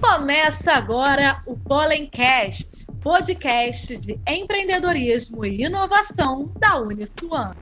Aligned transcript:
Começa 0.00 0.72
agora 0.72 1.42
o 1.44 1.56
Pollencast, 1.56 2.86
podcast 3.02 3.96
de 3.96 4.20
empreendedorismo 4.28 5.44
e 5.44 5.64
inovação 5.64 6.52
da 6.56 6.80
Uniswan. 6.80 7.52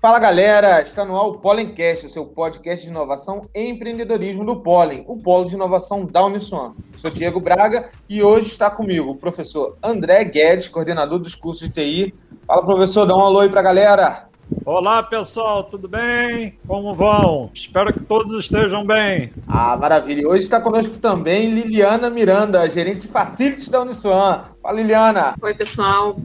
Fala 0.00 0.18
galera, 0.18 0.82
está 0.82 1.04
no 1.04 1.16
ar 1.16 1.26
o 1.26 1.38
Pollencast, 1.38 2.06
o 2.06 2.10
seu 2.10 2.24
podcast 2.24 2.84
de 2.84 2.90
inovação 2.90 3.48
e 3.54 3.68
empreendedorismo 3.68 4.44
do 4.44 4.60
Pollen, 4.60 5.04
o 5.06 5.16
polo 5.16 5.44
de 5.44 5.54
inovação 5.54 6.04
da 6.04 6.24
Uniswan. 6.24 6.74
sou 6.94 7.10
Diego 7.10 7.40
Braga 7.40 7.90
e 8.08 8.22
hoje 8.22 8.48
está 8.48 8.70
comigo 8.70 9.10
o 9.10 9.16
professor 9.16 9.76
André 9.82 10.24
Guedes, 10.24 10.68
coordenador 10.68 11.18
dos 11.18 11.34
cursos 11.34 11.68
de 11.68 11.74
TI. 11.74 12.14
Fala 12.46 12.64
professor, 12.64 13.06
dá 13.06 13.16
um 13.16 13.20
alô 13.20 13.40
aí 13.40 13.48
para 13.48 13.60
a 13.60 13.64
galera. 13.64 14.29
Olá 14.64 15.02
pessoal, 15.02 15.64
tudo 15.64 15.88
bem? 15.88 16.58
Como 16.66 16.94
vão? 16.94 17.50
Espero 17.54 17.92
que 17.92 18.04
todos 18.04 18.44
estejam 18.44 18.84
bem. 18.84 19.32
Ah, 19.46 19.76
maravilha. 19.76 20.22
E 20.22 20.26
hoje 20.26 20.44
está 20.44 20.60
conosco 20.60 20.98
também 20.98 21.54
Liliana 21.54 22.10
Miranda, 22.10 22.68
gerente 22.68 23.02
de 23.02 23.08
Facilities 23.08 23.68
da 23.68 23.82
Uniswan. 23.82 24.44
Fala 24.60 24.80
Liliana. 24.80 25.34
Oi 25.40 25.54
pessoal, 25.54 26.20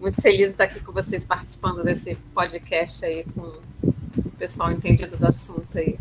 muito 0.00 0.20
feliz 0.20 0.38
de 0.38 0.44
estar 0.46 0.64
aqui 0.64 0.80
com 0.80 0.92
vocês 0.92 1.24
participando 1.24 1.82
desse 1.84 2.16
podcast 2.34 3.04
aí 3.04 3.24
com 3.34 3.42
o 3.42 4.30
pessoal 4.38 4.72
entendido 4.72 5.16
do 5.16 5.26
assunto 5.26 5.78
aí. 5.78 5.96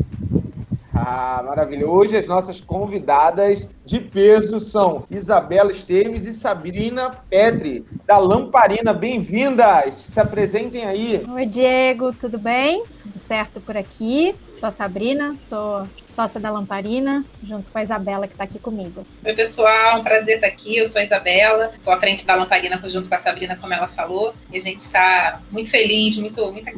Ah, 1.02 1.42
maravilha. 1.46 1.88
Hoje 1.88 2.18
as 2.18 2.28
nossas 2.28 2.60
convidadas 2.60 3.66
de 3.86 4.02
peso 4.02 4.60
são 4.60 5.06
Isabela 5.10 5.72
Esteves 5.72 6.26
e 6.26 6.34
Sabrina 6.34 7.12
Petri, 7.30 7.86
da 8.06 8.18
Lamparina. 8.18 8.92
Bem-vindas! 8.94 9.96
Se 9.96 10.20
apresentem 10.20 10.84
aí. 10.84 11.26
Oi, 11.26 11.46
Diego, 11.46 12.12
tudo 12.12 12.38
bem? 12.38 12.84
Tudo 13.02 13.18
certo 13.18 13.62
por 13.62 13.78
aqui? 13.78 14.36
Sou 14.56 14.68
a 14.68 14.72
Sabrina, 14.72 15.38
sou 15.48 15.88
sócia 16.10 16.38
da 16.38 16.52
Lamparina, 16.52 17.24
junto 17.44 17.72
com 17.72 17.78
a 17.78 17.84
Isabela 17.84 18.28
que 18.28 18.34
está 18.34 18.44
aqui 18.44 18.60
comigo. 18.60 19.06
Oi, 19.24 19.34
pessoal, 19.34 20.02
um 20.02 20.04
prazer 20.04 20.36
estar 20.36 20.48
aqui. 20.48 20.76
Eu 20.76 20.86
sou 20.86 21.00
a 21.00 21.06
Isabela, 21.06 21.72
estou 21.78 21.94
à 21.94 22.00
frente 22.00 22.26
da 22.26 22.36
Lamparina 22.36 22.78
junto 22.90 23.08
com 23.08 23.16
a 23.16 23.20
Sabrina, 23.20 23.56
como 23.56 23.74
ela 23.74 23.88
falou, 23.88 24.34
e 24.52 24.58
a 24.58 24.62
gente 24.62 24.82
está 24.82 25.40
muito 25.50 25.70
feliz, 25.70 26.18
muito, 26.18 26.52
muito 26.52 26.70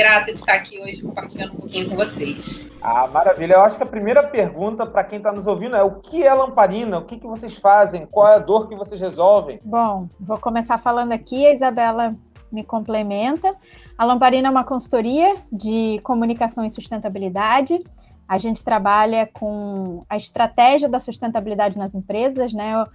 grata 0.00 0.32
de 0.32 0.40
estar 0.40 0.54
aqui 0.54 0.80
hoje 0.80 1.02
compartilhando 1.02 1.52
um 1.52 1.56
pouquinho 1.56 1.90
com 1.90 1.96
vocês. 1.96 2.66
Ah, 2.80 3.06
maravilha. 3.06 3.54
Eu 3.54 3.62
acho 3.62 3.76
que 3.76 3.82
a 3.82 3.86
primeira 3.86 4.22
pergunta 4.22 4.86
para 4.86 5.04
quem 5.04 5.18
está 5.18 5.30
nos 5.30 5.46
ouvindo 5.46 5.76
é 5.76 5.82
o 5.82 5.96
que 5.96 6.22
é 6.22 6.32
lamparina? 6.32 6.98
O 6.98 7.04
que, 7.04 7.18
que 7.18 7.26
vocês 7.26 7.56
fazem? 7.56 8.06
Qual 8.06 8.26
é 8.26 8.36
a 8.36 8.38
dor 8.38 8.66
que 8.66 8.74
vocês 8.74 8.98
resolvem? 8.98 9.60
Bom, 9.62 10.08
vou 10.18 10.38
começar 10.38 10.78
falando 10.78 11.12
aqui, 11.12 11.44
a 11.44 11.52
Isabela 11.52 12.16
me 12.50 12.64
complementa. 12.64 13.54
A 13.96 14.04
Lamparina 14.04 14.48
é 14.48 14.50
uma 14.50 14.64
consultoria 14.64 15.36
de 15.52 16.00
comunicação 16.02 16.64
e 16.64 16.70
sustentabilidade. 16.70 17.84
A 18.26 18.38
gente 18.38 18.64
trabalha 18.64 19.28
com 19.30 20.02
a 20.08 20.16
estratégia 20.16 20.88
da 20.88 20.98
sustentabilidade 20.98 21.76
nas 21.76 21.94
empresas, 21.94 22.54
né? 22.54 22.86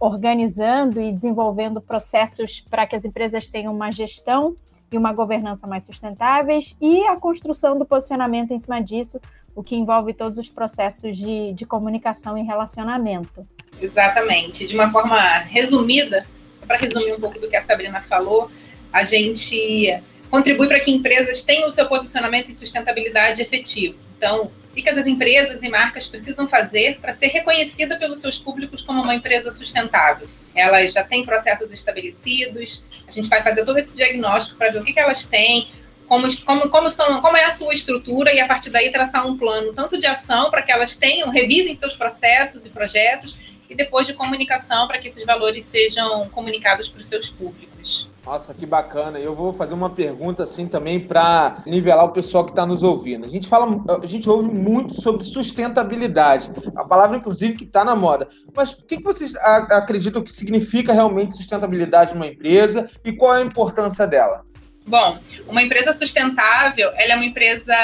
organizando 0.00 1.00
e 1.00 1.12
desenvolvendo 1.12 1.80
processos 1.80 2.60
para 2.60 2.86
que 2.86 2.96
as 2.96 3.04
empresas 3.04 3.48
tenham 3.48 3.72
uma 3.74 3.92
gestão 3.92 4.56
e 4.90 4.96
uma 4.96 5.12
governança 5.12 5.66
mais 5.66 5.84
sustentáveis 5.84 6.76
e 6.80 7.06
a 7.06 7.16
construção 7.16 7.78
do 7.78 7.84
posicionamento 7.84 8.52
em 8.52 8.58
cima 8.58 8.80
disso, 8.80 9.20
o 9.54 9.62
que 9.62 9.74
envolve 9.74 10.12
todos 10.12 10.38
os 10.38 10.48
processos 10.48 11.16
de, 11.16 11.52
de 11.52 11.64
comunicação 11.64 12.36
e 12.36 12.42
relacionamento. 12.42 13.46
Exatamente. 13.80 14.66
De 14.66 14.74
uma 14.74 14.90
forma 14.90 15.38
resumida, 15.38 16.26
só 16.58 16.66
para 16.66 16.76
resumir 16.76 17.14
um 17.14 17.20
pouco 17.20 17.38
do 17.38 17.48
que 17.48 17.56
a 17.56 17.62
Sabrina 17.62 18.00
falou, 18.00 18.50
a 18.92 19.02
gente 19.02 20.02
contribui 20.30 20.68
para 20.68 20.80
que 20.80 20.90
empresas 20.90 21.42
tenham 21.42 21.68
o 21.68 21.72
seu 21.72 21.86
posicionamento 21.86 22.50
em 22.50 22.54
sustentabilidade 22.54 23.42
efetivo. 23.42 23.96
Então, 24.16 24.50
o 24.70 24.74
que 24.74 24.88
as 24.88 25.06
empresas 25.06 25.62
e 25.62 25.68
marcas 25.68 26.06
precisam 26.06 26.48
fazer 26.48 26.98
para 27.00 27.14
ser 27.14 27.28
reconhecida 27.28 27.98
pelos 27.98 28.20
seus 28.20 28.38
públicos 28.38 28.82
como 28.82 29.02
uma 29.02 29.14
empresa 29.14 29.50
sustentável? 29.50 30.28
Elas 30.56 30.92
já 30.92 31.04
têm 31.04 31.24
processos 31.24 31.70
estabelecidos, 31.70 32.82
a 33.06 33.10
gente 33.10 33.28
vai 33.28 33.42
fazer 33.42 33.64
todo 33.64 33.78
esse 33.78 33.94
diagnóstico 33.94 34.56
para 34.56 34.70
ver 34.70 34.80
o 34.80 34.84
que, 34.84 34.92
que 34.92 35.00
elas 35.00 35.24
têm, 35.24 35.70
como, 36.08 36.28
como, 36.44 36.70
como, 36.70 36.90
são, 36.90 37.20
como 37.20 37.36
é 37.36 37.44
a 37.44 37.50
sua 37.50 37.74
estrutura 37.74 38.32
e 38.32 38.40
a 38.40 38.46
partir 38.46 38.70
daí 38.70 38.90
traçar 38.90 39.26
um 39.26 39.36
plano 39.36 39.72
tanto 39.72 39.98
de 39.98 40.06
ação 40.06 40.50
para 40.50 40.62
que 40.62 40.72
elas 40.72 40.96
tenham, 40.96 41.30
revisem 41.30 41.76
seus 41.76 41.94
processos 41.94 42.64
e 42.64 42.70
projetos 42.70 43.36
e 43.68 43.74
depois 43.74 44.06
de 44.06 44.14
comunicação 44.14 44.86
para 44.86 44.98
que 44.98 45.08
esses 45.08 45.24
valores 45.24 45.64
sejam 45.64 46.28
comunicados 46.30 46.88
para 46.88 47.00
os 47.00 47.08
seus 47.08 47.28
públicos. 47.28 48.05
Nossa, 48.26 48.52
que 48.52 48.66
bacana. 48.66 49.20
Eu 49.20 49.36
vou 49.36 49.52
fazer 49.52 49.72
uma 49.72 49.88
pergunta 49.88 50.42
assim 50.42 50.66
também 50.66 50.98
para 50.98 51.62
nivelar 51.64 52.04
o 52.06 52.10
pessoal 52.10 52.44
que 52.44 52.50
está 52.50 52.66
nos 52.66 52.82
ouvindo. 52.82 53.24
A 53.24 53.28
gente 53.28 53.46
fala, 53.46 53.68
a 54.02 54.06
gente 54.06 54.28
ouve 54.28 54.52
muito 54.52 55.00
sobre 55.00 55.24
sustentabilidade, 55.24 56.50
a 56.74 56.84
palavra 56.84 57.16
inclusive 57.16 57.54
que 57.54 57.62
está 57.62 57.84
na 57.84 57.94
moda. 57.94 58.28
Mas 58.52 58.72
o 58.72 58.82
que, 58.84 59.00
vocês 59.00 59.32
acreditam 59.36 60.24
que 60.24 60.32
significa 60.32 60.92
realmente 60.92 61.36
sustentabilidade 61.36 62.14
numa 62.14 62.26
empresa 62.26 62.90
e 63.04 63.12
qual 63.12 63.36
é 63.36 63.42
a 63.42 63.46
importância 63.46 64.08
dela? 64.08 64.44
Bom, 64.84 65.20
uma 65.46 65.62
empresa 65.62 65.92
sustentável, 65.92 66.90
ela 66.96 67.12
é 67.12 67.16
uma 67.16 67.24
empresa 67.24 67.74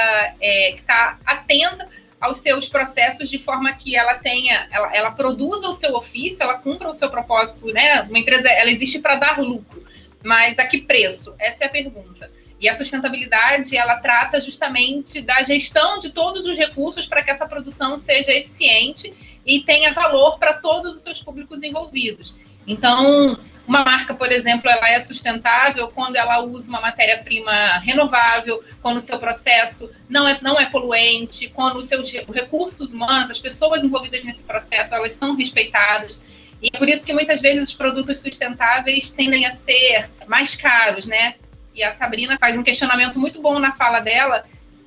é, 0.40 0.72
que 0.72 0.80
está 0.80 1.18
atenta 1.24 1.88
aos 2.20 2.38
seus 2.38 2.68
processos 2.68 3.30
de 3.30 3.38
forma 3.38 3.72
que 3.74 3.96
ela 3.96 4.14
tenha, 4.14 4.66
ela, 4.72 4.96
ela 4.96 5.10
produza 5.12 5.68
o 5.68 5.72
seu 5.72 5.94
ofício, 5.94 6.42
ela 6.42 6.54
cumpra 6.54 6.88
o 6.88 6.92
seu 6.92 7.10
propósito, 7.10 7.66
né? 7.72 8.02
Uma 8.02 8.18
empresa, 8.18 8.48
ela 8.48 8.70
existe 8.70 9.00
para 9.00 9.16
dar 9.16 9.40
lucro, 9.40 9.82
mas 10.24 10.58
a 10.58 10.64
que 10.64 10.78
preço? 10.78 11.34
Essa 11.38 11.64
é 11.64 11.66
a 11.66 11.70
pergunta. 11.70 12.30
E 12.60 12.68
a 12.68 12.74
sustentabilidade, 12.74 13.76
ela 13.76 13.96
trata 13.96 14.40
justamente 14.40 15.20
da 15.20 15.42
gestão 15.42 15.98
de 15.98 16.10
todos 16.10 16.46
os 16.46 16.56
recursos 16.56 17.06
para 17.06 17.22
que 17.22 17.30
essa 17.30 17.46
produção 17.46 17.98
seja 17.98 18.32
eficiente 18.32 19.12
e 19.44 19.62
tenha 19.62 19.92
valor 19.92 20.38
para 20.38 20.52
todos 20.52 20.96
os 20.96 21.02
seus 21.02 21.20
públicos 21.20 21.60
envolvidos. 21.62 22.34
Então, 22.64 23.36
uma 23.66 23.84
marca, 23.84 24.14
por 24.14 24.30
exemplo, 24.30 24.68
ela 24.68 24.88
é 24.88 25.00
sustentável 25.00 25.88
quando 25.88 26.16
ela 26.16 26.40
usa 26.40 26.68
uma 26.68 26.80
matéria-prima 26.80 27.78
renovável, 27.78 28.62
quando 28.80 28.98
o 28.98 29.00
seu 29.00 29.18
processo 29.18 29.90
não 30.08 30.28
é, 30.28 30.38
não 30.40 30.58
é 30.58 30.66
poluente, 30.66 31.48
quando 31.48 31.78
os 31.78 31.88
seus 31.88 32.10
recursos 32.12 32.90
humanos, 32.90 33.30
as 33.30 33.38
pessoas 33.38 33.84
envolvidas 33.84 34.24
nesse 34.24 34.42
processo, 34.42 34.94
elas 34.94 35.12
são 35.14 35.34
respeitadas. 35.34 36.20
E 36.62 36.70
é 36.72 36.78
por 36.78 36.88
isso 36.88 37.04
que 37.04 37.12
muitas 37.12 37.40
vezes 37.40 37.70
os 37.70 37.74
produtos 37.74 38.20
sustentáveis 38.20 39.10
tendem 39.10 39.44
a 39.46 39.52
ser 39.52 40.08
mais 40.28 40.54
caros, 40.54 41.06
né? 41.06 41.34
E 41.74 41.82
a 41.82 41.92
Sabrina 41.92 42.38
faz 42.38 42.56
um 42.56 42.62
questionamento 42.62 43.18
muito 43.18 43.42
bom 43.42 43.58
na 43.58 43.72
fala 43.72 43.98
dela, 43.98 44.44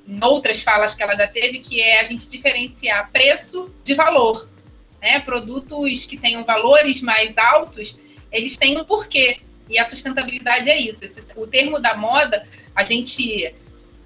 em 0.08 0.22
outras 0.24 0.62
falas 0.62 0.94
que 0.94 1.02
ela 1.02 1.14
já 1.14 1.28
teve, 1.28 1.58
que 1.58 1.80
é 1.80 2.00
a 2.00 2.04
gente 2.04 2.28
diferenciar 2.28 3.10
preço 3.10 3.70
de 3.84 3.92
valor. 3.94 4.48
Né? 5.02 5.20
Produtos 5.20 6.06
que 6.06 6.16
tenham 6.16 6.44
valores 6.44 7.02
mais 7.02 7.36
altos, 7.36 7.98
eles 8.32 8.56
têm 8.56 8.78
um 8.78 8.84
porquê. 8.84 9.40
E 9.68 9.78
a 9.78 9.84
sustentabilidade 9.84 10.70
é 10.70 10.80
isso. 10.80 11.04
Esse, 11.04 11.22
o 11.34 11.46
termo 11.46 11.78
da 11.78 11.94
moda, 11.96 12.46
a 12.74 12.84
gente 12.84 13.52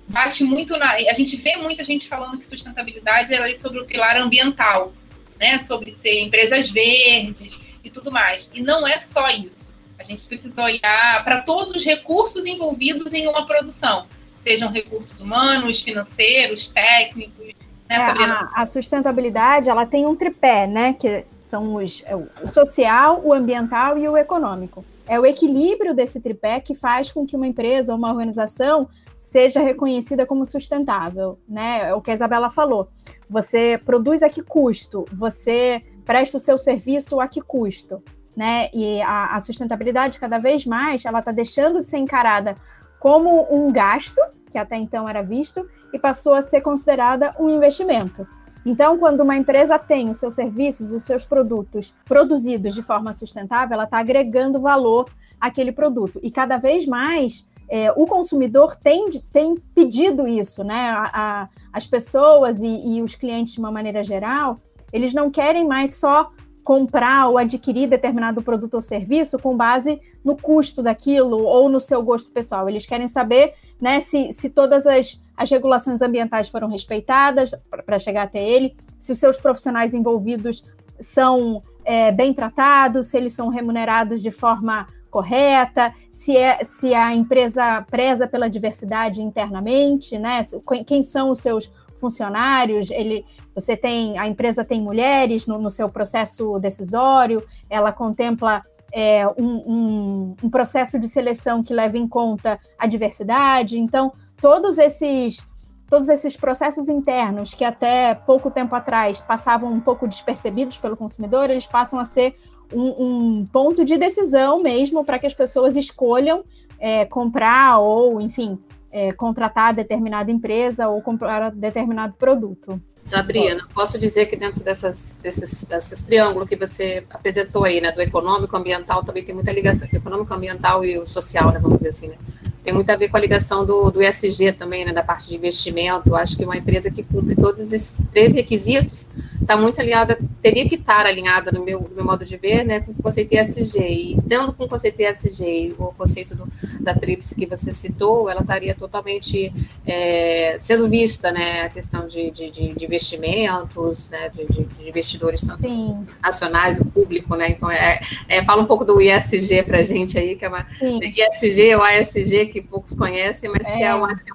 bate 0.08 0.42
muito 0.42 0.76
na. 0.76 0.92
A 0.92 1.14
gente 1.14 1.36
vê 1.36 1.56
muita 1.56 1.84
gente 1.84 2.08
falando 2.08 2.38
que 2.38 2.46
sustentabilidade 2.46 3.32
é 3.32 3.56
sobre 3.56 3.78
o 3.78 3.86
pilar 3.86 4.16
ambiental, 4.16 4.92
né? 5.40 5.58
Sobre 5.58 5.92
ser 5.92 6.20
empresas 6.20 6.70
verdes 6.70 7.58
e 7.82 7.90
tudo 7.90 8.12
mais. 8.12 8.50
E 8.54 8.62
não 8.62 8.86
é 8.86 8.98
só 8.98 9.28
isso. 9.30 9.72
A 9.98 10.02
gente 10.02 10.26
precisa 10.26 10.62
olhar 10.62 11.24
para 11.24 11.40
todos 11.40 11.74
os 11.74 11.84
recursos 11.84 12.46
envolvidos 12.46 13.12
em 13.12 13.26
uma 13.26 13.46
produção, 13.46 14.06
sejam 14.42 14.70
recursos 14.70 15.20
humanos, 15.20 15.80
financeiros, 15.80 16.68
técnicos. 16.68 17.54
Né, 17.88 17.96
é, 17.96 18.00
a, 18.00 18.50
a 18.54 18.64
sustentabilidade 18.64 19.68
ela 19.68 19.84
tem 19.84 20.06
um 20.06 20.14
tripé, 20.14 20.66
né? 20.66 20.94
Que 20.94 21.24
são 21.42 21.74
os, 21.74 22.02
é 22.06 22.14
o 22.14 22.28
social, 22.46 23.20
o 23.24 23.32
ambiental 23.32 23.98
e 23.98 24.08
o 24.08 24.16
econômico. 24.16 24.84
É 25.06 25.18
o 25.18 25.26
equilíbrio 25.26 25.92
desse 25.92 26.20
tripé 26.20 26.60
que 26.60 26.74
faz 26.74 27.10
com 27.10 27.26
que 27.26 27.34
uma 27.34 27.46
empresa 27.46 27.92
ou 27.92 27.98
uma 27.98 28.08
organização 28.08 28.88
seja 29.20 29.60
reconhecida 29.60 30.24
como 30.24 30.46
sustentável, 30.46 31.38
né? 31.46 31.90
É 31.90 31.94
o 31.94 32.00
que 32.00 32.10
a 32.10 32.14
Isabela 32.14 32.48
falou. 32.48 32.88
Você 33.28 33.78
produz 33.84 34.22
a 34.22 34.30
que 34.30 34.42
custo? 34.42 35.04
Você 35.12 35.84
presta 36.06 36.38
o 36.38 36.40
seu 36.40 36.56
serviço 36.56 37.20
a 37.20 37.28
que 37.28 37.42
custo? 37.42 38.02
Né? 38.34 38.70
E 38.72 39.02
a, 39.02 39.36
a 39.36 39.40
sustentabilidade, 39.40 40.18
cada 40.18 40.38
vez 40.38 40.64
mais, 40.64 41.04
ela 41.04 41.18
está 41.18 41.32
deixando 41.32 41.82
de 41.82 41.86
ser 41.86 41.98
encarada 41.98 42.56
como 42.98 43.46
um 43.54 43.70
gasto, 43.70 44.18
que 44.50 44.56
até 44.56 44.76
então 44.76 45.06
era 45.06 45.20
visto, 45.20 45.68
e 45.92 45.98
passou 45.98 46.32
a 46.32 46.40
ser 46.40 46.62
considerada 46.62 47.34
um 47.38 47.50
investimento. 47.50 48.26
Então, 48.64 48.98
quando 48.98 49.20
uma 49.20 49.36
empresa 49.36 49.78
tem 49.78 50.08
os 50.08 50.16
seus 50.16 50.32
serviços, 50.32 50.92
os 50.92 51.02
seus 51.02 51.26
produtos 51.26 51.94
produzidos 52.06 52.74
de 52.74 52.82
forma 52.82 53.12
sustentável, 53.12 53.74
ela 53.74 53.84
está 53.84 53.98
agregando 53.98 54.58
valor 54.58 55.10
àquele 55.38 55.72
produto. 55.72 56.18
E 56.22 56.30
cada 56.30 56.56
vez 56.56 56.86
mais 56.86 57.46
é, 57.70 57.92
o 57.92 58.04
consumidor 58.04 58.74
tem, 58.74 59.08
tem 59.32 59.56
pedido 59.72 60.26
isso, 60.26 60.64
né? 60.64 60.90
A, 60.90 61.10
a, 61.14 61.48
as 61.72 61.86
pessoas 61.86 62.60
e, 62.62 62.66
e 62.66 63.00
os 63.00 63.14
clientes, 63.14 63.54
de 63.54 63.60
uma 63.60 63.70
maneira 63.70 64.02
geral, 64.02 64.60
eles 64.92 65.14
não 65.14 65.30
querem 65.30 65.68
mais 65.68 65.94
só 65.94 66.32
comprar 66.64 67.28
ou 67.28 67.38
adquirir 67.38 67.88
determinado 67.88 68.42
produto 68.42 68.74
ou 68.74 68.80
serviço 68.80 69.38
com 69.38 69.56
base 69.56 70.00
no 70.24 70.36
custo 70.36 70.82
daquilo 70.82 71.44
ou 71.44 71.68
no 71.68 71.78
seu 71.78 72.02
gosto 72.02 72.32
pessoal. 72.32 72.68
Eles 72.68 72.86
querem 72.86 73.06
saber 73.06 73.54
né, 73.80 74.00
se, 74.00 74.32
se 74.32 74.50
todas 74.50 74.84
as, 74.86 75.22
as 75.36 75.48
regulações 75.48 76.02
ambientais 76.02 76.48
foram 76.48 76.68
respeitadas 76.68 77.52
para 77.86 77.98
chegar 78.00 78.24
até 78.24 78.46
ele, 78.46 78.76
se 78.98 79.12
os 79.12 79.18
seus 79.18 79.38
profissionais 79.38 79.94
envolvidos 79.94 80.64
são 80.98 81.62
é, 81.84 82.10
bem 82.12 82.34
tratados, 82.34 83.06
se 83.06 83.16
eles 83.16 83.32
são 83.32 83.48
remunerados 83.48 84.20
de 84.20 84.30
forma 84.30 84.86
correta, 85.10 85.92
se, 86.10 86.36
é, 86.36 86.62
se 86.64 86.94
a 86.94 87.14
empresa 87.14 87.84
preza 87.90 88.26
pela 88.26 88.48
diversidade 88.48 89.22
internamente, 89.22 90.18
né? 90.18 90.46
Quem 90.86 91.02
são 91.02 91.30
os 91.30 91.38
seus 91.38 91.72
funcionários? 91.96 92.90
Ele, 92.90 93.24
você 93.54 93.76
tem, 93.76 94.18
a 94.18 94.26
empresa 94.26 94.64
tem 94.64 94.80
mulheres 94.80 95.46
no, 95.46 95.58
no 95.58 95.70
seu 95.70 95.88
processo 95.88 96.58
decisório, 96.58 97.42
ela 97.68 97.92
contempla 97.92 98.62
é, 98.92 99.26
um, 99.28 99.56
um, 99.66 100.36
um 100.42 100.50
processo 100.50 100.98
de 100.98 101.08
seleção 101.08 101.62
que 101.62 101.72
leva 101.72 101.96
em 101.96 102.08
conta 102.08 102.58
a 102.78 102.86
diversidade. 102.86 103.78
Então, 103.78 104.12
todos 104.40 104.78
esses 104.78 105.48
todos 105.88 106.08
esses 106.08 106.36
processos 106.36 106.88
internos 106.88 107.52
que 107.52 107.64
até 107.64 108.14
pouco 108.14 108.48
tempo 108.48 108.76
atrás 108.76 109.20
passavam 109.20 109.72
um 109.72 109.80
pouco 109.80 110.06
despercebidos 110.06 110.78
pelo 110.78 110.96
consumidor, 110.96 111.50
eles 111.50 111.66
passam 111.66 111.98
a 111.98 112.04
ser 112.04 112.36
um, 112.72 113.40
um 113.40 113.46
ponto 113.46 113.84
de 113.84 113.96
decisão 113.96 114.62
mesmo 114.62 115.04
para 115.04 115.18
que 115.18 115.26
as 115.26 115.34
pessoas 115.34 115.76
escolham 115.76 116.44
é, 116.78 117.04
comprar 117.04 117.78
ou, 117.78 118.20
enfim, 118.20 118.58
é, 118.90 119.12
contratar 119.12 119.74
determinada 119.74 120.30
empresa 120.30 120.88
ou 120.88 121.00
comprar 121.02 121.50
determinado 121.50 122.14
produto. 122.14 122.80
Sabrina, 123.06 123.66
posso 123.74 123.98
dizer 123.98 124.26
que 124.26 124.36
dentro 124.36 124.62
dessas, 124.62 125.16
desses, 125.20 125.64
desses 125.64 126.02
triângulos 126.02 126.48
que 126.48 126.54
você 126.54 127.04
apresentou 127.10 127.64
aí, 127.64 127.80
né, 127.80 127.90
do 127.90 128.00
econômico, 128.00 128.56
ambiental, 128.56 129.02
também 129.02 129.24
tem 129.24 129.34
muita 129.34 129.50
ligação, 129.50 129.88
econômico, 129.92 130.32
ambiental 130.32 130.84
e 130.84 130.96
o 130.96 131.06
social, 131.06 131.50
né, 131.50 131.58
vamos 131.58 131.78
dizer 131.78 131.90
assim, 131.90 132.08
né? 132.08 132.16
Tem 132.62 132.74
muito 132.74 132.90
a 132.90 132.96
ver 132.96 133.08
com 133.08 133.16
a 133.16 133.20
ligação 133.20 133.64
do, 133.64 133.90
do 133.90 134.02
ESG 134.02 134.52
também, 134.52 134.84
né, 134.84 134.92
da 134.92 135.02
parte 135.02 135.28
de 135.28 135.34
investimento. 135.34 136.14
Acho 136.14 136.36
que 136.36 136.44
uma 136.44 136.56
empresa 136.56 136.90
que 136.90 137.02
cumpre 137.02 137.34
todos 137.34 137.72
esses 137.72 138.06
três 138.12 138.34
requisitos 138.34 139.08
está 139.40 139.56
muito 139.56 139.80
alinhada, 139.80 140.18
teria 140.42 140.68
que 140.68 140.74
estar 140.74 141.06
alinhada, 141.06 141.50
no 141.50 141.64
meu, 141.64 141.80
no 141.80 141.94
meu 141.94 142.04
modo 142.04 142.24
de 142.24 142.36
ver, 142.36 142.64
né, 142.64 142.80
com 142.80 142.92
o 142.92 143.02
conceito 143.02 143.32
ESG. 143.32 143.78
E 143.80 144.16
dando 144.24 144.52
com 144.52 144.64
o 144.64 144.68
conceito 144.68 145.00
ESG 145.00 145.44
e 145.44 145.74
o 145.78 145.86
conceito 145.96 146.34
do, 146.34 146.46
da 146.78 146.94
TRIPS 146.94 147.32
que 147.32 147.46
você 147.46 147.72
citou, 147.72 148.28
ela 148.28 148.42
estaria 148.42 148.74
totalmente 148.74 149.52
é, 149.86 150.56
sendo 150.58 150.88
vista, 150.88 151.32
né, 151.32 151.62
a 151.62 151.70
questão 151.70 152.06
de, 152.06 152.30
de, 152.30 152.50
de 152.50 152.84
investimentos, 152.84 154.10
né, 154.10 154.30
de, 154.34 154.46
de 154.46 154.88
investidores 154.88 155.40
tanto 155.40 155.62
Sim. 155.62 156.06
nacionais, 156.22 156.78
o 156.78 156.84
público, 156.84 157.34
né, 157.34 157.50
então 157.50 157.70
é, 157.70 158.00
é, 158.28 158.44
fala 158.44 158.62
um 158.62 158.66
pouco 158.66 158.84
do 158.84 159.00
ESG 159.00 159.62
para 159.62 159.78
a 159.78 159.82
gente 159.82 160.18
aí, 160.18 160.36
que 160.36 160.44
é 160.44 160.48
uma 160.48 160.66
Sim. 160.78 161.00
ESG 161.02 161.74
ou 161.74 161.82
ASG, 161.82 162.46
que 162.50 162.60
poucos 162.60 162.94
conhecem, 162.94 163.50
mas 163.50 163.68
é. 163.68 163.76
que 163.76 163.82
é 163.82 163.94
uma, 163.94 164.12
é 164.12 164.32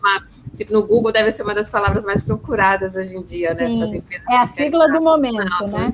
uma 0.63 0.79
no 0.79 0.85
Google 0.85 1.11
deve 1.11 1.31
ser 1.31 1.43
uma 1.43 1.53
das 1.53 1.69
palavras 1.69 2.05
mais 2.05 2.23
procuradas 2.23 2.95
hoje 2.95 3.17
em 3.17 3.23
dia, 3.23 3.53
né? 3.53 3.65
É 4.29 4.37
a 4.37 4.47
sigla 4.47 4.89
do 4.91 5.01
momento, 5.01 5.67
né? 5.67 5.91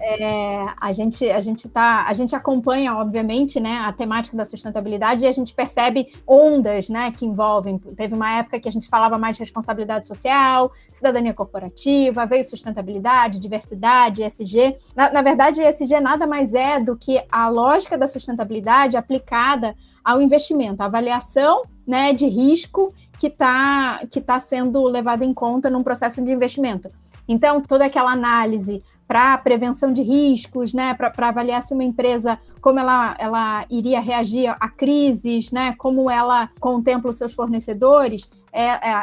É, 0.00 0.66
a 0.80 0.92
gente 0.92 1.30
a 1.30 1.40
gente 1.40 1.68
tá 1.68 2.06
a 2.06 2.12
gente 2.12 2.34
acompanha 2.34 2.94
obviamente, 2.94 3.60
né, 3.60 3.78
a 3.84 3.92
temática 3.92 4.36
da 4.36 4.44
sustentabilidade 4.44 5.24
e 5.24 5.28
a 5.28 5.32
gente 5.32 5.54
percebe 5.54 6.12
ondas, 6.26 6.88
né, 6.88 7.12
que 7.12 7.26
envolvem. 7.26 7.78
Teve 7.78 8.14
uma 8.14 8.38
época 8.38 8.58
que 8.60 8.68
a 8.68 8.72
gente 8.72 8.88
falava 8.88 9.18
mais 9.18 9.36
de 9.36 9.42
responsabilidade 9.42 10.06
social, 10.06 10.72
cidadania 10.92 11.34
corporativa, 11.34 12.26
veio 12.26 12.44
sustentabilidade, 12.44 13.38
diversidade, 13.38 14.22
ESG. 14.22 14.76
Na, 14.94 15.12
na 15.12 15.22
verdade, 15.22 15.62
ESG 15.62 16.00
nada 16.00 16.26
mais 16.26 16.54
é 16.54 16.80
do 16.80 16.96
que 16.96 17.22
a 17.30 17.48
lógica 17.48 17.96
da 17.96 18.06
sustentabilidade 18.06 18.96
aplicada 18.96 19.74
ao 20.04 20.20
investimento, 20.20 20.82
a 20.82 20.86
avaliação 20.86 21.62
né, 21.86 22.12
de 22.12 22.26
risco 22.26 22.94
que 23.18 23.28
está 23.28 24.00
que 24.10 24.20
tá 24.20 24.38
sendo 24.38 24.82
levada 24.84 25.24
em 25.24 25.32
conta 25.32 25.70
num 25.70 25.82
processo 25.82 26.22
de 26.22 26.32
investimento. 26.32 26.90
Então, 27.26 27.60
toda 27.60 27.86
aquela 27.86 28.12
análise 28.12 28.82
para 29.06 29.36
prevenção 29.38 29.92
de 29.92 30.02
riscos, 30.02 30.72
né, 30.72 30.94
para 30.94 31.28
avaliar 31.28 31.62
se 31.62 31.74
uma 31.74 31.84
empresa, 31.84 32.38
como 32.60 32.78
ela, 32.78 33.14
ela 33.18 33.64
iria 33.70 34.00
reagir 34.00 34.48
a 34.58 34.68
crises, 34.68 35.50
né, 35.50 35.74
como 35.76 36.10
ela 36.10 36.48
contempla 36.58 37.10
os 37.10 37.18
seus 37.18 37.34
fornecedores, 37.34 38.30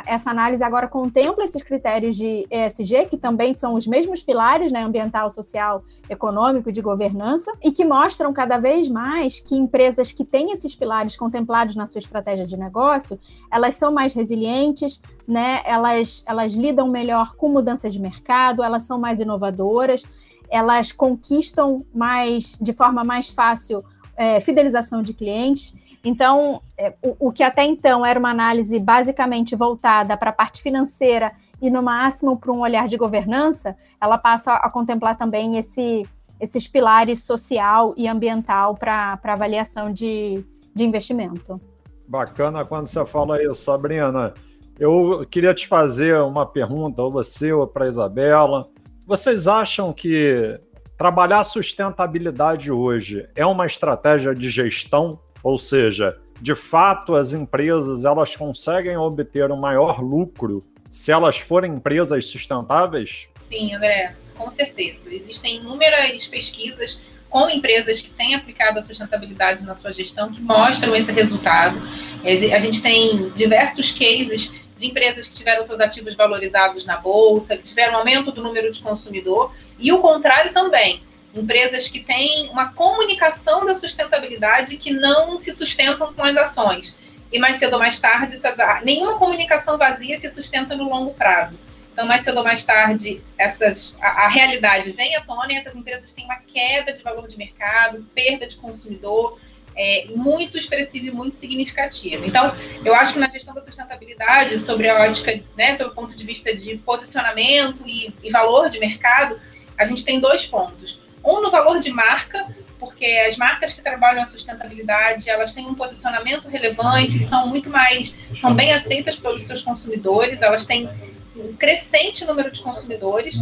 essa 0.05 0.29
análise 0.29 0.63
agora 0.63 0.87
contempla 0.87 1.43
esses 1.43 1.63
critérios 1.63 2.15
de 2.15 2.47
ESG, 2.51 3.07
que 3.09 3.17
também 3.17 3.55
são 3.55 3.73
os 3.73 3.87
mesmos 3.87 4.21
pilares, 4.21 4.71
né, 4.71 4.83
ambiental, 4.83 5.29
social, 5.31 5.83
econômico 6.07 6.71
de 6.71 6.81
governança, 6.81 7.51
e 7.63 7.71
que 7.71 7.83
mostram 7.83 8.31
cada 8.31 8.59
vez 8.59 8.87
mais 8.87 9.39
que 9.39 9.55
empresas 9.55 10.11
que 10.11 10.23
têm 10.23 10.51
esses 10.51 10.75
pilares 10.75 11.15
contemplados 11.15 11.75
na 11.75 11.87
sua 11.87 11.97
estratégia 11.97 12.45
de 12.45 12.55
negócio, 12.55 13.19
elas 13.51 13.73
são 13.73 13.91
mais 13.91 14.13
resilientes, 14.13 15.01
né, 15.27 15.61
elas, 15.65 16.23
elas 16.27 16.53
lidam 16.53 16.87
melhor 16.87 17.35
com 17.35 17.49
mudanças 17.49 17.91
de 17.91 17.99
mercado, 17.99 18.63
elas 18.63 18.83
são 18.83 18.99
mais 18.99 19.19
inovadoras, 19.19 20.03
elas 20.47 20.91
conquistam 20.91 21.83
mais, 21.93 22.55
de 22.61 22.73
forma 22.73 23.03
mais 23.03 23.29
fácil, 23.29 23.83
é, 24.15 24.41
fidelização 24.41 25.01
de 25.01 25.13
clientes. 25.13 25.73
Então, 26.03 26.61
é, 26.77 26.93
o, 27.03 27.27
o, 27.27 27.31
que 27.31 27.43
até 27.43 27.63
então 27.63 28.05
era 28.05 28.19
uma 28.19 28.29
análise 28.29 28.79
basicamente 28.79 29.55
voltada 29.55 30.15
para 30.15 30.29
a 30.29 30.33
parte 30.33 30.61
financeira 30.61 31.31
e, 31.61 31.69
no 31.69 31.83
máximo, 31.83 32.37
para 32.37 32.51
um 32.51 32.61
olhar 32.61 32.87
de 32.87 32.95
governança, 32.95 33.75
ela 33.99 34.17
passa 34.17 34.53
a, 34.53 34.67
a 34.67 34.69
contemplar 34.69 35.17
também 35.17 35.57
esse, 35.57 36.05
esses 36.39 36.67
pilares 36.67 37.23
social 37.23 37.93
e 37.97 38.07
ambiental 38.07 38.75
para 38.75 39.19
avaliação 39.23 39.91
de, 39.91 40.43
de 40.73 40.85
investimento. 40.85 41.59
Bacana 42.07 42.63
quando 42.63 42.87
você 42.87 43.05
fala 43.05 43.43
isso, 43.43 43.55
Sabrina. 43.55 44.33
Eu 44.79 45.27
queria 45.29 45.53
te 45.53 45.67
fazer 45.67 46.21
uma 46.21 46.45
pergunta, 46.45 47.01
ou 47.01 47.11
você 47.11 47.51
ou 47.51 47.67
para 47.67 47.87
Isabela. 47.87 48.69
Vocês 49.05 49.47
acham 49.47 49.91
que 49.91 50.57
trabalhar 50.97 51.43
sustentabilidade 51.43 52.71
hoje 52.71 53.27
é 53.35 53.45
uma 53.45 53.65
estratégia 53.65 54.33
de 54.33 54.49
gestão 54.49 55.19
ou 55.43 55.57
seja, 55.57 56.17
de 56.41 56.55
fato 56.55 57.15
as 57.15 57.33
empresas 57.33 58.05
elas 58.05 58.35
conseguem 58.35 58.97
obter 58.97 59.51
um 59.51 59.57
maior 59.57 60.01
lucro 60.01 60.65
se 60.89 61.11
elas 61.11 61.37
forem 61.37 61.73
empresas 61.73 62.25
sustentáveis? 62.25 63.27
Sim, 63.49 63.73
André, 63.75 64.15
com 64.35 64.49
certeza. 64.49 64.99
Existem 65.07 65.57
inúmeras 65.57 66.25
pesquisas 66.27 66.99
com 67.29 67.49
empresas 67.49 68.01
que 68.01 68.09
têm 68.09 68.33
aplicado 68.33 68.79
a 68.79 68.81
sustentabilidade 68.81 69.63
na 69.63 69.75
sua 69.75 69.93
gestão 69.93 70.31
que 70.31 70.41
mostram 70.41 70.95
esse 70.95 71.11
resultado. 71.11 71.79
A 72.23 72.59
gente 72.59 72.81
tem 72.81 73.29
diversos 73.29 73.91
cases 73.91 74.51
de 74.77 74.87
empresas 74.87 75.27
que 75.27 75.35
tiveram 75.35 75.63
seus 75.63 75.79
ativos 75.79 76.15
valorizados 76.15 76.85
na 76.85 76.97
bolsa, 76.97 77.55
que 77.55 77.63
tiveram 77.63 77.97
aumento 77.97 78.31
do 78.31 78.41
número 78.41 78.71
de 78.71 78.81
consumidor, 78.81 79.53
e 79.77 79.91
o 79.91 79.99
contrário 79.99 80.53
também 80.53 81.03
empresas 81.33 81.87
que 81.87 81.99
têm 81.99 82.49
uma 82.49 82.73
comunicação 82.73 83.65
da 83.65 83.73
sustentabilidade 83.73 84.77
que 84.77 84.91
não 84.91 85.37
se 85.37 85.51
sustentam 85.51 86.13
com 86.13 86.23
as 86.23 86.35
ações. 86.35 86.97
E 87.31 87.37
mais 87.37 87.59
cedo 87.59 87.73
ou 87.73 87.79
mais 87.79 87.99
tarde, 87.99 88.35
essas, 88.35 88.57
nenhuma 88.83 89.17
comunicação 89.17 89.77
vazia 89.77 90.17
se 90.19 90.31
sustenta 90.33 90.75
no 90.75 90.89
longo 90.89 91.13
prazo. 91.13 91.59
Então, 91.93 92.07
mais 92.07 92.23
cedo 92.23 92.37
ou 92.37 92.43
mais 92.43 92.63
tarde, 92.63 93.21
essas, 93.37 93.95
a, 94.01 94.25
a 94.25 94.27
realidade 94.27 94.91
vem 94.93 95.15
à 95.15 95.21
tona 95.21 95.51
e 95.53 95.57
essas 95.57 95.75
empresas 95.75 96.11
têm 96.11 96.25
uma 96.25 96.37
queda 96.37 96.93
de 96.93 97.03
valor 97.03 97.27
de 97.27 97.37
mercado, 97.37 98.07
perda 98.15 98.47
de 98.47 98.55
consumidor, 98.55 99.39
é, 99.75 100.07
muito 100.15 100.57
expressiva 100.57 101.07
e 101.07 101.11
muito 101.11 101.35
significativa. 101.35 102.25
Então, 102.25 102.55
eu 102.83 102.95
acho 102.95 103.13
que 103.13 103.19
na 103.19 103.29
gestão 103.29 103.53
da 103.53 103.61
sustentabilidade, 103.61 104.57
sobre 104.59 104.89
a 104.89 105.01
ótica, 105.01 105.39
né, 105.55 105.75
sobre 105.75 105.91
o 105.91 105.95
ponto 105.95 106.15
de 106.15 106.25
vista 106.25 106.55
de 106.55 106.77
posicionamento 106.77 107.83
e, 107.85 108.13
e 108.23 108.31
valor 108.31 108.69
de 108.69 108.79
mercado, 108.79 109.39
a 109.77 109.85
gente 109.85 110.03
tem 110.03 110.19
dois 110.19 110.45
pontos. 110.45 111.01
Um 111.23 111.41
no 111.41 111.51
valor 111.51 111.79
de 111.79 111.91
marca, 111.91 112.47
porque 112.79 113.05
as 113.27 113.35
marcas 113.35 113.73
que 113.73 113.81
trabalham 113.81 114.23
a 114.23 114.25
sustentabilidade, 114.25 115.29
elas 115.29 115.53
têm 115.53 115.67
um 115.67 115.75
posicionamento 115.75 116.47
relevante, 116.47 117.19
são 117.19 117.47
muito 117.47 117.69
mais, 117.69 118.15
são 118.39 118.53
bem 118.53 118.73
aceitas 118.73 119.15
pelos 119.15 119.43
seus 119.43 119.61
consumidores, 119.61 120.41
elas 120.41 120.65
têm 120.65 120.89
um 121.35 121.53
crescente 121.53 122.25
número 122.25 122.51
de 122.51 122.61
consumidores. 122.61 123.37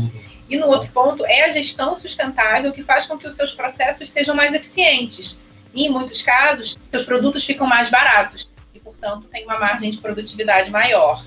E 0.50 0.57
no 0.57 0.67
outro 0.67 0.89
ponto 0.91 1.25
é 1.25 1.43
a 1.43 1.50
gestão 1.50 1.98
sustentável 1.98 2.72
que 2.72 2.81
faz 2.81 3.05
com 3.05 3.17
que 3.17 3.27
os 3.27 3.36
seus 3.36 3.51
processos 3.51 4.10
sejam 4.10 4.36
mais 4.36 4.53
eficientes. 4.53 5.38
E 5.74 5.86
em 5.86 5.89
muitos 5.89 6.22
casos, 6.22 6.77
seus 6.89 7.03
produtos 7.03 7.43
ficam 7.43 7.67
mais 7.67 7.89
baratos 7.89 8.50
e, 8.74 8.79
portanto, 8.79 9.27
tem 9.27 9.43
uma 9.43 9.60
margem 9.60 9.91
de 9.91 9.98
produtividade 9.98 10.72
maior. 10.72 11.24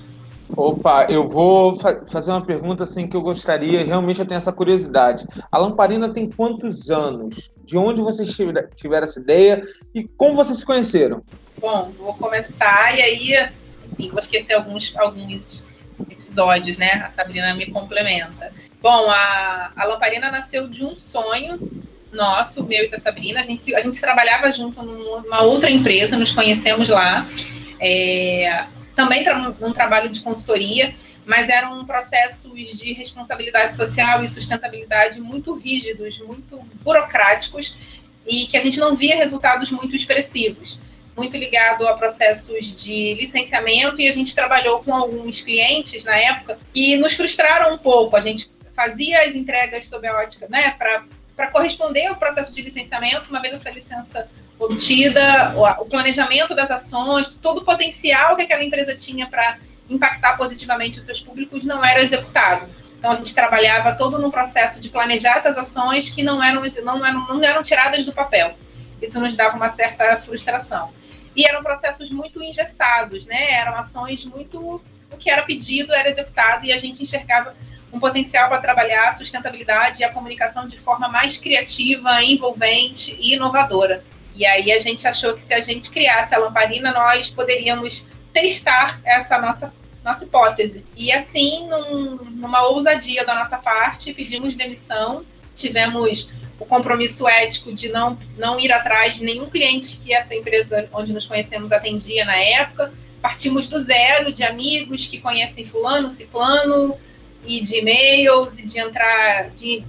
Opa, 0.55 1.07
eu 1.09 1.27
vou 1.27 1.79
fa 1.79 2.01
fazer 2.09 2.31
uma 2.31 2.45
pergunta 2.45 2.83
assim 2.83 3.07
que 3.07 3.15
eu 3.15 3.21
gostaria, 3.21 3.85
realmente 3.85 4.19
eu 4.19 4.25
tenho 4.25 4.37
essa 4.37 4.51
curiosidade. 4.51 5.25
A 5.51 5.57
lamparina 5.57 6.09
tem 6.09 6.29
quantos 6.29 6.89
anos? 6.89 7.51
De 7.63 7.77
onde 7.77 8.01
vocês 8.01 8.29
tiveram 8.75 9.05
essa 9.05 9.19
ideia 9.19 9.65
e 9.95 10.03
como 10.17 10.35
vocês 10.35 10.59
se 10.59 10.65
conheceram? 10.65 11.23
Bom, 11.57 11.91
vou 11.97 12.13
começar 12.15 12.97
e 12.97 13.01
aí, 13.01 13.49
enfim, 13.91 14.09
vou 14.09 14.19
esquecer 14.19 14.53
alguns, 14.53 14.93
alguns 14.97 15.63
episódios, 16.09 16.77
né? 16.77 17.03
A 17.05 17.09
Sabrina 17.11 17.53
me 17.53 17.71
complementa. 17.71 18.51
Bom, 18.81 19.09
a, 19.09 19.71
a 19.75 19.85
lamparina 19.85 20.31
nasceu 20.31 20.67
de 20.67 20.83
um 20.83 20.95
sonho 20.95 21.59
nosso, 22.11 22.63
meu 22.63 22.83
e 22.83 22.89
da 22.89 22.99
Sabrina. 22.99 23.39
A 23.39 23.43
gente, 23.43 23.73
a 23.73 23.79
gente 23.79 24.01
trabalhava 24.01 24.51
junto 24.51 24.81
numa 24.83 25.41
outra 25.43 25.69
empresa, 25.69 26.17
nos 26.17 26.33
conhecemos 26.33 26.89
lá. 26.89 27.25
É, 27.79 28.65
também 28.95 29.23
tra 29.23 29.37
um 29.61 29.73
trabalho 29.73 30.09
de 30.09 30.21
consultoria, 30.21 30.95
mas 31.25 31.49
eram 31.49 31.85
processos 31.85 32.69
de 32.71 32.93
responsabilidade 32.93 33.75
social 33.75 34.23
e 34.23 34.27
sustentabilidade 34.27 35.19
muito 35.21 35.53
rígidos, 35.53 36.19
muito 36.19 36.57
burocráticos 36.83 37.77
e 38.25 38.47
que 38.47 38.57
a 38.57 38.59
gente 38.59 38.79
não 38.79 38.95
via 38.95 39.15
resultados 39.15 39.71
muito 39.71 39.95
expressivos. 39.95 40.79
Muito 41.15 41.35
ligado 41.35 41.85
a 41.87 41.93
processos 41.93 42.73
de 42.73 43.15
licenciamento, 43.15 43.99
e 43.99 44.07
a 44.07 44.11
gente 44.11 44.33
trabalhou 44.33 44.81
com 44.81 44.95
alguns 44.95 45.41
clientes 45.41 46.05
na 46.05 46.15
época 46.15 46.57
que 46.73 46.95
nos 46.95 47.13
frustraram 47.13 47.75
um 47.75 47.77
pouco. 47.77 48.15
A 48.15 48.21
gente 48.21 48.49
fazia 48.73 49.21
as 49.23 49.35
entregas 49.35 49.87
sob 49.87 50.07
a 50.07 50.15
ótica, 50.15 50.47
né, 50.49 50.73
para 51.35 51.47
corresponder 51.47 52.07
ao 52.07 52.15
processo 52.15 52.53
de 52.53 52.61
licenciamento, 52.61 53.29
uma 53.29 53.41
vez 53.41 53.53
essa 53.53 53.69
licença 53.69 54.29
obtida, 54.65 55.53
o, 55.55 55.85
planejamento 55.85 56.53
das 56.53 56.69
ações, 56.69 57.27
todo 57.41 57.59
o 57.61 57.65
potencial 57.65 58.35
que 58.35 58.43
aquela 58.43 58.63
empresa 58.63 58.95
tinha 58.95 59.27
para 59.27 59.57
impactar 59.89 60.37
positivamente 60.37 60.99
os 60.99 61.05
seus 61.05 61.19
públicos 61.19 61.65
não 61.65 61.83
era 61.83 62.01
executado. 62.01 62.69
Então 62.97 63.11
a 63.11 63.15
gente 63.15 63.33
trabalhava 63.33 63.93
todo 63.93 64.19
no 64.19 64.31
processo 64.31 64.79
de 64.79 64.87
planejar 64.89 65.37
essas 65.37 65.57
ações 65.57 66.09
que 66.09 66.21
não 66.21 66.43
eram, 66.43 66.61
não 66.83 67.05
eram, 67.05 67.27
não 67.27 67.43
eram 67.43 67.63
tiradas 67.63 68.05
do 68.05 68.13
papel. 68.13 68.53
Isso 69.01 69.19
nos 69.19 69.35
dava 69.35 69.55
uma 69.55 69.69
certa 69.69 70.21
frustração. 70.21 70.93
E 71.35 71.47
eram 71.47 71.63
processos 71.63 72.11
muito 72.11 72.43
engessados, 72.43 73.25
né? 73.25 73.53
Eram 73.53 73.75
ações 73.75 74.23
muito. 74.25 74.81
O 75.11 75.17
que 75.17 75.29
era 75.29 75.41
pedido 75.41 75.91
era 75.93 76.09
executado 76.09 76.65
e 76.65 76.71
a 76.71 76.77
gente 76.77 77.01
enxergava 77.01 77.55
um 77.91 77.99
potencial 77.99 78.47
para 78.47 78.59
trabalhar 78.59 79.09
a 79.09 79.13
sustentabilidade 79.13 80.01
e 80.01 80.03
a 80.05 80.13
comunicação 80.13 80.67
de 80.67 80.79
forma 80.79 81.09
mais 81.09 81.37
criativa, 81.37 82.23
envolvente 82.23 83.17
e 83.19 83.33
inovadora. 83.33 84.03
E 84.35 84.45
aí 84.45 84.71
a 84.71 84.79
gente 84.79 85.07
achou 85.07 85.33
que 85.33 85.41
se 85.41 85.53
a 85.53 85.59
gente 85.59 85.89
criasse 85.89 86.33
a 86.33 86.37
lamparina, 86.37 86.91
nós 86.91 87.29
poderíamos 87.29 88.05
testar 88.33 89.01
essa 89.03 89.37
nossa 89.37 89.73
nossa 90.03 90.25
hipótese. 90.25 90.83
E 90.95 91.11
assim, 91.11 91.67
num, 91.67 92.15
numa 92.31 92.67
ousadia 92.67 93.23
da 93.25 93.35
nossa 93.35 93.57
parte, 93.57 94.13
pedimos 94.13 94.55
demissão, 94.55 95.23
tivemos 95.53 96.29
o 96.59 96.65
compromisso 96.65 97.27
ético 97.27 97.73
de 97.73 97.89
não, 97.89 98.17
não 98.37 98.59
ir 98.59 98.71
atrás 98.71 99.15
de 99.15 99.23
nenhum 99.23 99.49
cliente 99.49 99.97
que 99.97 100.13
essa 100.13 100.35
empresa 100.35 100.87
onde 100.93 101.13
nos 101.13 101.25
conhecemos 101.25 101.71
atendia 101.71 102.25
na 102.25 102.35
época. 102.35 102.93
Partimos 103.21 103.67
do 103.67 103.79
zero, 103.79 104.31
de 104.31 104.43
amigos 104.43 105.05
que 105.05 105.19
conhecem 105.19 105.65
fulano, 105.65 106.09
ciclano, 106.09 106.97
e 107.45 107.61
de 107.61 107.77
e-mails, 107.77 108.59
e 108.59 108.65
de 108.65 108.79
entrar, 108.79 109.49
de 109.51 109.83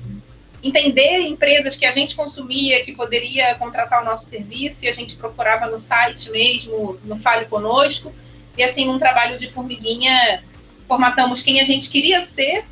entender 0.63 1.21
empresas 1.21 1.75
que 1.75 1.85
a 1.85 1.91
gente 1.91 2.15
consumia, 2.15 2.85
que 2.85 2.93
poderia 2.93 3.55
contratar 3.57 4.03
o 4.03 4.05
nosso 4.05 4.27
serviço, 4.27 4.85
e 4.85 4.89
a 4.89 4.93
gente 4.93 5.17
procurava 5.17 5.67
no 5.67 5.77
site 5.77 6.31
mesmo, 6.31 6.99
no 7.05 7.17
Fale 7.17 7.47
Conosco, 7.47 8.13
e 8.57 8.63
assim, 8.63 8.87
num 8.87 8.99
trabalho 8.99 9.39
de 9.39 9.51
formiguinha, 9.51 10.43
formatamos 10.87 11.43
quem 11.43 11.61
a 11.61 11.65
gente 11.65 11.91
queria 11.91 12.21
ser 12.23 12.65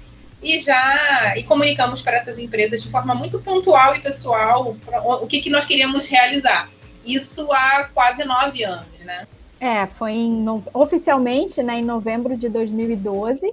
e 0.42 0.58
já 0.58 1.34
e 1.36 1.42
comunicamos 1.44 2.00
para 2.00 2.16
essas 2.16 2.38
empresas 2.38 2.82
de 2.82 2.90
forma 2.90 3.14
muito 3.14 3.38
pontual 3.40 3.94
e 3.96 4.00
pessoal 4.00 4.76
o 5.20 5.26
que, 5.26 5.40
que 5.40 5.50
nós 5.50 5.64
queríamos 5.64 6.06
realizar. 6.06 6.70
Isso 7.04 7.50
há 7.52 7.88
quase 7.92 8.24
nove 8.24 8.62
anos, 8.62 8.86
né? 9.00 9.26
É, 9.58 9.86
foi 9.86 10.12
em, 10.12 10.44
oficialmente 10.72 11.62
né, 11.62 11.78
em 11.80 11.84
novembro 11.84 12.36
de 12.36 12.48
2012. 12.48 13.52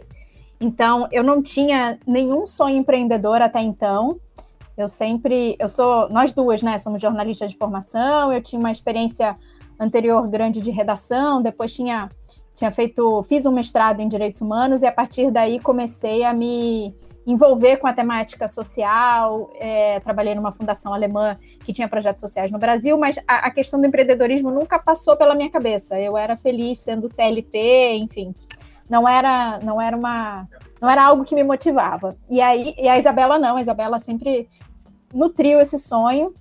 Então, 0.60 1.08
eu 1.12 1.24
não 1.24 1.42
tinha 1.42 2.00
nenhum 2.06 2.46
sonho 2.46 2.78
empreendedor 2.78 3.42
até 3.42 3.62
então. 3.62 4.20
Eu 4.78 4.88
sempre, 4.88 5.56
eu 5.60 5.68
sou, 5.68 6.10
nós 6.10 6.34
duas, 6.34 6.62
né, 6.62 6.78
somos 6.78 7.02
jornalistas 7.02 7.52
de 7.52 7.58
formação. 7.58 8.32
Eu 8.32 8.42
tinha 8.42 8.60
uma 8.60 8.72
experiência 8.72 9.36
anterior 9.80 10.28
grande 10.28 10.60
de 10.60 10.72
redação, 10.72 11.42
depois 11.42 11.74
tinha, 11.74 12.10
tinha 12.56 12.72
feito, 12.72 13.22
fiz 13.24 13.46
um 13.46 13.52
mestrado 13.52 14.00
em 14.00 14.08
direitos 14.08 14.42
humanos 14.42 14.82
e 14.82 14.88
a 14.88 14.92
partir 14.92 15.32
daí 15.32 15.60
comecei 15.60 16.24
a 16.24 16.34
me 16.34 16.96
envolver 17.28 17.78
com 17.78 17.86
a 17.88 17.94
temática 17.94 18.48
social, 18.48 19.52
é, 19.56 20.00
trabalhei 20.00 20.34
numa 20.34 20.52
fundação 20.52 20.94
alemã 20.94 21.38
que 21.66 21.74
tinha 21.74 21.88
projetos 21.88 22.22
sociais 22.22 22.50
no 22.50 22.58
Brasil, 22.58 22.98
mas 22.98 23.20
a, 23.28 23.48
a, 23.48 23.52
questão 23.52 23.82
do 23.82 23.86
empreendedorismo 23.86 24.50
nunca 24.50 24.80
passou 24.80 25.18
pela 25.18 25.36
minha 25.36 25.52
cabeça. 25.52 26.00
Eu 26.00 26.16
era 26.16 26.38
feliz 26.38 26.80
sendo 26.80 27.10
CLT, 27.10 27.98
enfim, 27.98 28.34
não 28.90 29.08
era, 29.08 29.60
não 29.60 29.82
era 29.82 29.96
uma, 29.96 30.48
não 30.82 30.90
era 30.90 31.04
algo 31.04 31.26
que 31.26 31.36
me 31.36 31.44
motivava. 31.44 32.18
E 32.30 32.42
aí, 32.42 32.74
e 32.78 32.88
a 32.88 32.98
Isabela 32.98 33.38
não, 33.40 33.58
a 33.58 33.62
Isabela 33.62 34.00
sempre 34.00 34.50
nutriu 35.14 35.60
esse 35.60 35.80
sonho 35.80 36.34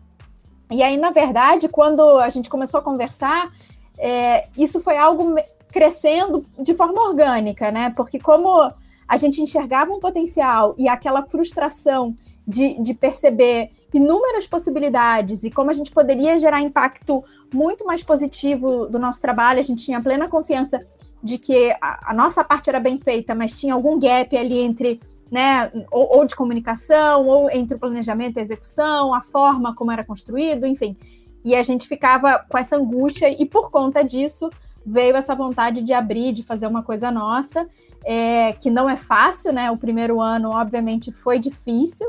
e 0.71 0.83
aí, 0.83 0.97
na 0.97 1.11
verdade, 1.11 1.69
quando 1.69 2.19
a 2.19 2.29
gente 2.29 2.51
começou 2.51 2.81
a 2.81 2.83
conversar, 2.83 3.53
é, 3.99 4.45
isso 4.57 4.81
foi 4.81 4.97
algo 4.97 5.37
crescendo 5.73 6.43
de 6.59 6.75
forma 6.75 7.01
orgânica, 7.09 7.71
né? 7.71 7.93
Porque 7.97 8.19
como 8.19 8.73
a 9.07 9.17
gente 9.17 9.41
enxergava 9.41 9.93
um 9.93 10.01
potencial 10.01 10.75
e 10.77 10.89
aquela 10.89 11.23
frustração 11.23 12.17
de, 12.47 12.81
de 12.83 12.95
perceber 12.95 13.71
inúmeras 13.95 14.47
possibilidades 14.47 15.45
e 15.45 15.51
como 15.51 15.71
a 15.71 15.73
gente 15.73 15.93
poderia 15.93 16.37
gerar 16.37 16.61
impacto 16.61 17.25
muito 17.55 17.87
mais 17.87 18.03
positivo 18.03 18.87
do 18.89 18.99
nosso 18.99 19.21
trabalho, 19.21 19.61
a 19.61 19.63
gente 19.63 19.85
tinha 19.85 20.03
plena 20.03 20.29
confiança 20.29 20.85
de 21.27 21.39
que 21.39 21.71
a, 21.81 22.11
a 22.11 22.15
nossa 22.15 22.43
parte 22.43 22.71
era 22.71 22.81
bem 22.81 22.99
feita, 22.99 23.35
mas 23.35 23.59
tinha 23.59 23.75
algum 23.75 23.99
gap 23.99 24.35
ali 24.37 24.61
entre 24.61 25.01
né, 25.31 25.71
ou, 25.91 26.19
ou, 26.19 26.25
de 26.25 26.37
comunicação, 26.37 27.27
ou 27.27 27.51
entre 27.51 27.77
o 27.77 27.81
planejamento 27.81 28.37
e 28.37 28.41
a 28.41 28.43
execução, 28.43 29.13
a 29.13 29.21
forma 29.21 29.75
como 29.75 29.91
era 29.91 30.05
construído, 30.05 30.67
enfim. 30.67 30.97
E 31.45 31.55
a 31.55 31.63
gente 31.63 31.89
ficava 31.89 32.45
com 32.49 32.57
essa 32.57 32.77
angústia, 32.77 33.29
e 33.29 33.45
por 33.45 33.71
conta 33.71 34.03
disso 34.03 34.49
veio 34.85 35.17
essa 35.17 35.35
vontade 35.35 35.83
de 35.83 35.93
abrir, 35.93 36.33
de 36.33 36.45
fazer 36.45 36.69
uma 36.69 36.83
coisa 36.83 37.11
nossa, 37.11 37.69
é, 38.05 38.53
que 38.53 38.71
não 38.71 38.89
é 38.89 38.97
fácil, 38.97 39.53
né? 39.53 39.69
O 39.71 39.77
primeiro 39.77 40.21
ano, 40.21 40.51
obviamente, 40.51 41.11
foi 41.11 41.41
difícil. 41.41 42.09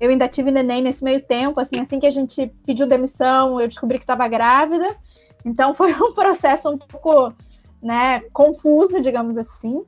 Eu 0.00 0.10
ainda 0.10 0.26
tive 0.26 0.50
neném 0.50 0.82
nesse 0.82 1.04
meio 1.04 1.20
tempo, 1.20 1.60
assim, 1.60 1.78
assim 1.80 2.00
que 2.00 2.06
a 2.06 2.10
gente 2.10 2.50
pediu 2.66 2.86
demissão, 2.86 3.60
eu 3.60 3.68
descobri 3.68 3.98
que 3.98 4.04
estava 4.04 4.26
grávida. 4.26 4.96
Então 5.44 5.72
foi 5.74 5.92
um 5.92 6.12
processo 6.14 6.70
um 6.70 6.78
pouco, 6.78 7.34
né, 7.84 8.20
confuso, 8.32 9.00
digamos 9.00 9.36
assim 9.36 9.84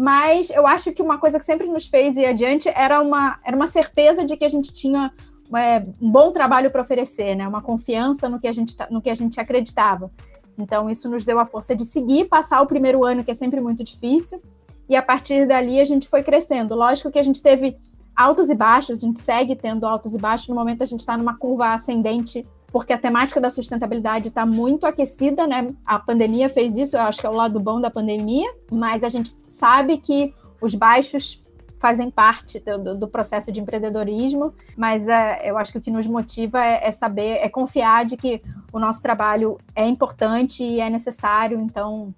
mas 0.00 0.48
eu 0.48 0.66
acho 0.66 0.92
que 0.92 1.02
uma 1.02 1.18
coisa 1.18 1.38
que 1.38 1.44
sempre 1.44 1.66
nos 1.66 1.86
fez 1.86 2.16
ir 2.16 2.24
adiante 2.24 2.70
era 2.70 3.02
uma, 3.02 3.38
era 3.44 3.54
uma 3.54 3.66
certeza 3.66 4.24
de 4.24 4.34
que 4.34 4.46
a 4.46 4.48
gente 4.48 4.72
tinha 4.72 5.12
é, 5.54 5.84
um 6.00 6.10
bom 6.10 6.32
trabalho 6.32 6.70
para 6.70 6.80
oferecer, 6.80 7.34
né? 7.34 7.46
uma 7.46 7.60
confiança 7.60 8.26
no 8.26 8.40
que, 8.40 8.48
a 8.48 8.52
gente, 8.52 8.74
no 8.90 9.02
que 9.02 9.10
a 9.10 9.14
gente 9.14 9.38
acreditava. 9.38 10.10
Então, 10.56 10.88
isso 10.88 11.06
nos 11.10 11.26
deu 11.26 11.38
a 11.38 11.44
força 11.44 11.76
de 11.76 11.84
seguir, 11.84 12.28
passar 12.28 12.62
o 12.62 12.66
primeiro 12.66 13.04
ano, 13.04 13.22
que 13.22 13.30
é 13.30 13.34
sempre 13.34 13.60
muito 13.60 13.84
difícil, 13.84 14.42
e 14.88 14.96
a 14.96 15.02
partir 15.02 15.46
dali 15.46 15.78
a 15.78 15.84
gente 15.84 16.08
foi 16.08 16.22
crescendo. 16.22 16.74
Lógico 16.74 17.10
que 17.10 17.18
a 17.18 17.22
gente 17.22 17.42
teve 17.42 17.76
altos 18.16 18.48
e 18.48 18.54
baixos, 18.54 19.02
a 19.02 19.06
gente 19.06 19.20
segue 19.20 19.54
tendo 19.54 19.84
altos 19.84 20.14
e 20.14 20.18
baixos, 20.18 20.48
no 20.48 20.54
momento 20.54 20.82
a 20.82 20.86
gente 20.86 21.00
está 21.00 21.14
numa 21.14 21.36
curva 21.36 21.74
ascendente 21.74 22.46
porque 22.72 22.92
a 22.92 22.98
temática 22.98 23.40
da 23.40 23.50
sustentabilidade 23.50 24.28
está 24.28 24.46
muito 24.46 24.86
aquecida, 24.86 25.46
né? 25.46 25.74
A 25.84 25.98
pandemia 25.98 26.48
fez 26.48 26.76
isso, 26.76 26.96
eu 26.96 27.02
acho 27.02 27.20
que 27.20 27.26
é 27.26 27.30
o 27.30 27.34
lado 27.34 27.58
bom 27.58 27.80
da 27.80 27.90
pandemia, 27.90 28.52
mas 28.70 29.02
a 29.02 29.08
gente 29.08 29.32
sabe 29.48 29.98
que 29.98 30.34
os 30.60 30.74
baixos 30.74 31.42
fazem 31.80 32.10
parte 32.10 32.60
do, 32.60 32.94
do 32.94 33.08
processo 33.08 33.50
de 33.50 33.58
empreendedorismo, 33.58 34.54
mas 34.76 35.08
é, 35.08 35.50
eu 35.50 35.56
acho 35.56 35.72
que 35.72 35.78
o 35.78 35.80
que 35.80 35.90
nos 35.90 36.06
motiva 36.06 36.62
é, 36.62 36.86
é, 36.86 36.90
saber, 36.90 37.38
é 37.38 37.48
confiar 37.48 38.04
de 38.04 38.18
que 38.18 38.42
o 38.70 38.78
nosso 38.78 39.02
trabalho 39.02 39.58
é 39.74 39.86
importante 39.86 40.62
e 40.62 40.78
é 40.78 40.90
necessário, 40.90 41.58
então 41.58 42.14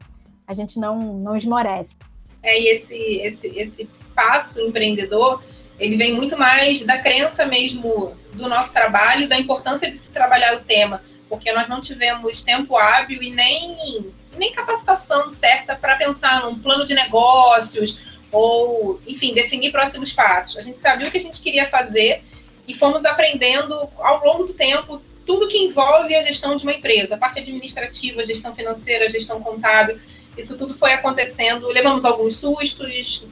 a 0.47 0.52
gente 0.52 0.80
não, 0.80 1.14
não 1.14 1.37
esmorece. 1.37 1.97
É, 2.42 2.61
e 2.61 2.68
esse, 2.68 2.97
esse, 2.97 3.47
esse 3.56 3.88
passo 4.14 4.61
empreendedor, 4.61 5.42
ele 5.82 5.96
vem 5.96 6.14
muito 6.14 6.38
mais 6.38 6.80
da 6.82 6.98
crença 6.98 7.44
mesmo 7.44 8.16
do 8.32 8.48
nosso 8.48 8.72
trabalho, 8.72 9.28
da 9.28 9.36
importância 9.36 9.90
de 9.90 9.96
se 9.96 10.12
trabalhar 10.12 10.54
o 10.54 10.60
tema, 10.60 11.02
porque 11.28 11.52
nós 11.52 11.68
não 11.68 11.80
tivemos 11.80 12.40
tempo 12.40 12.76
hábil 12.76 13.20
e 13.20 13.30
nem, 13.30 14.12
nem 14.38 14.52
capacitação 14.52 15.28
certa 15.28 15.74
para 15.74 15.96
pensar 15.96 16.42
num 16.44 16.56
plano 16.56 16.84
de 16.84 16.94
negócios 16.94 17.98
ou, 18.30 19.00
enfim, 19.08 19.34
definir 19.34 19.72
próximos 19.72 20.12
passos. 20.12 20.56
A 20.56 20.60
gente 20.60 20.78
sabia 20.78 21.08
o 21.08 21.10
que 21.10 21.16
a 21.16 21.20
gente 21.20 21.40
queria 21.40 21.68
fazer 21.68 22.22
e 22.68 22.74
fomos 22.74 23.04
aprendendo 23.04 23.74
ao 23.98 24.24
longo 24.24 24.44
do 24.44 24.54
tempo 24.54 25.02
tudo 25.26 25.48
que 25.48 25.58
envolve 25.58 26.14
a 26.14 26.22
gestão 26.22 26.54
de 26.54 26.62
uma 26.62 26.74
empresa, 26.74 27.16
a 27.16 27.18
parte 27.18 27.40
administrativa, 27.40 28.24
gestão 28.24 28.54
financeira, 28.54 29.08
gestão 29.08 29.42
contábil, 29.42 30.00
isso 30.38 30.56
tudo 30.56 30.78
foi 30.78 30.92
acontecendo. 30.92 31.66
Levamos 31.66 32.04
alguns 32.04 32.36
sustos, 32.36 33.24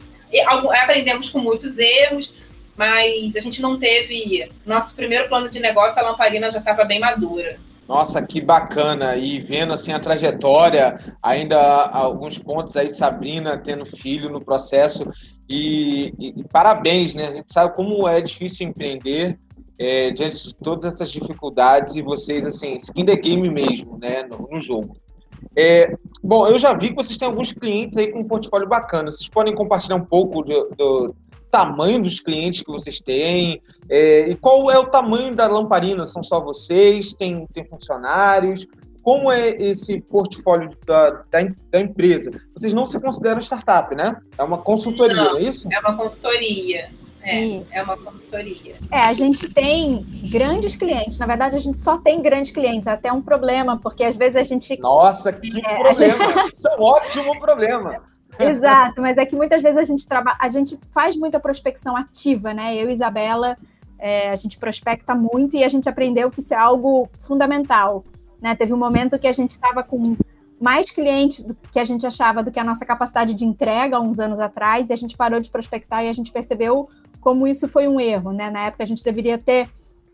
aprendemos 0.82 1.30
com 1.30 1.38
muitos 1.38 1.78
erros, 1.78 2.32
mas 2.80 3.36
a 3.36 3.40
gente 3.40 3.60
não 3.60 3.78
teve. 3.78 4.50
Nosso 4.64 4.94
primeiro 4.94 5.28
plano 5.28 5.50
de 5.50 5.60
negócio, 5.60 6.00
a 6.00 6.02
lamparina 6.02 6.50
já 6.50 6.60
estava 6.60 6.82
bem 6.82 6.98
madura. 6.98 7.58
Nossa, 7.86 8.22
que 8.22 8.40
bacana! 8.40 9.16
E 9.16 9.38
vendo 9.40 9.74
assim 9.74 9.92
a 9.92 10.00
trajetória, 10.00 10.98
ainda 11.22 11.58
alguns 11.88 12.38
pontos 12.38 12.74
aí, 12.78 12.88
Sabrina 12.88 13.58
tendo 13.58 13.84
filho 13.84 14.30
no 14.30 14.40
processo. 14.40 15.12
E, 15.46 16.14
e, 16.18 16.40
e 16.40 16.44
parabéns, 16.44 17.14
né? 17.14 17.28
A 17.28 17.34
gente 17.34 17.52
sabe 17.52 17.76
como 17.76 18.08
é 18.08 18.20
difícil 18.22 18.68
empreender. 18.68 19.38
é, 19.80 20.10
diante 20.10 20.48
de 20.48 20.54
todas 20.54 20.84
essas 20.84 21.10
dificuldades 21.10 21.96
e 21.96 22.02
vocês, 22.02 22.44
assim, 22.44 22.76
skin 22.76 23.06
the 23.06 23.16
game 23.16 23.48
mesmo, 23.48 23.96
né, 23.96 24.22
no, 24.24 24.46
no 24.50 24.60
jogo. 24.60 24.94
É, 25.56 25.96
bom, 26.22 26.46
eu 26.46 26.58
já 26.58 26.74
vi 26.74 26.90
que 26.90 26.94
vocês 26.94 27.16
têm 27.16 27.26
alguns 27.26 27.50
clientes 27.50 27.96
aí 27.96 28.12
com 28.12 28.20
um 28.20 28.28
portfólio 28.28 28.68
bacana. 28.68 29.10
Vocês 29.10 29.26
podem 29.26 29.54
compartilhar 29.54 29.96
um 29.96 30.04
pouco 30.04 30.42
do, 30.42 30.68
do 30.76 31.14
tamanho 31.50 32.02
dos 32.02 32.20
clientes 32.20 32.62
que 32.62 32.70
vocês 32.70 33.00
têm 33.00 33.60
é, 33.88 34.30
e 34.30 34.36
qual 34.36 34.70
é 34.70 34.78
o 34.78 34.86
tamanho 34.86 35.34
da 35.34 35.46
lamparina? 35.46 36.06
São 36.06 36.22
só 36.22 36.40
vocês? 36.40 37.12
Tem, 37.12 37.46
tem 37.52 37.64
funcionários? 37.64 38.66
Como 39.02 39.32
é 39.32 39.50
esse 39.50 40.00
portfólio 40.02 40.76
da, 40.86 41.10
da, 41.30 41.40
da, 41.70 41.80
empresa? 41.80 42.30
Vocês 42.54 42.72
não 42.72 42.84
se 42.84 43.00
consideram 43.00 43.40
startup, 43.40 43.94
né? 43.96 44.16
É 44.36 44.42
uma 44.42 44.58
consultoria, 44.58 45.16
não, 45.16 45.38
é 45.38 45.42
isso? 45.42 45.68
É 45.72 45.80
uma 45.80 45.96
consultoria. 45.96 46.90
É, 47.22 47.62
é 47.72 47.82
uma 47.82 47.96
consultoria. 47.96 48.76
É, 48.90 49.00
a 49.00 49.12
gente 49.12 49.48
tem 49.52 50.06
grandes 50.30 50.76
clientes. 50.76 51.18
Na 51.18 51.26
verdade, 51.26 51.56
a 51.56 51.58
gente 51.58 51.78
só 51.78 51.98
tem 51.98 52.22
grandes 52.22 52.50
clientes. 52.50 52.86
É 52.86 52.92
até 52.92 53.12
um 53.12 53.20
problema, 53.20 53.78
porque 53.78 54.04
às 54.04 54.16
vezes 54.16 54.36
a 54.36 54.42
gente. 54.42 54.78
Nossa, 54.78 55.32
que 55.32 55.48
é, 55.66 55.78
problema! 55.78 56.32
Gente... 56.32 56.52
Isso 56.52 56.68
é 56.68 56.76
um 56.76 56.82
ótimo 56.82 57.40
problema. 57.40 58.02
Exato, 58.48 59.00
mas 59.00 59.16
é 59.16 59.26
que 59.26 59.36
muitas 59.36 59.62
vezes 59.62 59.78
a 59.78 59.84
gente 59.84 60.06
trabalha, 60.06 60.36
a 60.40 60.48
gente 60.48 60.78
faz 60.92 61.16
muita 61.16 61.38
prospecção 61.38 61.96
ativa, 61.96 62.54
né? 62.54 62.74
Eu 62.76 62.88
e 62.88 62.92
Isabela, 62.92 63.56
é, 63.98 64.30
a 64.30 64.36
gente 64.36 64.58
prospecta 64.58 65.14
muito 65.14 65.56
e 65.56 65.64
a 65.64 65.68
gente 65.68 65.88
aprendeu 65.88 66.30
que 66.30 66.40
isso 66.40 66.54
é 66.54 66.56
algo 66.56 67.08
fundamental. 67.20 68.04
Né? 68.40 68.54
Teve 68.56 68.72
um 68.72 68.78
momento 68.78 69.18
que 69.18 69.26
a 69.26 69.32
gente 69.32 69.50
estava 69.50 69.82
com 69.82 70.16
mais 70.60 70.90
clientes 70.90 71.40
do 71.40 71.56
que 71.72 71.78
a 71.78 71.84
gente 71.84 72.06
achava 72.06 72.42
do 72.42 72.50
que 72.50 72.60
a 72.60 72.64
nossa 72.64 72.84
capacidade 72.84 73.34
de 73.34 73.44
entrega 73.44 74.00
uns 74.00 74.18
anos 74.18 74.40
atrás, 74.40 74.90
e 74.90 74.92
a 74.92 74.96
gente 74.96 75.16
parou 75.16 75.40
de 75.40 75.50
prospectar 75.50 76.04
e 76.04 76.08
a 76.08 76.12
gente 76.12 76.32
percebeu 76.32 76.88
como 77.20 77.46
isso 77.46 77.68
foi 77.68 77.86
um 77.86 78.00
erro, 78.00 78.32
né? 78.32 78.50
Na 78.50 78.66
época 78.66 78.82
a 78.82 78.86
gente 78.86 79.04
deveria 79.04 79.38
ter 79.38 79.68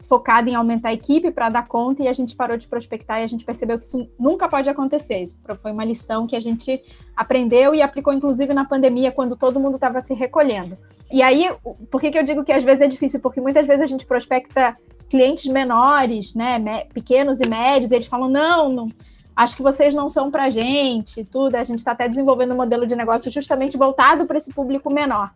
focado 0.08 0.48
em 0.48 0.54
aumentar 0.54 0.90
a 0.90 0.94
equipe 0.94 1.30
para 1.30 1.48
dar 1.48 1.66
conta 1.66 2.02
e 2.02 2.08
a 2.08 2.12
gente 2.12 2.34
parou 2.34 2.56
de 2.56 2.66
prospectar 2.66 3.20
e 3.20 3.24
a 3.24 3.26
gente 3.26 3.44
percebeu 3.44 3.78
que 3.78 3.86
isso 3.86 4.08
nunca 4.18 4.48
pode 4.48 4.70
acontecer. 4.70 5.22
Isso 5.22 5.38
foi 5.60 5.72
uma 5.72 5.84
lição 5.84 6.26
que 6.26 6.36
a 6.36 6.40
gente 6.40 6.82
aprendeu 7.16 7.74
e 7.74 7.82
aplicou 7.82 8.12
inclusive 8.12 8.52
na 8.54 8.64
pandemia 8.64 9.12
quando 9.12 9.36
todo 9.36 9.60
mundo 9.60 9.74
estava 9.74 10.00
se 10.00 10.14
recolhendo. 10.14 10.76
E 11.10 11.22
aí, 11.22 11.50
por 11.90 12.00
que, 12.00 12.10
que 12.10 12.18
eu 12.18 12.24
digo 12.24 12.44
que 12.44 12.52
às 12.52 12.64
vezes 12.64 12.82
é 12.82 12.88
difícil? 12.88 13.20
Porque 13.20 13.40
muitas 13.40 13.66
vezes 13.66 13.82
a 13.82 13.86
gente 13.86 14.06
prospecta 14.06 14.76
clientes 15.08 15.46
menores, 15.46 16.34
né, 16.34 16.58
pequenos 16.92 17.40
e 17.40 17.48
médios, 17.48 17.90
e 17.90 17.94
eles 17.94 18.06
falam: 18.06 18.28
não, 18.28 18.68
não 18.72 18.92
acho 19.36 19.56
que 19.56 19.62
vocês 19.62 19.94
não 19.94 20.08
são 20.08 20.30
para 20.30 20.50
gente, 20.50 21.24
tudo. 21.24 21.54
A 21.54 21.62
gente 21.62 21.78
está 21.78 21.92
até 21.92 22.08
desenvolvendo 22.08 22.52
um 22.52 22.56
modelo 22.56 22.86
de 22.86 22.96
negócio 22.96 23.30
justamente 23.30 23.76
voltado 23.76 24.26
para 24.26 24.38
esse 24.38 24.52
público 24.52 24.92
menor. 24.92 25.30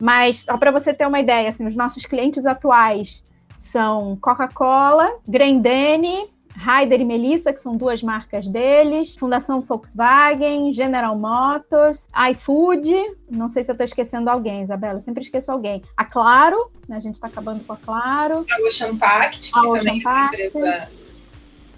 Mas 0.00 0.40
só 0.40 0.56
para 0.56 0.70
você 0.70 0.92
ter 0.92 1.06
uma 1.06 1.20
ideia, 1.20 1.48
assim, 1.48 1.64
os 1.66 1.76
nossos 1.76 2.04
clientes 2.04 2.46
atuais 2.46 3.24
são 3.66 4.16
Coca-Cola, 4.20 5.18
Grendene, 5.26 6.28
Ryder 6.56 7.00
e 7.02 7.04
Melissa, 7.04 7.52
que 7.52 7.60
são 7.60 7.76
duas 7.76 8.02
marcas 8.02 8.48
deles, 8.48 9.14
Fundação 9.16 9.60
Volkswagen, 9.60 10.72
General 10.72 11.16
Motors, 11.16 12.08
iFood, 12.30 12.94
não 13.30 13.48
sei 13.48 13.62
se 13.62 13.70
eu 13.70 13.74
estou 13.74 13.84
esquecendo 13.84 14.30
alguém, 14.30 14.62
Isabela, 14.62 14.94
eu 14.94 15.00
sempre 15.00 15.22
esqueço 15.22 15.52
alguém. 15.52 15.82
A 15.96 16.04
Claro, 16.04 16.70
né, 16.88 16.96
a 16.96 17.00
gente 17.00 17.16
está 17.16 17.28
acabando 17.28 17.62
com 17.64 17.74
a 17.74 17.76
Claro. 17.76 18.46
A 18.50 18.66
Ocean 18.66 18.96
Pact, 18.96 19.52
que 19.52 19.58
a 19.58 19.62
também 19.62 20.02
é 20.02 20.08
uma 20.08 20.26
empresa 20.26 20.88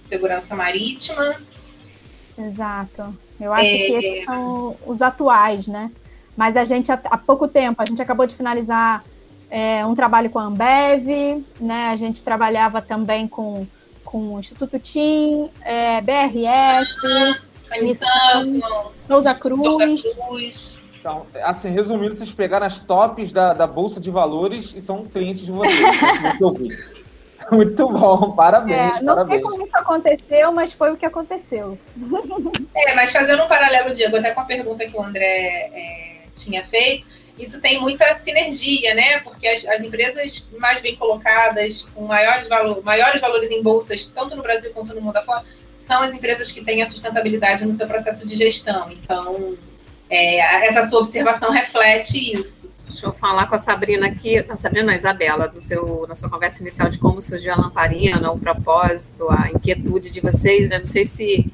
de 0.03 0.09
segurança 0.09 0.55
marítima. 0.55 1.37
Exato. 2.39 3.17
Eu 3.41 3.53
acho 3.53 3.75
é... 3.75 3.79
que 3.79 3.93
esses 3.93 4.25
são 4.25 4.77
os 4.87 5.03
atuais, 5.03 5.67
né? 5.67 5.91
Mas 6.37 6.57
a 6.57 6.63
gente, 6.63 6.93
há 6.93 7.19
pouco 7.19 7.49
tempo, 7.49 7.83
a 7.83 7.85
gente 7.85 8.01
acabou 8.01 8.25
de 8.25 8.37
finalizar 8.37 9.05
é, 9.51 9.85
um 9.85 9.95
trabalho 9.95 10.31
com 10.31 10.39
a 10.39 10.45
Ambev, 10.45 11.45
né? 11.61 11.89
A 11.89 11.97
gente 11.97 12.23
trabalhava 12.23 12.83
também 12.83 13.27
com, 13.27 13.67
com 14.05 14.35
o 14.35 14.41
Instituto 14.41 14.79
TIM, 14.79 15.51
é, 15.63 16.01
BRF, 16.01 16.47
ah, 17.71 17.79
Nissan, 17.81 18.61
Souza 19.07 19.35
Cruz. 19.35 19.63
Souza 19.63 19.87
Cruz. 19.87 20.79
Então, 21.01 21.25
assim, 21.43 21.71
resumindo, 21.71 22.17
vocês 22.17 22.33
pegaram 22.33 22.67
as 22.67 22.81
tops 22.81 23.33
da, 23.33 23.55
da 23.55 23.67
Bolsa 23.67 24.01
de 24.01 24.11
Valores 24.11 24.75
e 24.77 24.83
são 24.83 25.05
clientes 25.05 25.45
de 25.45 25.53
vocês, 25.53 25.81
né. 25.81 26.37
Muito 27.51 27.89
bom, 27.89 28.33
parabéns. 28.33 28.99
É, 28.99 29.03
não 29.03 29.15
parabéns. 29.15 29.41
sei 29.41 29.51
como 29.51 29.65
isso 29.65 29.77
aconteceu, 29.77 30.53
mas 30.53 30.73
foi 30.73 30.93
o 30.93 30.97
que 30.97 31.07
aconteceu. 31.07 31.79
É, 32.75 32.95
mas 32.95 33.11
fazendo 33.11 33.43
um 33.45 33.49
paralelo, 33.49 33.95
Diego, 33.95 34.17
até 34.17 34.33
com 34.33 34.41
a 34.41 34.45
pergunta 34.45 34.87
que 34.87 34.97
o 34.97 35.03
André 35.03 35.71
é, 35.73 36.23
tinha 36.35 36.67
feito, 36.67 37.07
isso 37.39 37.61
tem 37.61 37.81
muita 37.81 38.21
sinergia, 38.23 38.95
né? 38.95 39.21
Porque 39.21 39.47
as, 39.47 39.65
as 39.67 39.83
empresas 39.83 40.47
mais 40.59 40.81
bem 40.81 40.97
colocadas, 40.97 41.87
com 41.95 42.07
maiores, 42.07 42.49
valor, 42.49 42.83
maiores 42.83 43.21
valores 43.21 43.51
em 43.51 43.63
bolsas, 43.63 44.07
tanto 44.07 44.35
no 44.35 44.43
Brasil 44.43 44.71
quanto 44.73 44.95
no 44.95 45.01
mundo 45.01 45.17
afora, 45.17 45.45
são 45.87 46.03
as 46.03 46.13
empresas 46.13 46.53
que 46.53 46.63
têm 46.63 46.83
a 46.83 46.89
sustentabilidade 46.89 47.65
no 47.65 47.75
seu 47.77 47.87
processo 47.87 48.27
de 48.27 48.35
gestão. 48.35 48.91
Então, 48.91 49.57
é, 50.11 50.67
essa 50.67 50.89
sua 50.89 51.01
observação 51.01 51.51
reflete 51.51 52.37
isso. 52.39 52.71
Deixa 52.87 53.07
eu 53.07 53.13
falar 53.13 53.47
com 53.47 53.55
a 53.55 53.59
Sabrina 53.59 54.07
aqui, 54.07 54.39
a 54.39 54.57
Sabrina, 54.57 54.93
a 54.93 54.97
Isabela, 54.97 55.47
do 55.47 55.61
seu, 55.61 56.07
na 56.09 56.15
sua 56.15 56.31
conversa 56.31 56.63
inicial 56.63 56.89
de 56.89 56.99
como 56.99 57.21
surgiu 57.21 57.53
a 57.53 57.57
lamparina, 57.57 58.31
o 58.31 58.39
propósito, 58.39 59.27
a 59.31 59.51
inquietude 59.51 60.11
de 60.11 60.21
vocês. 60.21 60.71
Né? 60.71 60.79
Não 60.79 60.87
sei 60.87 61.05
se 61.05 61.47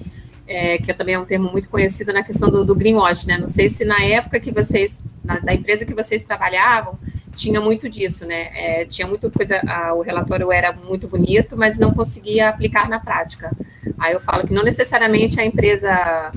é, 0.47 0.79
que 0.79 0.93
também 0.95 1.15
é 1.15 1.19
um 1.19 1.25
termo 1.25 1.51
muito 1.51 1.69
conhecido 1.69 2.13
na 2.13 2.23
questão 2.23 2.51
do, 2.51 2.65
do 2.65 2.75
greenwash, 2.75 3.27
né? 3.27 3.39
Não 3.39 3.49
sei 3.49 3.69
se 3.69 3.85
na 3.85 4.03
época 4.03 4.39
que 4.39 4.53
vocês, 4.53 5.03
na, 5.25 5.39
da 5.39 5.55
empresa 5.55 5.87
que 5.87 5.95
vocês 5.95 6.23
trabalhavam, 6.23 6.99
tinha 7.35 7.61
muito 7.61 7.89
disso, 7.89 8.25
né? 8.25 8.51
É, 8.55 8.85
tinha 8.85 9.07
muita 9.09 9.31
coisa, 9.31 9.61
a, 9.67 9.95
o 9.95 10.03
relatório 10.03 10.53
era 10.53 10.73
muito 10.73 11.09
bonito, 11.09 11.57
mas 11.57 11.79
não 11.79 11.93
conseguia 11.93 12.49
aplicar 12.49 12.89
na 12.89 13.01
prática. 13.01 13.51
Aí 13.99 14.13
eu 14.13 14.21
falo 14.21 14.47
que 14.47 14.55
não 14.55 14.63
necessariamente 14.63 15.41
a 15.41 15.45
empresa 15.45 16.33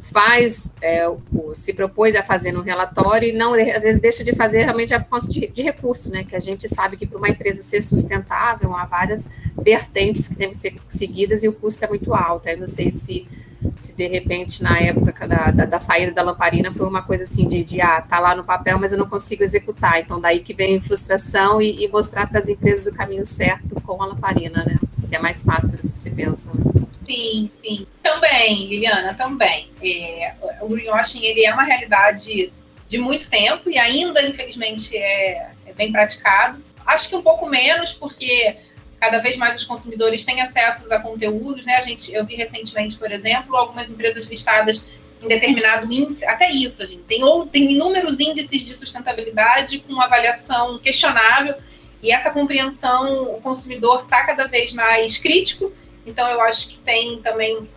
faz, 0.00 0.72
é, 0.80 1.08
o, 1.08 1.54
se 1.54 1.72
propôs 1.72 2.14
a 2.14 2.22
fazer 2.22 2.52
no 2.52 2.62
relatório 2.62 3.28
e 3.28 3.32
não, 3.32 3.54
às 3.54 3.82
vezes 3.82 4.00
deixa 4.00 4.22
de 4.22 4.34
fazer 4.34 4.62
realmente 4.62 4.94
a 4.94 5.00
ponto 5.00 5.28
de, 5.28 5.48
de 5.48 5.62
recurso, 5.62 6.10
né? 6.10 6.24
Que 6.24 6.36
a 6.36 6.40
gente 6.40 6.68
sabe 6.68 6.96
que 6.96 7.06
para 7.06 7.18
uma 7.18 7.28
empresa 7.28 7.62
ser 7.62 7.82
sustentável 7.82 8.74
há 8.74 8.84
várias 8.84 9.28
vertentes 9.60 10.28
que 10.28 10.36
devem 10.36 10.54
ser 10.54 10.76
seguidas 10.88 11.42
e 11.42 11.48
o 11.48 11.52
custo 11.52 11.84
é 11.84 11.88
muito 11.88 12.14
alto. 12.14 12.48
Eu 12.48 12.58
não 12.58 12.66
sei 12.66 12.90
se 12.90 13.26
se 13.76 13.96
de 13.96 14.06
repente 14.06 14.62
na 14.62 14.78
época 14.78 15.26
da, 15.26 15.50
da, 15.50 15.64
da, 15.64 15.78
saída 15.78 16.12
da 16.12 16.22
lamparina 16.22 16.72
foi 16.72 16.86
uma 16.86 17.02
coisa 17.02 17.24
assim 17.24 17.46
de, 17.46 17.62
de 17.62 17.80
ah, 17.80 18.00
tá 18.00 18.18
lá 18.18 18.34
no 18.34 18.44
papel, 18.44 18.78
mas 18.78 18.92
eu 18.92 18.98
não 18.98 19.08
consigo 19.08 19.42
executar. 19.42 20.00
Então 20.00 20.20
daí 20.20 20.40
que 20.40 20.54
vem 20.54 20.80
frustração 20.80 21.60
e, 21.60 21.84
e 21.84 21.88
mostrar 21.88 22.28
para 22.28 22.38
as 22.38 22.48
empresas 22.48 22.92
o 22.92 22.96
caminho 22.96 23.24
certo 23.24 23.80
com 23.80 24.02
a 24.02 24.06
lamparina, 24.06 24.64
né? 24.64 24.76
Que 25.08 25.16
é 25.16 25.18
mais 25.18 25.42
fácil 25.42 25.78
do 25.82 25.88
que 25.88 26.00
se 26.00 26.10
pensa. 26.10 26.50
Né? 26.52 26.86
Sim, 27.06 27.50
sim. 27.62 27.86
Também, 28.02 28.66
Liliana, 28.66 29.14
também. 29.14 29.70
É, 29.82 30.34
o 30.60 30.68
greenwashing 30.68 31.24
ele 31.24 31.44
é 31.44 31.52
uma 31.52 31.62
realidade 31.62 32.52
de 32.88 32.98
muito 32.98 33.30
tempo 33.30 33.70
e 33.70 33.78
ainda, 33.78 34.22
infelizmente, 34.22 34.96
é, 34.96 35.50
é 35.66 35.72
bem 35.72 35.92
praticado. 35.92 36.62
Acho 36.84 37.08
que 37.08 37.16
um 37.16 37.22
pouco 37.22 37.46
menos, 37.46 37.92
porque 37.92 38.56
cada 39.00 39.18
vez 39.18 39.36
mais 39.36 39.56
os 39.56 39.64
consumidores 39.64 40.24
têm 40.24 40.40
acesso 40.40 40.92
a 40.92 40.98
conteúdos, 40.98 41.66
né? 41.66 41.76
A 41.76 41.80
gente, 41.80 42.12
eu 42.12 42.24
vi 42.24 42.34
recentemente, 42.34 42.96
por 42.96 43.10
exemplo, 43.12 43.56
algumas 43.56 43.90
empresas 43.90 44.26
listadas 44.26 44.82
em 45.22 45.28
determinado 45.28 45.90
índice, 45.90 46.24
até 46.24 46.50
isso, 46.50 46.82
a 46.82 46.86
gente 46.86 47.02
tem, 47.04 47.24
ou, 47.24 47.46
tem 47.46 47.72
inúmeros 47.72 48.20
índices 48.20 48.62
de 48.62 48.74
sustentabilidade 48.74 49.78
com 49.80 50.00
avaliação 50.00 50.78
questionável, 50.78 51.54
e 52.02 52.12
essa 52.12 52.30
compreensão, 52.30 53.34
o 53.34 53.40
consumidor 53.40 54.02
está 54.04 54.24
cada 54.24 54.46
vez 54.46 54.72
mais 54.72 55.16
crítico, 55.16 55.72
então 56.04 56.28
eu 56.28 56.40
acho 56.40 56.68
que 56.68 56.78
tem 56.78 57.20
também 57.20 57.68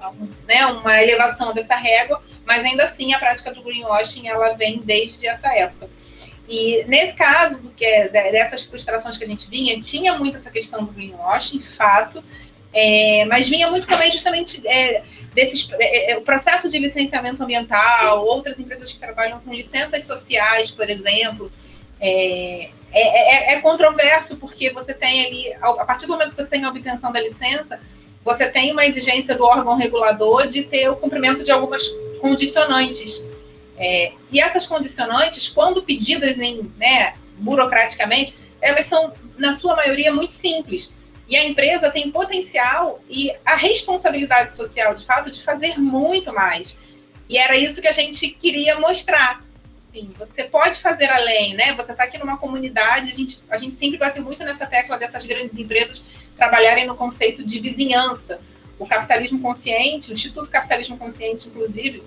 né, 0.48 0.66
uma 0.68 1.02
elevação 1.02 1.54
dessa 1.54 1.76
régua, 1.76 2.22
mas 2.46 2.64
ainda 2.64 2.84
assim 2.84 3.14
a 3.14 3.20
prática 3.20 3.54
do 3.54 3.64
greenwashing 3.64 4.28
ela 4.28 4.54
vem 4.54 4.80
desde 4.80 5.26
essa 5.26 5.52
época. 5.56 5.90
E 6.50 6.84
nesse 6.88 7.16
caso, 7.16 7.60
do 7.60 7.70
que 7.70 7.86
é, 7.86 8.08
dessas 8.10 8.64
frustrações 8.64 9.16
que 9.16 9.24
a 9.24 9.28
gente 9.28 9.48
vinha, 9.48 9.80
tinha 9.80 10.18
muito 10.18 10.36
essa 10.36 10.50
questão 10.50 10.84
do 10.84 10.92
greenwashing, 10.92 11.62
fato, 11.62 12.24
é, 12.74 13.24
mas 13.26 13.48
vinha 13.48 13.70
muito 13.70 13.88
também 13.88 14.10
justamente 14.10 14.68
é, 14.68 15.04
desses, 15.34 15.70
é, 15.74 16.14
é, 16.14 16.18
o 16.18 16.22
processo 16.22 16.68
de 16.68 16.80
licenciamento 16.80 17.44
ambiental, 17.44 18.26
outras 18.26 18.60
empresas 18.60 18.92
que 18.92 19.00
trabalham 19.00 19.40
com 19.42 19.54
licenças 19.54 20.04
sociais, 20.06 20.72
por 20.72 20.90
exemplo, 20.90 21.52
é, 22.02 22.72
é, 22.92 23.54
é, 23.54 23.60
controverso 23.60 24.36
porque 24.38 24.72
você 24.72 24.94
tem 24.94 25.26
ali, 25.26 25.54
a 25.62 25.86
partir 25.86 26.08
do 26.08 26.14
momento 26.14 26.32
que 26.32 26.42
você 26.42 26.50
tem 26.50 26.64
a 26.64 26.70
obtenção 26.70 27.12
da 27.12 27.22
licença, 27.22 27.80
você 28.24 28.48
tem 28.48 28.72
uma 28.72 28.86
exigência 28.86 29.36
do 29.36 29.44
órgão 29.44 29.78
regulador 29.78 30.48
de 30.48 30.64
ter 30.64 30.90
o 30.90 30.96
cumprimento 30.96 31.44
de 31.44 31.52
algumas 31.52 31.88
condicionantes. 32.20 33.24
É, 33.80 34.12
e 34.30 34.42
essas 34.42 34.66
condicionantes, 34.68 35.48
quando 35.48 35.82
pedidas 35.84 36.38
em, 36.38 36.70
né, 36.78 37.14
burocraticamente, 37.38 38.38
elas 38.62 38.86
são, 38.86 39.14
na 39.38 39.54
sua 39.54 39.76
maioria, 39.76 40.14
muito 40.14 40.34
simples. 40.34 40.94
E 41.30 41.38
a 41.38 41.46
empresa 41.46 41.90
tem 41.90 42.12
potencial 42.12 43.02
e 43.10 43.32
a 43.46 43.56
responsabilidade 43.56 44.54
social, 44.54 44.94
de 44.94 45.06
fato, 45.06 45.32
de 45.32 45.42
fazer 45.42 45.80
muito 45.80 46.34
mais. 46.34 46.76
E 47.30 47.38
era 47.38 47.56
isso 47.56 47.82
que 47.82 47.88
a 47.88 47.92
gente 47.94 48.28
queria 48.28 48.78
mostrar. 48.80 49.42
Você 50.18 50.44
pode 50.44 50.80
fazer 50.80 51.10
além, 51.10 51.54
né? 51.54 51.74
Você 51.74 51.92
está 51.92 52.04
aqui 52.04 52.18
numa 52.18 52.38
comunidade, 52.38 53.12
a 53.12 53.14
gente, 53.14 53.40
a 53.50 53.58
gente 53.58 53.76
sempre 53.76 53.98
bateu 53.98 54.24
muito 54.24 54.44
nessa 54.44 54.66
tecla 54.66 54.98
dessas 54.98 55.26
grandes 55.26 55.58
empresas 55.58 56.04
trabalharem 56.36 56.86
no 56.86 56.96
conceito 56.96 57.44
de 57.44 57.60
vizinhança. 57.60 58.40
O 58.78 58.88
capitalismo 58.88 59.40
consciente, 59.40 60.10
o 60.10 60.14
Instituto 60.14 60.50
Capitalismo 60.50 60.98
Consciente, 60.98 61.50
inclusive, 61.50 62.02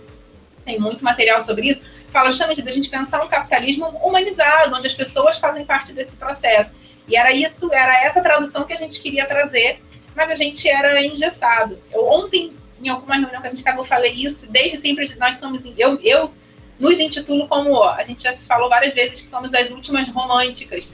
tem 0.65 0.79
muito 0.79 1.05
material 1.05 1.41
sobre 1.43 1.69
isso, 1.69 1.83
fala 2.11 2.31
justamente 2.31 2.63
da 2.63 2.71
gente 2.71 2.89
pensar 2.89 3.23
um 3.23 3.29
capitalismo 3.29 3.87
humanizado, 3.87 4.75
onde 4.75 4.87
as 4.87 4.95
pessoas 4.95 5.39
fazem 5.39 5.65
parte 5.65 5.93
desse 5.93 6.15
processo. 6.17 6.75
E 7.09 7.17
era 7.17 7.33
isso, 7.33 7.73
era 7.73 8.05
essa 8.05 8.21
tradução 8.21 8.65
que 8.65 8.73
a 8.73 8.77
gente 8.77 9.01
queria 9.01 9.27
trazer, 9.27 9.81
mas 10.15 10.31
a 10.31 10.35
gente 10.35 10.69
era 10.69 11.03
engessado. 11.03 11.79
Eu, 11.93 12.07
ontem, 12.07 12.53
em 12.81 12.89
alguma 12.89 13.15
reunião 13.15 13.41
que 13.41 13.47
a 13.47 13.51
gente 13.51 13.59
estava, 13.59 13.81
eu 13.81 13.85
falei 13.85 14.13
isso, 14.13 14.47
desde 14.51 14.77
sempre 14.77 15.13
nós 15.17 15.37
somos, 15.37 15.63
eu, 15.77 15.99
eu 16.03 16.33
nos 16.79 16.99
intitulo 16.99 17.49
como, 17.49 17.83
a 17.83 18.03
gente 18.05 18.23
já 18.23 18.33
se 18.33 18.47
falou 18.47 18.69
várias 18.69 18.93
vezes 18.93 19.21
que 19.21 19.29
somos 19.29 19.55
as 19.55 19.71
últimas 19.71 20.09
românticas. 20.09 20.93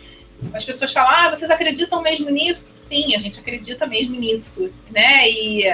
As 0.53 0.65
pessoas 0.65 0.93
falam, 0.93 1.11
ah, 1.11 1.31
vocês 1.31 1.51
acreditam 1.51 2.01
mesmo 2.01 2.31
nisso? 2.31 2.69
Sim, 2.77 3.15
a 3.15 3.19
gente 3.19 3.41
acredita 3.41 3.87
mesmo 3.87 4.15
nisso, 4.15 4.73
né? 4.91 5.29
E, 5.29 5.65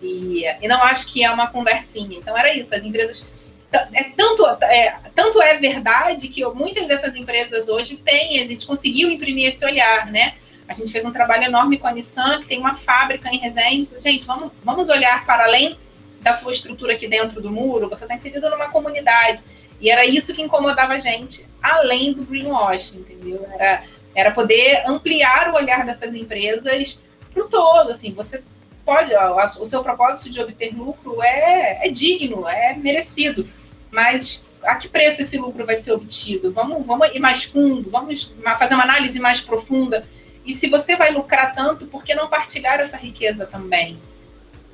e, 0.00 0.44
e 0.62 0.68
não 0.68 0.82
acho 0.82 1.06
que 1.12 1.24
é 1.24 1.30
uma 1.30 1.48
conversinha. 1.48 2.18
Então 2.18 2.36
era 2.36 2.54
isso, 2.54 2.74
as 2.74 2.84
empresas 2.84 3.26
é 3.92 4.04
tanto 4.16 4.46
é, 4.46 4.96
tanto 5.14 5.40
é 5.42 5.56
verdade 5.58 6.28
que 6.28 6.44
muitas 6.46 6.88
dessas 6.88 7.14
empresas 7.16 7.68
hoje 7.68 7.96
têm, 7.96 8.40
a 8.40 8.46
gente 8.46 8.66
conseguiu 8.66 9.10
imprimir 9.10 9.48
esse 9.48 9.64
olhar, 9.64 10.10
né? 10.10 10.34
A 10.66 10.72
gente 10.72 10.90
fez 10.90 11.04
um 11.04 11.12
trabalho 11.12 11.44
enorme 11.44 11.78
com 11.78 11.86
a 11.86 11.92
Nissan, 11.92 12.40
que 12.40 12.46
tem 12.46 12.58
uma 12.58 12.74
fábrica 12.74 13.28
em 13.28 13.38
Resende. 13.38 13.88
Gente, 13.98 14.26
vamos, 14.26 14.50
vamos 14.62 14.88
olhar 14.88 15.24
para 15.26 15.44
além 15.44 15.78
da 16.20 16.32
sua 16.32 16.52
estrutura 16.52 16.94
aqui 16.94 17.06
dentro 17.06 17.40
do 17.40 17.50
muro, 17.50 17.88
você 17.88 18.04
está 18.04 18.14
inserido 18.14 18.48
numa 18.48 18.68
comunidade. 18.70 19.42
E 19.78 19.90
era 19.90 20.06
isso 20.06 20.32
que 20.32 20.40
incomodava 20.40 20.94
a 20.94 20.98
gente, 20.98 21.46
além 21.62 22.14
do 22.14 22.24
greenwashing, 22.24 23.00
entendeu? 23.00 23.46
Era, 23.52 23.84
era 24.14 24.30
poder 24.30 24.82
ampliar 24.86 25.50
o 25.50 25.56
olhar 25.56 25.84
dessas 25.84 26.14
empresas 26.14 27.02
para 27.32 27.44
o 27.44 27.48
todo. 27.48 27.90
Assim, 27.90 28.12
você 28.12 28.42
pode, 28.84 29.12
o 29.14 29.66
seu 29.66 29.82
propósito 29.82 30.30
de 30.30 30.40
obter 30.40 30.74
lucro 30.74 31.22
é, 31.22 31.86
é 31.86 31.90
digno, 31.90 32.48
é 32.48 32.74
merecido, 32.74 33.46
mas 33.94 34.44
a 34.62 34.74
que 34.74 34.88
preço 34.88 35.22
esse 35.22 35.38
lucro 35.38 35.64
vai 35.64 35.76
ser 35.76 35.92
obtido? 35.92 36.52
Vamos, 36.52 36.84
vamos 36.84 37.14
ir 37.14 37.20
mais 37.20 37.44
fundo, 37.44 37.88
vamos 37.90 38.32
fazer 38.58 38.74
uma 38.74 38.82
análise 38.82 39.20
mais 39.20 39.40
profunda. 39.40 40.06
E 40.44 40.54
se 40.54 40.68
você 40.68 40.96
vai 40.96 41.12
lucrar 41.12 41.54
tanto, 41.54 41.86
por 41.86 42.02
que 42.02 42.14
não 42.14 42.28
partilhar 42.28 42.80
essa 42.80 42.96
riqueza 42.96 43.46
também? 43.46 43.98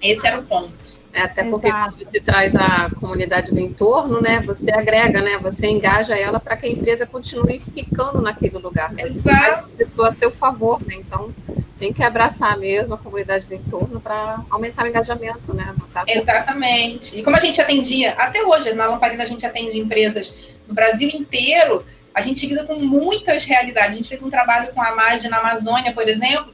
Esse 0.01 0.27
era 0.27 0.41
o 0.41 0.47
ponto. 0.47 0.99
É, 1.13 1.23
até 1.23 1.43
porque 1.43 1.67
Exato. 1.67 1.97
quando 1.97 2.05
você 2.05 2.21
traz 2.21 2.55
a 2.55 2.91
comunidade 2.99 3.53
do 3.53 3.59
entorno, 3.59 4.21
né, 4.21 4.41
você 4.41 4.71
agrega, 4.73 5.21
né, 5.21 5.39
você 5.39 5.67
engaja 5.67 6.17
ela 6.17 6.39
para 6.39 6.57
que 6.57 6.67
a 6.67 6.71
empresa 6.71 7.05
continue 7.05 7.59
ficando 7.59 8.23
naquele 8.23 8.59
lugar. 8.59 8.93
Né? 8.93 9.09
Você 9.09 9.21
faz 9.21 9.55
a 9.55 9.63
pessoa 9.77 10.09
a 10.09 10.13
seu 10.13 10.31
favor, 10.31 10.81
né? 10.87 10.95
Então 10.95 11.35
tem 11.79 11.93
que 11.93 12.03
abraçar 12.03 12.57
mesmo 12.59 12.95
a 12.95 12.99
comunidade 12.99 13.47
do 13.47 13.55
entorno 13.55 14.01
para 14.01 14.41
aumentar 14.51 14.85
o 14.85 14.87
engajamento, 14.87 15.55
né? 15.55 15.75
Exatamente. 16.07 17.19
E 17.19 17.23
como 17.23 17.37
a 17.37 17.41
gente 17.41 17.61
atendia, 17.61 18.13
até 18.13 18.43
hoje, 18.43 18.73
na 18.75 18.87
Lamparina 18.87 19.23
a 19.23 19.27
gente 19.27 19.45
atende 19.47 19.79
empresas 19.79 20.35
no 20.69 20.75
Brasil 20.75 21.09
inteiro, 21.09 21.85
a 22.15 22.21
gente 22.21 22.47
lida 22.47 22.65
com 22.65 22.75
muitas 22.75 23.45
realidades. 23.45 23.93
A 23.93 23.97
gente 23.97 24.09
fez 24.09 24.23
um 24.23 24.31
trabalho 24.31 24.73
com 24.75 24.83
a 24.83 24.95
MAGE 24.95 25.29
na 25.29 25.39
Amazônia, 25.39 25.93
por 25.93 26.07
exemplo, 26.07 26.53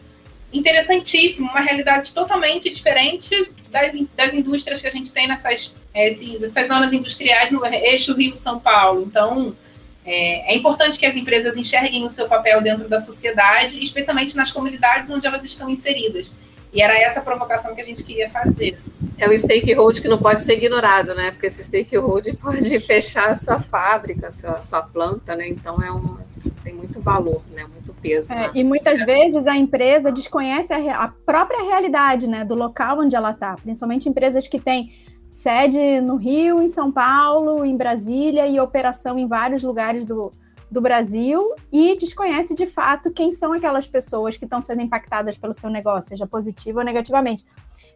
interessantíssimo, 0.52 1.48
uma 1.48 1.60
realidade 1.60 2.12
totalmente 2.12 2.70
diferente 2.70 3.52
das, 3.70 3.92
das 4.16 4.32
indústrias 4.32 4.80
que 4.80 4.86
a 4.86 4.90
gente 4.90 5.12
tem 5.12 5.26
nessas, 5.26 5.74
é, 5.92 6.08
essas 6.08 6.68
zonas 6.68 6.92
industriais 6.92 7.50
no 7.50 7.64
eixo 7.66 8.14
Rio-São 8.14 8.58
Paulo. 8.58 9.02
Então, 9.02 9.56
é, 10.04 10.52
é, 10.52 10.56
importante 10.56 10.98
que 10.98 11.04
as 11.04 11.16
empresas 11.16 11.56
enxerguem 11.56 12.04
o 12.04 12.10
seu 12.10 12.28
papel 12.28 12.62
dentro 12.62 12.88
da 12.88 13.00
sociedade, 13.00 13.82
especialmente 13.82 14.36
nas 14.36 14.52
comunidades 14.52 15.10
onde 15.10 15.26
elas 15.26 15.44
estão 15.44 15.68
inseridas. 15.68 16.32
E 16.72 16.82
era 16.82 16.96
essa 16.96 17.20
a 17.20 17.22
provocação 17.22 17.74
que 17.74 17.80
a 17.80 17.84
gente 17.84 18.04
queria 18.04 18.28
fazer. 18.28 18.78
É 19.18 19.28
o 19.28 19.36
stakeholder 19.36 20.02
que 20.02 20.08
não 20.08 20.18
pode 20.18 20.42
ser 20.42 20.54
ignorado, 20.54 21.14
né? 21.14 21.30
Porque 21.30 21.46
esse 21.46 21.64
stakeholder 21.64 22.36
pode 22.38 22.78
fechar 22.80 23.30
a 23.30 23.34
sua 23.34 23.58
fábrica, 23.58 24.28
a 24.28 24.30
sua, 24.30 24.64
sua 24.64 24.82
planta, 24.82 25.34
né? 25.34 25.48
Então 25.48 25.82
é 25.82 25.90
um, 25.90 26.18
tem 26.62 26.74
muito 26.74 27.00
valor, 27.00 27.42
né? 27.50 27.64
Muito 27.64 27.85
peso. 28.08 28.32
É, 28.32 28.36
né? 28.36 28.50
E 28.54 28.64
muitas 28.64 29.00
vezes 29.04 29.46
a 29.46 29.56
empresa 29.56 30.12
desconhece 30.12 30.72
a, 30.72 31.04
a 31.04 31.08
própria 31.08 31.62
realidade, 31.62 32.26
né? 32.26 32.44
Do 32.44 32.54
local 32.54 33.00
onde 33.00 33.16
ela 33.16 33.30
está. 33.30 33.54
Principalmente 33.54 34.08
empresas 34.08 34.46
que 34.46 34.60
têm 34.60 34.92
sede 35.28 36.00
no 36.00 36.16
Rio, 36.16 36.62
em 36.62 36.68
São 36.68 36.90
Paulo, 36.90 37.64
em 37.64 37.76
Brasília 37.76 38.46
e 38.46 38.58
operação 38.58 39.18
em 39.18 39.26
vários 39.26 39.62
lugares 39.62 40.06
do, 40.06 40.32
do 40.70 40.80
Brasil 40.80 41.54
e 41.70 41.96
desconhece 41.96 42.54
de 42.54 42.66
fato 42.66 43.10
quem 43.10 43.32
são 43.32 43.52
aquelas 43.52 43.86
pessoas 43.86 44.36
que 44.36 44.44
estão 44.44 44.62
sendo 44.62 44.82
impactadas 44.82 45.36
pelo 45.36 45.54
seu 45.54 45.70
negócio, 45.70 46.08
seja 46.08 46.26
positivo 46.26 46.78
ou 46.78 46.84
negativamente. 46.84 47.44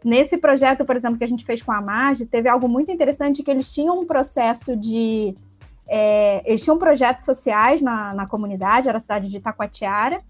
Nesse 0.04 0.38
projeto, 0.38 0.84
por 0.84 0.96
exemplo, 0.96 1.18
que 1.18 1.24
a 1.24 1.28
gente 1.28 1.44
fez 1.44 1.62
com 1.62 1.72
a 1.72 1.80
Marge, 1.80 2.26
teve 2.26 2.48
algo 2.48 2.68
muito 2.68 2.90
interessante 2.90 3.42
que 3.42 3.50
eles 3.50 3.72
tinham 3.72 4.00
um 4.00 4.06
processo 4.06 4.76
de. 4.76 5.34
É, 5.92 6.40
eles 6.48 6.62
tinham 6.62 6.78
projetos 6.78 7.24
sociais 7.24 7.82
na, 7.82 8.14
na 8.14 8.24
comunidade, 8.24 8.88
era 8.88 8.96
a 8.96 9.00
cidade 9.00 9.28
de 9.28 9.38
Itacoatiara, 9.38 10.20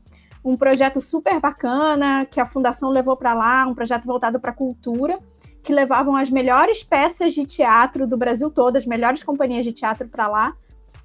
um 0.42 0.56
projeto 0.56 1.02
super 1.02 1.38
bacana 1.38 2.24
que 2.24 2.40
a 2.40 2.46
fundação 2.46 2.88
levou 2.88 3.14
para 3.14 3.34
lá, 3.34 3.66
um 3.66 3.74
projeto 3.74 4.06
voltado 4.06 4.40
para 4.40 4.54
cultura, 4.54 5.18
que 5.62 5.70
levavam 5.70 6.16
as 6.16 6.30
melhores 6.30 6.82
peças 6.82 7.34
de 7.34 7.44
teatro 7.44 8.06
do 8.06 8.16
Brasil 8.16 8.50
todo, 8.50 8.76
as 8.76 8.86
melhores 8.86 9.22
companhias 9.22 9.62
de 9.62 9.72
teatro 9.72 10.08
para 10.08 10.26
lá, 10.28 10.54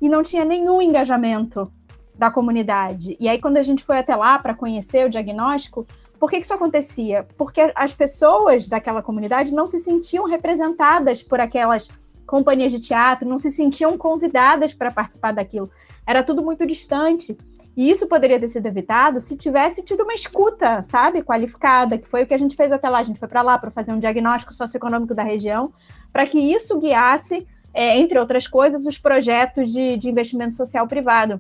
e 0.02 0.08
não 0.08 0.24
tinha 0.24 0.46
nenhum 0.46 0.82
engajamento 0.82 1.70
da 2.18 2.32
comunidade. 2.32 3.18
E 3.20 3.28
aí, 3.28 3.42
quando 3.42 3.58
a 3.58 3.64
gente 3.64 3.84
foi 3.84 3.98
até 3.98 4.16
lá 4.16 4.40
para 4.40 4.56
conhecer 4.56 5.06
o 5.06 5.10
diagnóstico, 5.10 5.86
por 6.18 6.30
que, 6.30 6.40
que 6.40 6.46
isso 6.46 6.54
acontecia? 6.54 7.28
Porque 7.38 7.74
as 7.76 7.94
pessoas 7.94 8.70
daquela 8.70 9.04
comunidade 9.04 9.54
não 9.54 9.68
se 9.68 9.80
sentiam 9.80 10.26
representadas 10.26 11.22
por 11.22 11.42
aquelas 11.42 11.90
companhias 12.26 12.72
de 12.72 12.80
teatro, 12.80 13.28
não 13.28 13.40
se 13.40 13.52
sentiam 13.52 13.98
convidadas 13.98 14.74
para 14.74 14.92
participar 14.92 15.32
daquilo. 15.32 15.70
Era 16.06 16.24
tudo 16.24 16.42
muito 16.42 16.66
distante. 16.66 17.38
E 17.76 17.92
isso 17.92 18.08
poderia 18.08 18.40
ter 18.40 18.48
sido 18.48 18.66
evitado 18.66 19.20
se 19.20 19.36
tivesse 19.36 19.84
tido 19.84 20.04
uma 20.04 20.14
escuta, 20.14 20.82
sabe, 20.82 21.22
qualificada, 21.22 21.98
que 21.98 22.08
foi 22.08 22.24
o 22.24 22.28
que 22.28 22.34
a 22.34 22.38
gente 22.38 22.56
fez 22.56 22.72
até 22.72 22.90
lá. 22.90 23.00
A 23.00 23.04
gente 23.04 23.20
foi 23.20 23.28
para 23.28 23.42
lá 23.42 23.58
para 23.58 23.70
fazer 23.70 23.92
um 23.92 24.00
diagnóstico 24.00 24.54
socioeconômico 24.54 25.14
da 25.14 25.24
região, 25.24 25.74
para 26.12 26.26
que 26.26 26.40
isso 26.40 26.80
guiasse 26.80 27.46
é, 27.74 27.98
entre 28.00 28.18
outras 28.18 28.48
coisas, 28.48 28.86
os 28.86 28.98
projetos 28.98 29.70
de, 29.72 29.98
de 29.98 30.10
investimento 30.10 30.56
social 30.56 30.88
privado. 30.88 31.38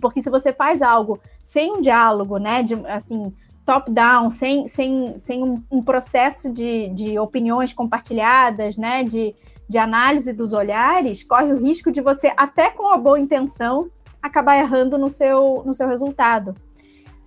Porque 0.00 0.22
se 0.22 0.30
você 0.30 0.52
faz 0.52 0.80
algo 0.80 1.20
sem 1.42 1.72
um 1.72 1.80
diálogo, 1.82 2.38
né, 2.38 2.62
de, 2.62 2.74
assim, 2.86 3.30
top-down, 3.66 4.30
sem, 4.30 4.66
sem, 4.66 5.18
sem 5.18 5.44
um, 5.44 5.62
um 5.70 5.82
processo 5.82 6.50
de, 6.50 6.88
de 6.88 7.18
opiniões 7.18 7.74
compartilhadas, 7.74 8.78
né, 8.78 9.04
de, 9.04 9.34
de 9.70 9.78
análise 9.78 10.32
dos 10.32 10.52
olhares, 10.52 11.22
corre 11.22 11.52
o 11.52 11.64
risco 11.64 11.92
de 11.92 12.00
você, 12.00 12.32
até 12.36 12.72
com 12.72 12.92
a 12.92 12.98
boa 12.98 13.20
intenção, 13.20 13.88
acabar 14.20 14.58
errando 14.58 14.98
no 14.98 15.08
seu, 15.08 15.62
no 15.64 15.72
seu 15.72 15.86
resultado. 15.86 16.56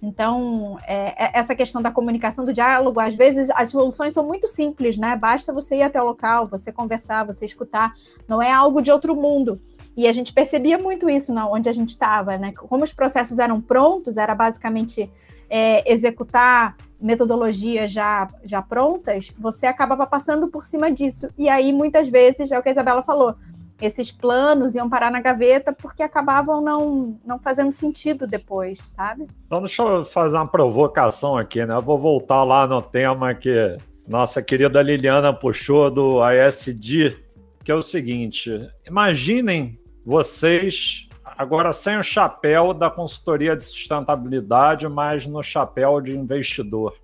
Então, 0.02 0.78
é, 0.86 1.28
é, 1.28 1.40
essa 1.40 1.56
questão 1.56 1.82
da 1.82 1.90
comunicação, 1.90 2.44
do 2.44 2.52
diálogo, 2.52 3.00
às 3.00 3.16
vezes 3.16 3.50
as 3.52 3.70
soluções 3.72 4.12
são 4.12 4.28
muito 4.28 4.46
simples, 4.50 4.98
né? 4.98 5.16
Basta 5.16 5.54
você 5.54 5.78
ir 5.78 5.84
até 5.84 6.02
o 6.02 6.06
local, 6.06 6.46
você 6.46 6.70
conversar, 6.70 7.24
você 7.24 7.46
escutar, 7.46 7.94
não 8.28 8.42
é 8.42 8.52
algo 8.52 8.82
de 8.82 8.92
outro 8.92 9.16
mundo. 9.16 9.58
E 9.96 10.06
a 10.06 10.12
gente 10.12 10.34
percebia 10.34 10.78
muito 10.78 11.10
isso 11.10 11.34
não, 11.34 11.54
onde 11.54 11.70
a 11.70 11.74
gente 11.74 11.92
estava, 11.92 12.38
né? 12.38 12.52
Como 12.52 12.84
os 12.84 12.94
processos 12.94 13.40
eram 13.40 13.62
prontos, 13.62 14.18
era 14.18 14.36
basicamente 14.36 15.10
é, 15.50 15.90
executar 15.90 16.76
metodologias 17.04 17.92
já, 17.92 18.30
já 18.44 18.62
prontas, 18.62 19.32
você 19.38 19.66
acabava 19.66 20.08
passando 20.08 20.48
por 20.48 20.66
cima 20.66 20.92
disso. 20.92 21.30
E 21.38 21.50
aí, 21.50 21.74
muitas 21.74 22.08
vezes, 22.08 22.52
é 22.52 22.58
o 22.58 22.64
que 22.64 22.70
a 22.70 22.72
Isabela 22.72 23.04
falou, 23.04 23.36
esses 23.82 24.12
planos 24.12 24.76
iam 24.76 24.90
parar 24.90 25.12
na 25.12 25.20
gaveta 25.20 25.74
porque 25.74 26.02
acabavam 26.02 26.62
não, 26.62 27.20
não 27.26 27.38
fazendo 27.38 27.72
sentido 27.72 28.26
depois, 28.26 28.94
sabe? 28.96 29.28
Então 29.46 29.60
deixa 29.60 29.84
eu 29.84 30.06
fazer 30.06 30.38
uma 30.38 30.48
provocação 30.48 31.38
aqui, 31.38 31.66
né? 31.66 31.76
Eu 31.76 31.82
vou 31.82 31.98
voltar 31.98 32.44
lá 32.44 32.66
no 32.66 32.82
tema 32.82 33.34
que 33.36 33.78
nossa 34.08 34.42
querida 34.42 34.82
Liliana 34.82 35.34
puxou 35.34 35.92
do 35.92 36.20
ISD, 36.32 37.18
que 37.64 37.72
é 37.72 37.76
o 37.76 37.82
seguinte: 37.82 38.50
imaginem 38.88 39.78
vocês 40.06 41.10
agora 41.38 41.74
sem 41.74 41.98
o 41.98 42.04
chapéu 42.04 42.74
da 42.74 42.90
consultoria 42.90 43.56
de 43.56 43.64
sustentabilidade, 43.64 44.88
mas 44.88 45.28
no 45.28 45.44
chapéu 45.44 46.00
de 46.02 46.16
investidor. 46.16 46.96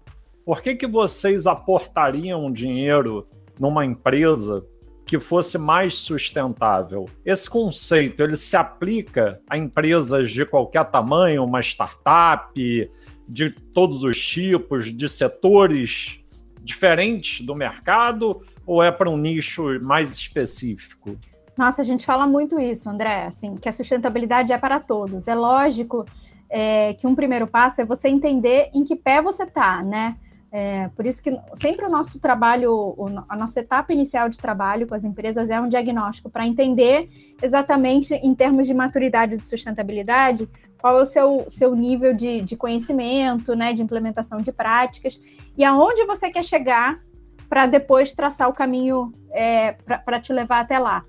Por 0.46 0.62
que, 0.62 0.76
que 0.76 0.88
vocês 0.88 1.46
aportariam 1.46 2.52
dinheiro 2.52 3.28
numa 3.60 3.86
empresa 3.86 4.66
que 5.10 5.20
fosse 5.20 5.58
mais 5.58 5.96
sustentável. 5.96 7.10
Esse 7.26 7.50
conceito 7.50 8.22
ele 8.22 8.38
se 8.38 8.56
aplica 8.56 9.42
a 9.50 9.58
empresas 9.58 10.30
de 10.30 10.46
qualquer 10.46 10.86
tamanho, 10.86 11.44
uma 11.44 11.62
startup, 11.62 12.54
de 13.28 13.50
todos 13.74 14.04
os 14.04 14.24
tipos, 14.24 14.96
de 14.96 15.10
setores 15.10 16.20
diferentes 16.62 17.44
do 17.44 17.56
mercado, 17.56 18.44
ou 18.68 18.84
é 18.84 18.92
para 18.92 19.10
um 19.10 19.18
nicho 19.18 19.80
mais 19.82 20.12
específico? 20.12 21.18
Nossa, 21.60 21.82
a 21.82 21.84
gente 21.84 22.06
fala 22.06 22.26
muito 22.26 22.58
isso, 22.58 22.90
André, 22.90 23.26
assim, 23.26 23.58
que 23.58 23.68
a 23.68 23.72
sustentabilidade 23.74 24.54
é 24.54 24.58
para 24.58 24.80
todos. 24.80 25.28
É 25.28 25.36
lógico 25.36 26.06
é, 26.50 26.94
que 26.94 27.06
um 27.06 27.14
primeiro 27.14 27.46
passo 27.48 27.82
é 27.82 27.86
você 27.86 28.08
entender 28.08 28.70
em 28.74 28.82
que 28.86 28.96
pé 28.96 29.22
você 29.22 29.44
está, 29.44 29.84
né? 29.84 30.16
É, 30.54 30.88
por 30.96 31.06
isso 31.06 31.22
que 31.22 31.38
sempre 31.56 31.86
o 31.86 31.90
nosso 31.90 32.18
trabalho, 32.22 32.96
a 33.28 33.36
nossa 33.36 33.60
etapa 33.60 33.92
inicial 33.92 34.30
de 34.30 34.38
trabalho 34.38 34.88
com 34.88 34.96
as 34.96 35.04
empresas 35.04 35.50
é 35.50 35.60
um 35.60 35.68
diagnóstico 35.68 36.30
para 36.30 36.48
entender 36.48 37.10
exatamente 37.44 38.14
em 38.14 38.34
termos 38.34 38.66
de 38.66 38.74
maturidade 38.74 39.38
de 39.38 39.46
sustentabilidade 39.46 40.50
qual 40.80 40.98
é 40.98 41.02
o 41.02 41.06
seu, 41.06 41.44
seu 41.50 41.76
nível 41.76 42.14
de, 42.14 42.40
de 42.40 42.56
conhecimento, 42.56 43.54
né, 43.54 43.74
de 43.74 43.84
implementação 43.84 44.38
de 44.38 44.54
práticas 44.54 45.20
e 45.58 45.66
aonde 45.66 46.06
você 46.06 46.30
quer 46.30 46.46
chegar 46.46 46.98
para 47.50 47.66
depois 47.66 48.14
traçar 48.14 48.48
o 48.48 48.54
caminho 48.54 49.12
é, 49.34 49.74
para 49.74 50.22
te 50.22 50.32
levar 50.32 50.62
até 50.62 50.80
lá. 50.80 51.04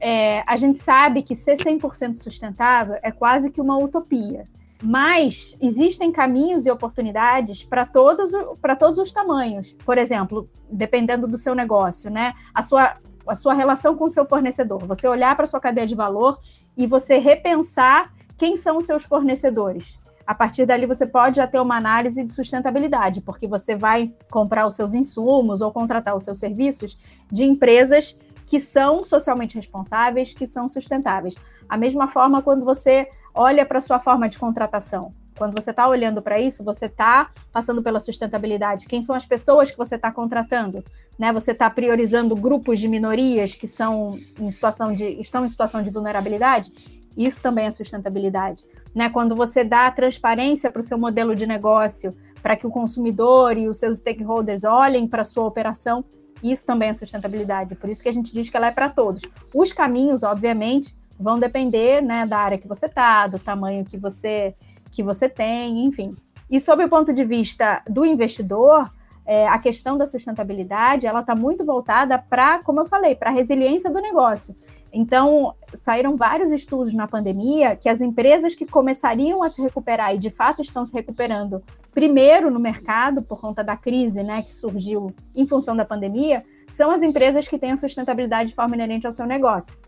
É, 0.00 0.42
a 0.46 0.56
gente 0.56 0.82
sabe 0.82 1.22
que 1.22 1.36
ser 1.36 1.58
100% 1.58 2.16
sustentável 2.16 2.96
é 3.02 3.12
quase 3.12 3.50
que 3.50 3.60
uma 3.60 3.76
utopia. 3.78 4.48
Mas 4.82 5.58
existem 5.60 6.10
caminhos 6.10 6.64
e 6.64 6.70
oportunidades 6.70 7.62
para 7.62 7.84
todos, 7.84 8.32
todos 8.78 8.98
os 8.98 9.12
tamanhos. 9.12 9.74
Por 9.84 9.98
exemplo, 9.98 10.48
dependendo 10.70 11.28
do 11.28 11.36
seu 11.36 11.54
negócio, 11.54 12.10
né? 12.10 12.32
A 12.54 12.62
sua, 12.62 12.96
a 13.26 13.34
sua 13.34 13.52
relação 13.52 13.94
com 13.94 14.04
o 14.04 14.08
seu 14.08 14.24
fornecedor. 14.24 14.86
Você 14.86 15.06
olhar 15.06 15.36
para 15.36 15.44
a 15.44 15.46
sua 15.46 15.60
cadeia 15.60 15.86
de 15.86 15.94
valor 15.94 16.40
e 16.76 16.86
você 16.86 17.18
repensar 17.18 18.10
quem 18.38 18.56
são 18.56 18.78
os 18.78 18.86
seus 18.86 19.04
fornecedores. 19.04 20.00
A 20.26 20.34
partir 20.34 20.64
dali, 20.64 20.86
você 20.86 21.06
pode 21.06 21.38
já 21.38 21.46
ter 21.46 21.60
uma 21.60 21.76
análise 21.76 22.22
de 22.24 22.30
sustentabilidade, 22.30 23.20
porque 23.20 23.48
você 23.48 23.74
vai 23.74 24.14
comprar 24.30 24.66
os 24.66 24.76
seus 24.76 24.94
insumos 24.94 25.60
ou 25.60 25.72
contratar 25.72 26.14
os 26.14 26.24
seus 26.24 26.38
serviços 26.38 26.96
de 27.30 27.44
empresas 27.44 28.16
que 28.50 28.58
são 28.58 29.04
socialmente 29.04 29.54
responsáveis, 29.54 30.34
que 30.34 30.44
são 30.44 30.68
sustentáveis. 30.68 31.36
A 31.68 31.76
mesma 31.76 32.08
forma 32.08 32.42
quando 32.42 32.64
você 32.64 33.08
olha 33.32 33.64
para 33.64 33.80
sua 33.80 34.00
forma 34.00 34.28
de 34.28 34.40
contratação. 34.40 35.14
Quando 35.38 35.54
você 35.54 35.70
está 35.70 35.88
olhando 35.88 36.20
para 36.20 36.40
isso, 36.40 36.64
você 36.64 36.86
está 36.86 37.30
passando 37.52 37.80
pela 37.80 38.00
sustentabilidade. 38.00 38.88
Quem 38.88 39.02
são 39.02 39.14
as 39.14 39.24
pessoas 39.24 39.70
que 39.70 39.78
você 39.78 39.94
está 39.94 40.10
contratando? 40.10 40.84
Né? 41.16 41.32
Você 41.32 41.52
está 41.52 41.70
priorizando 41.70 42.34
grupos 42.34 42.80
de 42.80 42.88
minorias 42.88 43.54
que 43.54 43.68
são 43.68 44.18
em 44.40 44.50
situação 44.50 44.92
de, 44.92 45.04
estão 45.20 45.44
em 45.44 45.48
situação 45.48 45.80
de 45.80 45.90
vulnerabilidade? 45.90 46.72
Isso 47.16 47.40
também 47.40 47.66
é 47.66 47.70
sustentabilidade. 47.70 48.64
Né? 48.92 49.08
Quando 49.10 49.36
você 49.36 49.62
dá 49.62 49.88
transparência 49.92 50.72
para 50.72 50.80
o 50.80 50.82
seu 50.82 50.98
modelo 50.98 51.36
de 51.36 51.46
negócio, 51.46 52.16
para 52.42 52.56
que 52.56 52.66
o 52.66 52.70
consumidor 52.70 53.56
e 53.56 53.68
os 53.68 53.76
seus 53.76 53.98
stakeholders 53.98 54.64
olhem 54.64 55.06
para 55.06 55.20
a 55.20 55.24
sua 55.24 55.44
operação, 55.44 56.04
isso 56.42 56.64
também 56.66 56.88
é 56.88 56.92
sustentabilidade. 56.92 57.74
Por 57.74 57.88
isso 57.88 58.02
que 58.02 58.08
a 58.08 58.12
gente 58.12 58.32
diz 58.32 58.48
que 58.48 58.56
ela 58.56 58.68
é 58.68 58.72
para 58.72 58.88
todos. 58.88 59.22
Os 59.54 59.72
caminhos, 59.72 60.22
obviamente, 60.22 60.94
vão 61.18 61.38
depender 61.38 62.00
né, 62.00 62.26
da 62.26 62.38
área 62.38 62.58
que 62.58 62.68
você 62.68 62.86
está, 62.86 63.26
do 63.26 63.38
tamanho 63.38 63.84
que 63.84 63.96
você, 63.96 64.54
que 64.90 65.02
você 65.02 65.28
tem, 65.28 65.84
enfim. 65.84 66.16
E 66.50 66.58
sob 66.58 66.84
o 66.84 66.88
ponto 66.88 67.12
de 67.12 67.24
vista 67.24 67.82
do 67.88 68.04
investidor, 68.04 68.90
é, 69.26 69.46
a 69.46 69.58
questão 69.58 69.96
da 69.96 70.06
sustentabilidade 70.06 71.06
ela 71.06 71.20
está 71.20 71.34
muito 71.34 71.64
voltada 71.64 72.18
para, 72.18 72.60
como 72.64 72.80
eu 72.80 72.86
falei, 72.86 73.14
para 73.14 73.30
a 73.30 73.32
resiliência 73.32 73.90
do 73.90 74.00
negócio. 74.00 74.56
Então, 74.92 75.54
saíram 75.74 76.16
vários 76.16 76.50
estudos 76.50 76.92
na 76.94 77.06
pandemia 77.06 77.76
que 77.76 77.88
as 77.88 78.00
empresas 78.00 78.54
que 78.54 78.66
começariam 78.66 79.42
a 79.42 79.48
se 79.48 79.62
recuperar 79.62 80.14
e 80.14 80.18
de 80.18 80.30
fato 80.30 80.60
estão 80.60 80.84
se 80.84 80.92
recuperando 80.92 81.62
primeiro 81.92 82.50
no 82.50 82.58
mercado 82.58 83.22
por 83.22 83.40
conta 83.40 83.62
da 83.62 83.76
crise, 83.76 84.22
né, 84.22 84.42
que 84.42 84.52
surgiu 84.52 85.14
em 85.34 85.46
função 85.46 85.76
da 85.76 85.84
pandemia, 85.84 86.44
são 86.70 86.90
as 86.90 87.02
empresas 87.02 87.48
que 87.48 87.58
têm 87.58 87.72
a 87.72 87.76
sustentabilidade 87.76 88.50
de 88.50 88.54
forma 88.54 88.74
inerente 88.74 89.06
ao 89.06 89.12
seu 89.12 89.26
negócio. 89.26 89.78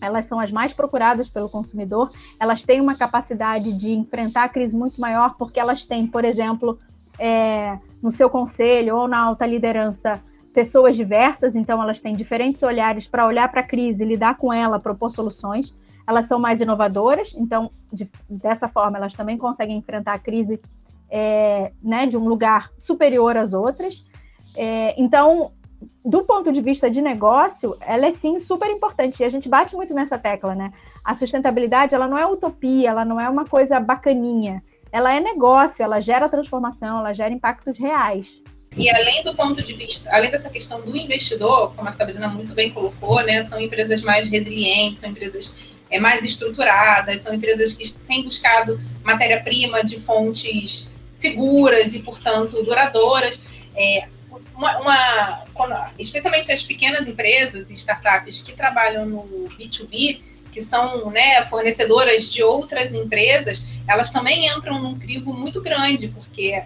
Elas 0.00 0.26
são 0.26 0.38
as 0.38 0.52
mais 0.52 0.72
procuradas 0.72 1.28
pelo 1.28 1.48
consumidor, 1.48 2.10
elas 2.38 2.64
têm 2.64 2.80
uma 2.80 2.94
capacidade 2.94 3.72
de 3.72 3.92
enfrentar 3.92 4.44
a 4.44 4.48
crise 4.48 4.76
muito 4.76 5.00
maior 5.00 5.36
porque 5.38 5.58
elas 5.58 5.84
têm, 5.84 6.06
por 6.06 6.24
exemplo, 6.24 6.78
é, 7.18 7.78
no 8.02 8.10
seu 8.10 8.28
conselho 8.28 8.96
ou 8.96 9.08
na 9.08 9.18
alta 9.18 9.46
liderança 9.46 10.20
pessoas 10.56 10.96
diversas, 10.96 11.54
então 11.54 11.82
elas 11.82 12.00
têm 12.00 12.16
diferentes 12.16 12.62
olhares 12.62 13.06
para 13.06 13.26
olhar 13.26 13.46
para 13.50 13.60
a 13.60 13.62
crise, 13.62 14.06
lidar 14.06 14.38
com 14.38 14.50
ela, 14.50 14.80
propor 14.80 15.10
soluções. 15.10 15.76
Elas 16.06 16.24
são 16.24 16.38
mais 16.38 16.62
inovadoras, 16.62 17.34
então 17.36 17.70
de, 17.92 18.08
dessa 18.26 18.66
forma 18.66 18.96
elas 18.96 19.14
também 19.14 19.36
conseguem 19.36 19.76
enfrentar 19.76 20.14
a 20.14 20.18
crise 20.18 20.58
é, 21.10 21.72
né, 21.82 22.06
de 22.06 22.16
um 22.16 22.26
lugar 22.26 22.70
superior 22.78 23.36
às 23.36 23.52
outras. 23.52 24.06
É, 24.56 24.98
então, 24.98 25.52
do 26.02 26.24
ponto 26.24 26.50
de 26.50 26.62
vista 26.62 26.90
de 26.90 27.02
negócio, 27.02 27.76
ela 27.82 28.06
é 28.06 28.10
sim 28.10 28.38
super 28.38 28.70
importante. 28.70 29.20
E 29.20 29.26
a 29.26 29.28
gente 29.28 29.50
bate 29.50 29.76
muito 29.76 29.92
nessa 29.92 30.16
tecla, 30.16 30.54
né? 30.54 30.72
A 31.04 31.14
sustentabilidade, 31.14 31.94
ela 31.94 32.08
não 32.08 32.16
é 32.16 32.26
utopia, 32.26 32.88
ela 32.88 33.04
não 33.04 33.20
é 33.20 33.28
uma 33.28 33.44
coisa 33.44 33.78
bacaninha. 33.78 34.64
Ela 34.90 35.14
é 35.14 35.20
negócio, 35.20 35.82
ela 35.82 36.00
gera 36.00 36.30
transformação, 36.30 37.00
ela 37.00 37.12
gera 37.12 37.34
impactos 37.34 37.76
reais. 37.76 38.42
E 38.76 38.90
além 38.90 39.22
do 39.22 39.34
ponto 39.34 39.62
de 39.62 39.72
vista, 39.72 40.10
além 40.12 40.30
dessa 40.30 40.50
questão 40.50 40.82
do 40.82 40.94
investidor, 40.94 41.74
como 41.74 41.88
a 41.88 41.92
Sabrina 41.92 42.28
muito 42.28 42.54
bem 42.54 42.70
colocou, 42.70 43.22
né, 43.22 43.42
são 43.44 43.58
empresas 43.58 44.02
mais 44.02 44.28
resilientes, 44.28 45.00
são 45.00 45.10
empresas 45.10 45.54
é, 45.90 45.98
mais 45.98 46.22
estruturadas, 46.22 47.22
são 47.22 47.32
empresas 47.32 47.72
que 47.72 47.90
têm 47.90 48.22
buscado 48.22 48.78
matéria-prima 49.02 49.82
de 49.82 49.98
fontes 49.98 50.86
seguras 51.14 51.94
e, 51.94 52.00
portanto, 52.00 52.62
duradouras. 52.62 53.40
É, 53.74 54.08
uma, 54.54 54.78
uma, 55.54 55.92
especialmente 55.98 56.52
as 56.52 56.62
pequenas 56.62 57.06
empresas 57.06 57.70
e 57.70 57.74
startups 57.74 58.42
que 58.42 58.52
trabalham 58.52 59.06
no 59.06 59.48
B2B, 59.58 60.20
que 60.52 60.60
são 60.60 61.10
né, 61.10 61.44
fornecedoras 61.46 62.28
de 62.28 62.42
outras 62.42 62.94
empresas, 62.94 63.64
elas 63.86 64.10
também 64.10 64.46
entram 64.48 64.82
num 64.82 64.98
crivo 64.98 65.32
muito 65.32 65.60
grande, 65.60 66.08
porque 66.08 66.62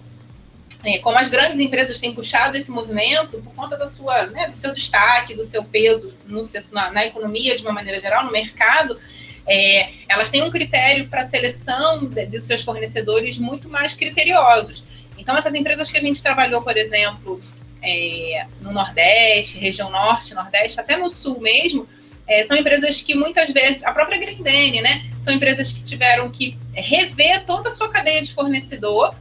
é, 0.83 0.99
como 0.99 1.19
as 1.19 1.29
grandes 1.29 1.61
empresas 1.61 1.99
têm 1.99 2.15
puxado 2.15 2.57
esse 2.57 2.71
movimento 2.71 3.39
por 3.39 3.55
conta 3.55 3.77
da 3.77 3.87
sua, 3.87 4.27
né, 4.27 4.49
do 4.49 4.57
seu 4.57 4.73
destaque, 4.73 5.35
do 5.35 5.45
seu 5.45 5.63
peso 5.63 6.15
no, 6.27 6.43
na, 6.73 6.91
na, 6.91 7.05
economia 7.05 7.57
de 7.57 7.63
uma 7.63 7.73
maneira 7.73 8.01
geral, 8.01 8.25
no 8.25 8.33
mercado, 8.33 8.99
é, 9.47 9.91
elas 10.09 10.31
têm 10.31 10.43
um 10.43 10.51
critério 10.51 11.09
para 11.09 11.27
seleção 11.27 12.07
de, 12.07 12.27
de, 12.27 12.41
seus 12.41 12.63
fornecedores 12.63 13.37
muito 13.37 13.69
mais 13.69 13.93
criteriosos. 13.93 14.83
Então, 15.19 15.37
essas 15.37 15.55
empresas 15.55 15.91
que 15.91 15.99
a 15.99 16.01
gente 16.01 16.23
trabalhou, 16.23 16.63
por 16.63 16.77
exemplo, 16.77 17.41
é, 17.83 18.47
no 18.61 18.73
Nordeste, 18.73 19.59
região 19.59 19.91
Norte, 19.91 20.35
Nordeste, 20.35 20.81
até 20.81 20.97
no 20.97 21.11
Sul 21.11 21.41
mesmo, 21.41 21.87
é, 22.27 22.47
são 22.47 22.57
empresas 22.57 23.03
que 23.03 23.15
muitas 23.15 23.51
vezes, 23.51 23.85
a 23.85 23.93
própria 23.93 24.17
Grindene, 24.17 24.81
né, 24.81 25.05
são 25.25 25.35
empresas 25.35 25.73
que 25.73 25.83
tiveram 25.83 26.31
que 26.31 26.57
rever 26.73 27.45
toda 27.45 27.69
a 27.69 27.71
sua 27.71 27.91
cadeia 27.91 28.23
de 28.23 28.33
fornecedor 28.33 29.15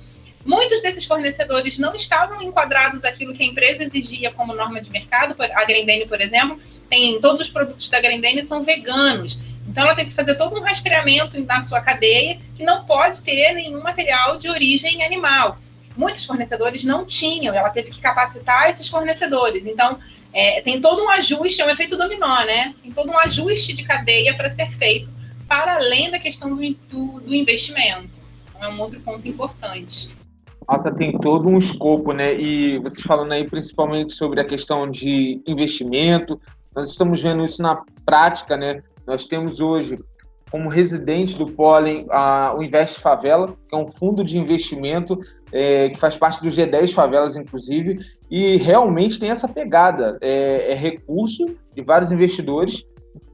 Muitos 0.49 0.81
desses 0.81 1.05
fornecedores 1.05 1.77
não 1.77 1.93
estavam 1.93 2.41
enquadrados 2.41 3.05
aquilo 3.05 3.35
que 3.35 3.43
a 3.43 3.45
empresa 3.45 3.83
exigia 3.83 4.31
como 4.31 4.55
norma 4.55 4.81
de 4.81 4.89
mercado. 4.89 5.35
A 5.37 5.63
Grendene, 5.63 6.07
por 6.07 6.19
exemplo, 6.19 6.59
tem 6.89 7.21
todos 7.21 7.41
os 7.41 7.49
produtos 7.49 7.87
da 7.87 8.01
Grendene 8.01 8.43
são 8.43 8.63
veganos. 8.63 9.39
Então 9.67 9.83
ela 9.83 9.93
tem 9.93 10.07
que 10.07 10.15
fazer 10.15 10.33
todo 10.33 10.57
um 10.57 10.63
rastreamento 10.63 11.39
na 11.41 11.61
sua 11.61 11.81
cadeia 11.81 12.39
que 12.55 12.63
não 12.63 12.83
pode 12.83 13.21
ter 13.21 13.53
nenhum 13.53 13.83
material 13.83 14.39
de 14.39 14.49
origem 14.49 15.03
animal. 15.03 15.59
Muitos 15.95 16.25
fornecedores 16.25 16.83
não 16.83 17.05
tinham, 17.05 17.53
ela 17.53 17.69
teve 17.69 17.91
que 17.91 18.01
capacitar 18.01 18.71
esses 18.71 18.87
fornecedores. 18.87 19.67
Então, 19.67 19.99
é, 20.33 20.61
tem 20.61 20.81
todo 20.81 21.03
um 21.03 21.11
ajuste, 21.11 21.61
é 21.61 21.65
um 21.67 21.69
efeito 21.69 21.95
dominó, 21.95 22.43
né? 22.43 22.73
Tem 22.81 22.91
todo 22.91 23.11
um 23.11 23.19
ajuste 23.19 23.71
de 23.71 23.83
cadeia 23.83 24.33
para 24.33 24.49
ser 24.49 24.71
feito, 24.71 25.11
para 25.47 25.75
além 25.75 26.09
da 26.09 26.17
questão 26.17 26.49
do, 26.49 26.73
do, 26.89 27.19
do 27.19 27.35
investimento. 27.35 28.09
Então, 28.49 28.63
é 28.63 28.67
um 28.67 28.81
outro 28.81 28.99
ponto 29.01 29.27
importante. 29.27 30.17
Nossa, 30.67 30.91
tem 30.91 31.17
todo 31.17 31.49
um 31.49 31.57
escopo, 31.57 32.11
né? 32.11 32.39
E 32.39 32.77
vocês 32.79 33.01
falando 33.01 33.31
aí 33.31 33.47
principalmente 33.49 34.13
sobre 34.13 34.39
a 34.39 34.45
questão 34.45 34.89
de 34.89 35.41
investimento, 35.47 36.39
nós 36.75 36.89
estamos 36.89 37.21
vendo 37.21 37.43
isso 37.43 37.61
na 37.61 37.83
prática, 38.05 38.55
né? 38.55 38.83
Nós 39.05 39.25
temos 39.25 39.59
hoje 39.59 39.99
como 40.51 40.69
residente 40.69 41.37
do 41.37 41.47
Pólen 41.47 42.05
a, 42.09 42.55
o 42.57 42.63
Invest 42.63 42.99
Favela, 42.99 43.55
que 43.67 43.75
é 43.75 43.77
um 43.77 43.87
fundo 43.87 44.23
de 44.23 44.37
investimento 44.37 45.19
é, 45.51 45.89
que 45.89 45.99
faz 45.99 46.15
parte 46.15 46.41
do 46.41 46.49
G10 46.49 46.93
Favelas, 46.93 47.37
inclusive, 47.37 47.99
e 48.29 48.57
realmente 48.57 49.19
tem 49.19 49.29
essa 49.29 49.47
pegada. 49.47 50.17
É, 50.21 50.73
é 50.73 50.75
recurso 50.75 51.55
de 51.75 51.81
vários 51.81 52.11
investidores 52.11 52.83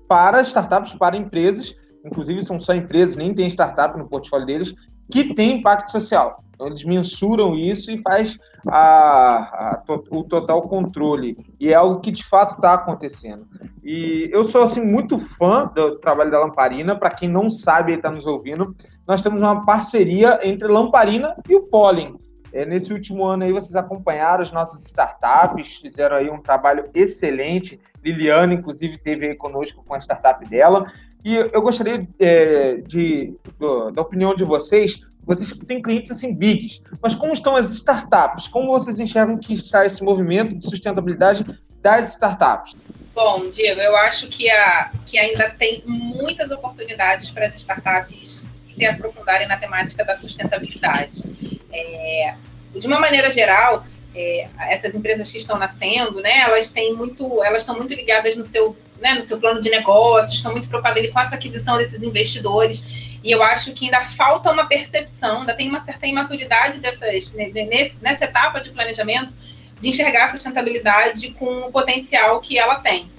para 0.07 0.41
startups, 0.41 0.95
para 0.95 1.17
empresas, 1.17 1.75
inclusive 2.05 2.43
são 2.43 2.59
só 2.59 2.73
empresas, 2.73 3.15
nem 3.15 3.33
tem 3.33 3.47
startup 3.47 3.97
no 3.97 4.07
portfólio 4.07 4.45
deles, 4.45 4.73
que 5.11 5.33
tem 5.33 5.59
impacto 5.59 5.91
social. 5.91 6.43
Eles 6.59 6.83
mensuram 6.83 7.55
isso 7.55 7.91
e 7.91 8.01
faz 8.01 8.37
a, 8.67 9.77
a, 9.77 9.83
o 10.11 10.23
total 10.23 10.61
controle. 10.63 11.37
E 11.59 11.69
é 11.69 11.73
algo 11.73 11.99
que 11.99 12.11
de 12.11 12.23
fato 12.23 12.55
está 12.55 12.73
acontecendo. 12.73 13.47
E 13.83 14.29
eu 14.31 14.43
sou 14.43 14.63
assim 14.63 14.81
muito 14.81 15.19
fã 15.19 15.71
do 15.73 15.97
trabalho 15.97 16.31
da 16.31 16.39
Lamparina. 16.39 16.95
Para 16.95 17.11
quem 17.11 17.29
não 17.29 17.49
sabe 17.49 17.91
e 17.91 17.95
está 17.95 18.09
nos 18.09 18.25
ouvindo, 18.25 18.75
nós 19.07 19.21
temos 19.21 19.41
uma 19.41 19.65
parceria 19.65 20.39
entre 20.43 20.67
Lamparina 20.67 21.35
e 21.49 21.55
o 21.55 21.63
Pollen. 21.63 22.15
É, 22.51 22.65
nesse 22.65 22.93
último 22.93 23.25
ano 23.25 23.43
aí 23.43 23.51
vocês 23.51 23.75
acompanharam 23.75 24.41
as 24.41 24.51
nossas 24.51 24.85
startups, 24.85 25.75
fizeram 25.81 26.15
aí 26.15 26.29
um 26.29 26.41
trabalho 26.41 26.89
excelente. 26.93 27.79
Liliana, 28.03 28.53
inclusive, 28.53 28.97
teve 28.97 29.27
aí 29.27 29.35
conosco 29.35 29.83
com 29.85 29.93
a 29.93 29.99
startup 29.99 30.47
dela. 30.47 30.89
E 31.23 31.35
eu 31.35 31.61
gostaria 31.61 32.07
é, 32.19 32.75
de, 32.75 33.35
do, 33.57 33.89
da 33.91 34.03
opinião 34.03 34.35
de 34.35 34.43
vocês. 34.43 35.01
Vocês 35.25 35.51
têm 35.65 35.81
clientes 35.81 36.11
assim 36.11 36.33
bigs, 36.33 36.81
mas 37.01 37.15
como 37.15 37.33
estão 37.33 37.55
as 37.55 37.71
startups? 37.73 38.47
Como 38.47 38.67
vocês 38.67 38.99
enxergam 38.99 39.37
que 39.37 39.53
está 39.53 39.85
esse 39.85 40.03
movimento 40.03 40.55
de 40.55 40.65
sustentabilidade 40.65 41.43
das 41.81 42.09
startups? 42.13 42.75
Bom, 43.13 43.49
Diego, 43.49 43.79
eu 43.79 43.95
acho 43.95 44.27
que, 44.27 44.49
a, 44.49 44.91
que 45.05 45.17
ainda 45.17 45.49
tem 45.51 45.81
muitas 45.85 46.51
oportunidades 46.51 47.29
para 47.29 47.47
as 47.47 47.55
startups 47.55 48.47
se 48.51 48.85
aprofundarem 48.85 49.47
na 49.47 49.57
temática 49.57 50.03
da 50.03 50.15
sustentabilidade. 50.15 51.23
É, 51.71 52.35
de 52.75 52.85
uma 52.87 52.99
maneira 52.99 53.31
geral, 53.31 53.85
é, 54.15 54.47
essas 54.69 54.95
empresas 54.95 55.29
que 55.29 55.37
estão 55.37 55.57
nascendo, 55.59 56.21
né, 56.21 56.39
elas 56.39 56.69
têm 56.69 56.93
muito, 56.93 57.43
elas 57.43 57.63
estão 57.63 57.75
muito 57.75 57.93
ligadas 57.93 58.35
no 58.35 58.45
seu, 58.45 58.75
né, 58.99 59.13
no 59.13 59.21
seu 59.21 59.37
plano 59.37 59.59
de 59.59 59.69
negócios, 59.69 60.35
estão 60.35 60.53
muito 60.53 60.67
preocupadas 60.69 61.09
com 61.09 61.19
essa 61.19 61.35
aquisição 61.35 61.77
desses 61.77 62.01
investidores. 62.01 62.81
E 63.21 63.31
eu 63.31 63.43
acho 63.43 63.73
que 63.73 63.85
ainda 63.85 64.01
falta 64.01 64.51
uma 64.51 64.67
percepção, 64.67 65.41
ainda 65.41 65.53
tem 65.53 65.67
uma 65.67 65.81
certa 65.81 66.07
imaturidade 66.07 66.79
dessas, 66.79 67.33
nesse, 67.33 67.97
nessa 68.01 68.23
etapa 68.23 68.61
de 68.61 68.69
planejamento, 68.69 69.33
de 69.79 69.89
enxergar 69.89 70.27
a 70.27 70.31
sustentabilidade 70.31 71.31
com 71.31 71.67
o 71.67 71.71
potencial 71.71 72.39
que 72.39 72.57
ela 72.57 72.75
tem. 72.75 73.11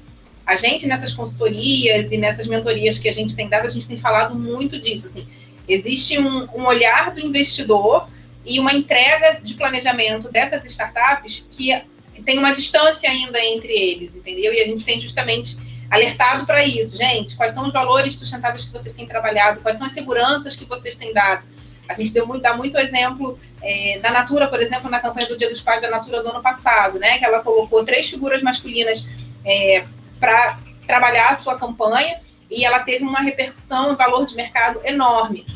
A 0.46 0.56
gente, 0.56 0.86
nessas 0.86 1.12
consultorias 1.12 2.12
e 2.12 2.16
nessas 2.16 2.46
mentorias 2.46 2.98
que 2.98 3.08
a 3.08 3.12
gente 3.12 3.34
tem 3.34 3.48
dado, 3.48 3.66
a 3.66 3.70
gente 3.70 3.86
tem 3.86 3.98
falado 3.98 4.34
muito 4.34 4.78
disso. 4.78 5.08
Assim, 5.08 5.26
existe 5.68 6.18
um, 6.18 6.48
um 6.54 6.64
olhar 6.64 7.12
do 7.12 7.20
investidor 7.20 8.08
e 8.46 8.60
uma 8.60 8.72
entrega 8.72 9.40
de 9.42 9.54
planejamento 9.54 10.30
dessas 10.30 10.64
startups 10.64 11.46
que 11.50 11.82
tem 12.24 12.38
uma 12.38 12.52
distância 12.52 13.10
ainda 13.10 13.44
entre 13.44 13.72
eles, 13.72 14.14
entendeu? 14.14 14.54
E 14.54 14.60
a 14.60 14.64
gente 14.64 14.84
tem 14.84 14.98
justamente 15.00 15.56
alertado 15.90 16.46
para 16.46 16.64
isso. 16.64 16.96
Gente, 16.96 17.36
quais 17.36 17.52
são 17.52 17.66
os 17.66 17.72
valores 17.72 18.14
sustentáveis 18.14 18.64
que 18.64 18.72
vocês 18.72 18.94
têm 18.94 19.06
trabalhado? 19.06 19.60
Quais 19.60 19.76
são 19.76 19.86
as 19.86 19.92
seguranças 19.92 20.54
que 20.54 20.64
vocês 20.64 20.96
têm 20.96 21.12
dado? 21.12 21.44
A 21.88 21.94
gente 21.94 22.12
deu 22.12 22.26
muito, 22.26 22.42
dá 22.42 22.56
muito 22.56 22.76
exemplo 22.78 23.38
é, 23.62 23.98
da 23.98 24.10
Natura, 24.10 24.48
por 24.48 24.60
exemplo, 24.60 24.90
na 24.90 25.00
campanha 25.00 25.28
do 25.28 25.36
Dia 25.36 25.48
dos 25.48 25.60
Pais 25.60 25.82
da 25.82 25.90
Natura 25.90 26.22
do 26.22 26.28
ano 26.30 26.42
passado, 26.42 26.98
né? 26.98 27.18
Que 27.18 27.24
ela 27.24 27.40
colocou 27.40 27.84
três 27.84 28.08
figuras 28.08 28.42
masculinas 28.42 29.06
é, 29.44 29.84
para 30.18 30.58
trabalhar 30.86 31.30
a 31.30 31.36
sua 31.36 31.58
campanha 31.58 32.20
e 32.50 32.64
ela 32.64 32.80
teve 32.80 33.04
uma 33.04 33.20
repercussão 33.20 33.92
e 33.92 33.96
valor 33.96 34.24
de 34.24 34.34
mercado 34.34 34.80
enorme. 34.84 35.46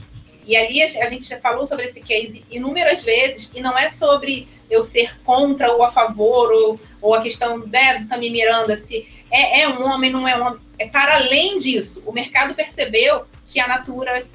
E 0.50 0.56
ali 0.56 0.82
a 0.82 1.06
gente 1.06 1.28
já 1.28 1.38
falou 1.38 1.64
sobre 1.64 1.84
esse 1.84 2.00
case 2.00 2.44
inúmeras 2.50 3.04
vezes, 3.04 3.48
e 3.54 3.60
não 3.62 3.78
é 3.78 3.88
sobre 3.88 4.48
eu 4.68 4.82
ser 4.82 5.16
contra 5.20 5.70
ou 5.70 5.84
a 5.84 5.92
favor, 5.92 6.50
ou, 6.50 6.80
ou 7.00 7.14
a 7.14 7.22
questão 7.22 7.58
né, 7.58 8.00
do 8.00 8.08
Tami 8.08 8.30
Miranda, 8.30 8.76
se 8.76 9.08
é, 9.30 9.60
é 9.60 9.68
um 9.68 9.80
homem, 9.84 10.10
não 10.10 10.26
é 10.26 10.36
um 10.36 10.44
homem. 10.44 10.60
É 10.76 10.88
para 10.88 11.18
além 11.18 11.56
disso. 11.56 12.02
O 12.04 12.10
mercado 12.10 12.52
percebeu 12.52 13.26
que 13.46 13.60
a 13.60 13.68
Natura 13.68 14.26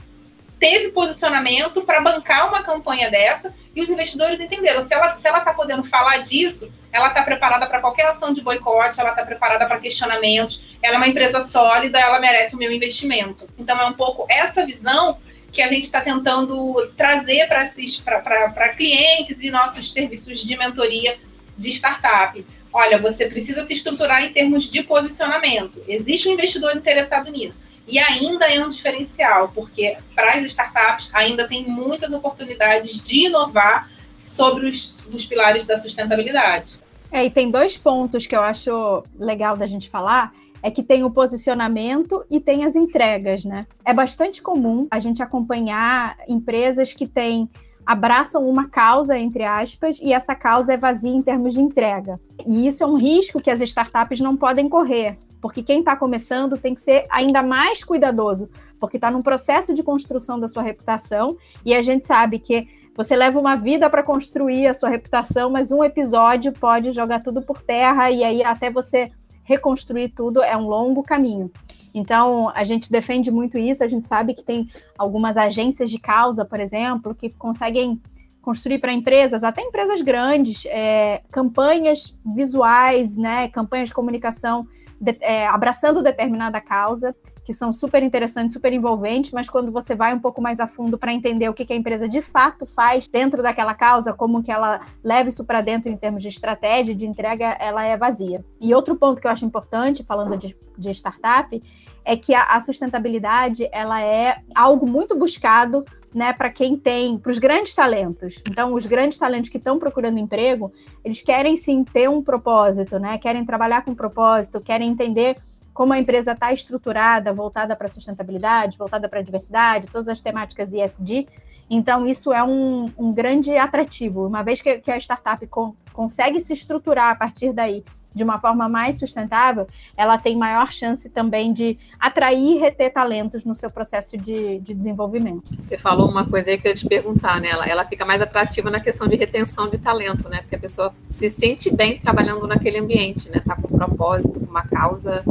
teve 0.58 0.88
posicionamento 0.94 1.82
para 1.82 2.00
bancar 2.00 2.48
uma 2.48 2.64
campanha 2.64 3.12
dessa 3.12 3.54
e 3.76 3.82
os 3.82 3.90
investidores 3.90 4.40
entenderam. 4.40 4.88
Se 4.88 4.94
ela 4.94 5.18
se 5.18 5.28
ela 5.28 5.40
está 5.40 5.54
podendo 5.54 5.84
falar 5.84 6.20
disso, 6.20 6.72
ela 6.94 7.10
está 7.10 7.24
preparada 7.24 7.68
para 7.68 7.82
qualquer 7.82 8.08
ação 8.08 8.32
de 8.32 8.40
boicote, 8.40 9.02
ela 9.02 9.10
está 9.10 9.26
preparada 9.26 9.66
para 9.66 9.82
questionamentos. 9.82 10.62
Ela 10.82 10.96
é 10.96 10.98
uma 10.98 11.10
empresa 11.10 11.42
sólida, 11.42 12.00
ela 12.00 12.22
merece 12.22 12.56
o 12.56 12.58
meu 12.58 12.72
investimento. 12.72 13.50
Então 13.60 13.78
é 13.78 13.86
um 13.86 13.94
pouco 13.94 14.26
essa 14.30 14.66
visão 14.66 15.18
que 15.56 15.62
a 15.62 15.70
gente 15.70 15.86
está 15.86 16.02
tentando 16.02 16.86
trazer 16.98 17.48
para 17.48 18.70
clientes 18.76 19.42
e 19.42 19.50
nossos 19.50 19.94
serviços 19.94 20.40
de 20.40 20.58
mentoria 20.58 21.18
de 21.58 21.70
startup. 21.70 22.46
Olha, 22.74 22.98
você 22.98 23.26
precisa 23.26 23.66
se 23.66 23.72
estruturar 23.72 24.22
em 24.22 24.34
termos 24.34 24.66
de 24.66 24.84
posicionamento. 24.84 25.82
Existe 25.88 26.28
um 26.28 26.34
investidor 26.34 26.76
interessado 26.76 27.32
nisso. 27.32 27.64
E 27.88 27.98
ainda 27.98 28.48
é 28.48 28.62
um 28.62 28.68
diferencial, 28.68 29.50
porque 29.56 29.96
para 30.14 30.34
as 30.34 30.44
startups 30.44 31.10
ainda 31.14 31.48
tem 31.48 31.64
muitas 31.64 32.12
oportunidades 32.12 33.00
de 33.00 33.28
inovar 33.28 33.90
sobre 34.22 34.68
os, 34.68 35.02
os 35.08 35.26
pilares 35.26 35.64
da 35.64 35.78
sustentabilidade. 35.78 36.78
É, 37.10 37.24
e 37.24 37.30
tem 37.30 37.50
dois 37.50 37.78
pontos 37.78 38.28
que 38.28 38.36
eu 38.36 38.42
acho 38.42 39.06
legal 39.18 39.56
da 39.56 39.66
gente 39.66 39.90
falar 39.90 40.34
é 40.66 40.72
que 40.72 40.82
tem 40.82 41.04
o 41.04 41.12
posicionamento 41.12 42.26
e 42.28 42.40
tem 42.40 42.66
as 42.66 42.76
entregas, 42.76 43.46
né? 43.46 43.68
É 43.86 43.94
bastante 43.94 44.42
comum 44.42 44.88
a 44.90 44.98
gente 44.98 45.22
acompanhar 45.22 46.18
empresas 46.28 46.92
que 46.92 47.06
têm 47.06 47.48
abraçam 47.86 48.50
uma 48.50 48.68
causa, 48.68 49.16
entre 49.16 49.44
aspas, 49.44 50.00
e 50.02 50.12
essa 50.12 50.34
causa 50.34 50.74
é 50.74 50.78
vazia 50.78 51.16
em 51.16 51.22
termos 51.22 51.54
de 51.54 51.62
entrega. 51.62 52.20
E 52.48 52.66
isso 52.66 52.84
é 52.84 52.88
um 52.88 52.96
risco 52.96 53.40
que 53.40 53.52
as 53.52 53.62
startups 53.62 54.20
não 54.20 54.36
podem 54.36 54.68
correr, 54.68 55.20
porque 55.40 55.62
quem 55.62 55.82
está 55.82 55.96
começando 55.96 56.58
tem 56.58 56.74
que 56.74 56.82
ser 56.82 57.06
ainda 57.12 57.44
mais 57.44 57.84
cuidadoso, 57.84 58.50
porque 58.80 58.98
está 58.98 59.12
num 59.12 59.22
processo 59.22 59.72
de 59.72 59.84
construção 59.84 60.40
da 60.40 60.48
sua 60.48 60.64
reputação, 60.64 61.38
e 61.64 61.76
a 61.76 61.84
gente 61.84 62.08
sabe 62.08 62.40
que 62.40 62.68
você 62.96 63.16
leva 63.16 63.40
uma 63.40 63.56
vida 63.56 63.88
para 63.88 64.02
construir 64.02 64.66
a 64.66 64.74
sua 64.74 64.90
reputação, 64.90 65.52
mas 65.52 65.72
um 65.72 65.84
episódio 65.84 66.52
pode 66.54 66.92
jogar 66.92 67.22
tudo 67.22 67.44
por 67.44 67.62
terra, 67.62 68.10
e 68.10 68.24
aí 68.24 68.44
até 68.44 68.72
você 68.72 69.12
reconstruir 69.46 70.10
tudo 70.10 70.44
é 70.44 70.58
um 70.58 70.68
longo 70.68 71.02
caminho. 71.04 71.50
Então, 71.94 72.50
a 72.54 72.66
gente 72.66 72.92
defende 72.92 73.32
muito 73.32 73.58
isso, 73.58 73.84
a 73.84 73.88
gente 73.88 74.06
sabe 74.06 74.34
que 74.34 74.44
tem 74.44 74.68
algumas 74.98 75.38
agências 75.38 75.90
de 75.90 75.98
causa, 75.98 76.44
por 76.44 76.60
exemplo, 76.60 77.16
que 77.16 77.30
conseguem 77.30 78.02
construir 78.42 78.80
para 78.80 78.92
empresas, 78.92 79.44
até 79.44 79.62
empresas 79.62 80.02
grandes, 80.02 80.66
é, 80.66 81.22
campanhas 81.32 82.18
visuais, 82.36 83.16
né, 83.16 83.48
campanhas 83.48 83.90
de 83.90 83.96
comunicação 83.96 84.68
de, 85.00 85.18
é, 85.22 85.48
abraçando 85.48 86.04
determinada 86.04 86.60
causa 86.60 87.16
que 87.46 87.54
são 87.54 87.72
super 87.72 88.02
interessantes, 88.02 88.54
super 88.54 88.74
envolventes, 88.74 89.32
mas 89.32 89.48
quando 89.48 89.72
você 89.72 89.94
vai 89.94 90.14
um 90.14 90.20
pouco 90.20 90.42
mais 90.42 90.60
a 90.60 90.68
fundo 90.68 90.98
para 90.98 91.14
entender 91.14 91.48
o 91.48 91.54
que, 91.54 91.64
que, 91.64 91.74
a 91.74 91.76
empresa 91.76 92.10
de 92.10 92.20
fato 92.20 92.66
faz 92.66 93.08
dentro 93.08 93.44
daquela 93.44 93.76
causa, 93.76 94.14
como 94.14 94.42
que 94.42 94.52
ela 94.52 94.82
leva 95.04 95.30
isso 95.30 95.46
para 95.46 95.62
dentro 95.62 95.92
em 95.92 95.96
termos 95.96 96.24
de 96.24 96.30
estratégia, 96.30 96.96
de 96.96 97.06
entrega, 97.06 97.56
ela 97.60 97.86
é 97.86 97.96
vazia. 97.96 98.44
E 98.60 98.74
outro 98.74 98.96
ponto 98.96 99.22
que 99.22 99.28
eu 99.28 99.32
acho 99.32 99.46
importante, 99.46 100.04
falando 100.04 100.36
de, 100.38 100.58
de 100.76 100.90
startup, 100.90 101.62
é 102.04 102.18
que 102.18 102.34
a, 102.34 102.46
a 102.46 102.60
sustentabilidade 102.60 103.70
ela 103.72 104.02
é 104.02 104.40
algo 104.56 104.88
muito 104.88 105.16
buscado 105.16 105.86
né, 106.16 106.34
para 106.34 106.50
quem 106.50 106.78
tem, 106.78 107.18
para 107.18 107.30
os 107.30 107.38
grandes 107.38 107.76
talentos. 107.76 108.42
Então, 108.50 108.74
os 108.74 108.88
grandes 108.88 109.20
talentos 109.20 109.50
que 109.50 109.58
estão 109.58 109.78
procurando 109.78 110.18
emprego, 110.18 110.72
eles 111.04 111.22
querem 111.22 111.58
sim 111.58 111.84
ter 111.84 112.10
um 112.10 112.24
propósito, 112.24 112.98
né? 112.98 113.18
Querem 113.18 113.46
trabalhar 113.46 113.84
com 113.84 113.94
propósito, 113.94 114.62
querem 114.62 114.90
entender 114.90 115.36
como 115.76 115.92
a 115.92 116.00
empresa 116.00 116.32
está 116.32 116.54
estruturada, 116.54 117.34
voltada 117.34 117.76
para 117.76 117.90
sustentabilidade, 117.90 118.78
voltada 118.78 119.10
para 119.10 119.20
a 119.20 119.22
diversidade, 119.22 119.90
todas 119.90 120.08
as 120.08 120.22
temáticas 120.22 120.72
ESG. 120.72 121.28
Então, 121.70 122.08
isso 122.08 122.32
é 122.32 122.42
um, 122.42 122.90
um 122.98 123.12
grande 123.12 123.58
atrativo. 123.58 124.26
Uma 124.26 124.42
vez 124.42 124.62
que, 124.62 124.78
que 124.78 124.90
a 124.90 124.98
startup 124.98 125.46
con 125.48 125.76
consegue 125.92 126.40
se 126.40 126.54
estruturar 126.54 127.12
a 127.12 127.16
partir 127.16 127.52
daí 127.52 127.84
de 128.14 128.24
uma 128.24 128.40
forma 128.40 128.70
mais 128.70 128.98
sustentável, 128.98 129.68
ela 129.98 130.18
tem 130.18 130.38
maior 130.38 130.72
chance 130.72 131.10
também 131.10 131.52
de 131.52 131.78
atrair 132.00 132.56
e 132.56 132.58
reter 132.58 132.94
talentos 132.94 133.44
no 133.44 133.54
seu 133.54 133.70
processo 133.70 134.18
de, 134.18 134.60
de 134.60 134.74
desenvolvimento. 134.74 135.54
Você 135.60 135.78
falou 135.78 136.10
uma 136.10 136.26
coisa 136.26 136.52
aí 136.52 136.58
que 136.58 136.66
eu 136.66 136.72
ia 136.72 136.76
te 136.76 136.88
perguntar, 136.88 137.42
né? 137.42 137.50
Ela, 137.50 137.68
ela 137.68 137.84
fica 137.84 138.06
mais 138.06 138.22
atrativa 138.22 138.70
na 138.70 138.80
questão 138.80 139.10
de 139.10 139.18
retenção 139.18 139.70
de 139.70 139.78
talento, 139.78 140.30
né? 140.30 140.40
Porque 140.40 140.56
a 140.56 140.60
pessoa 140.60 140.94
se 141.10 141.30
sente 141.30 141.76
bem 141.76 142.00
trabalhando 142.00 142.48
naquele 142.48 142.78
ambiente, 142.78 143.30
né? 143.30 143.42
Tá 143.46 143.58
com 143.58 143.68
um 143.68 143.78
propósito, 143.78 144.40
com 144.40 144.50
uma 144.50 144.66
causa 144.66 145.22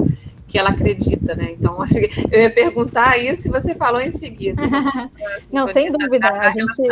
que 0.47 0.59
ela 0.59 0.71
acredita, 0.71 1.35
né? 1.35 1.53
Então, 1.59 1.79
eu 2.31 2.41
ia 2.41 2.51
perguntar 2.51 3.19
isso 3.19 3.49
e 3.49 3.51
você 3.51 3.75
falou 3.75 4.01
em 4.01 4.11
seguida. 4.11 4.63
Assim, 5.37 5.55
Não, 5.55 5.67
sem 5.67 5.91
dúvida. 5.91 6.29
A, 6.29 6.49
a 6.49 6.51
gente 6.51 6.83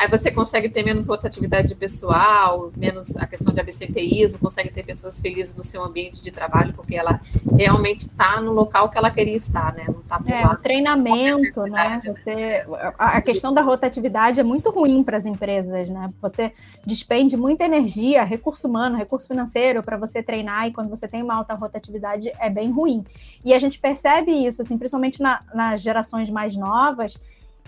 Aí 0.00 0.08
você 0.08 0.30
consegue 0.30 0.70
ter 0.70 0.82
menos 0.82 1.06
rotatividade 1.06 1.68
de 1.68 1.74
pessoal, 1.74 2.72
menos 2.74 3.18
a 3.18 3.26
questão 3.26 3.52
de 3.52 3.60
absenteísmo, 3.60 4.38
consegue 4.38 4.70
ter 4.70 4.82
pessoas 4.82 5.20
felizes 5.20 5.54
no 5.54 5.62
seu 5.62 5.84
ambiente 5.84 6.22
de 6.22 6.30
trabalho, 6.30 6.72
porque 6.72 6.96
ela 6.96 7.20
realmente 7.54 8.06
está 8.06 8.40
no 8.40 8.50
local 8.50 8.88
que 8.88 8.96
ela 8.96 9.10
queria 9.10 9.36
estar, 9.36 9.74
né? 9.74 9.84
Não 9.86 10.00
está 10.00 10.18
por 10.18 10.32
é, 10.32 10.40
lá. 10.40 10.54
O 10.54 10.56
treinamento, 10.56 11.64
né? 11.64 12.00
Você, 12.02 12.64
a 12.98 13.20
questão 13.20 13.52
da 13.52 13.60
rotatividade 13.60 14.40
é 14.40 14.42
muito 14.42 14.70
ruim 14.70 15.04
para 15.04 15.18
as 15.18 15.26
empresas, 15.26 15.90
né? 15.90 16.10
Você 16.22 16.50
despende 16.86 17.36
muita 17.36 17.64
energia, 17.64 18.24
recurso 18.24 18.66
humano, 18.66 18.96
recurso 18.96 19.28
financeiro 19.28 19.82
para 19.82 19.98
você 19.98 20.22
treinar, 20.22 20.66
e 20.66 20.72
quando 20.72 20.88
você 20.88 21.06
tem 21.06 21.22
uma 21.22 21.34
alta 21.34 21.52
rotatividade 21.52 22.32
é 22.40 22.48
bem 22.48 22.70
ruim. 22.70 23.04
E 23.44 23.52
a 23.52 23.58
gente 23.58 23.78
percebe 23.78 24.30
isso, 24.30 24.62
assim, 24.62 24.78
principalmente 24.78 25.20
na, 25.20 25.42
nas 25.52 25.82
gerações 25.82 26.30
mais 26.30 26.56
novas, 26.56 27.20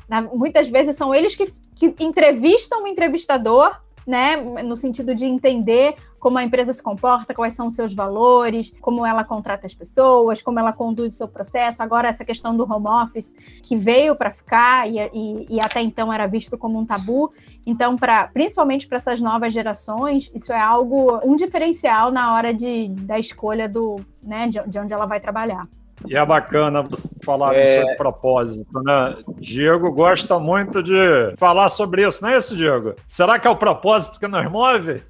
na, 0.08 0.22
muitas 0.22 0.70
vezes 0.70 0.96
são 0.96 1.14
eles 1.14 1.36
que 1.36 1.52
que 1.90 2.04
entrevistam 2.04 2.84
o 2.84 2.86
entrevistador, 2.86 3.80
né, 4.06 4.36
no 4.36 4.76
sentido 4.76 5.14
de 5.14 5.24
entender 5.24 5.94
como 6.18 6.38
a 6.38 6.44
empresa 6.44 6.72
se 6.72 6.82
comporta, 6.82 7.34
quais 7.34 7.52
são 7.52 7.66
os 7.68 7.74
seus 7.74 7.94
valores, 7.94 8.72
como 8.80 9.04
ela 9.06 9.24
contrata 9.24 9.66
as 9.66 9.74
pessoas, 9.74 10.40
como 10.40 10.58
ela 10.58 10.72
conduz 10.72 11.14
o 11.14 11.16
seu 11.16 11.28
processo. 11.28 11.82
Agora, 11.82 12.08
essa 12.08 12.24
questão 12.24 12.56
do 12.56 12.64
home 12.64 12.86
office, 12.86 13.34
que 13.62 13.76
veio 13.76 14.14
para 14.14 14.30
ficar 14.30 14.88
e, 14.88 14.98
e, 15.12 15.46
e, 15.56 15.60
até 15.60 15.80
então 15.80 16.12
era 16.12 16.26
visto 16.26 16.56
como 16.56 16.78
um 16.78 16.86
tabu. 16.86 17.32
Então, 17.66 17.96
pra, 17.96 18.28
principalmente 18.28 18.86
para 18.86 18.98
essas 18.98 19.20
novas 19.20 19.52
gerações, 19.52 20.30
isso 20.34 20.52
é 20.52 20.60
algo, 20.60 21.20
um 21.24 21.34
diferencial 21.34 22.12
na 22.12 22.34
hora 22.34 22.54
de, 22.54 22.88
da 22.88 23.18
escolha 23.18 23.68
do, 23.68 24.00
né, 24.22 24.48
de, 24.48 24.60
de 24.68 24.78
onde 24.78 24.92
ela 24.92 25.06
vai 25.06 25.20
trabalhar. 25.20 25.66
E 26.06 26.16
é 26.16 26.24
bacana 26.24 26.82
você 26.82 27.08
falar 27.24 27.54
é... 27.54 27.80
sobre 27.80 27.96
propósito, 27.96 28.82
né? 28.82 29.16
Diego 29.38 29.92
gosta 29.92 30.38
muito 30.38 30.82
de 30.82 31.34
falar 31.36 31.68
sobre 31.68 32.06
isso, 32.06 32.22
não 32.22 32.30
é 32.30 32.38
isso, 32.38 32.56
Diego? 32.56 32.94
Será 33.06 33.38
que 33.38 33.46
é 33.46 33.50
o 33.50 33.56
propósito 33.56 34.18
que 34.18 34.26
nos 34.26 34.50
move? 34.50 35.02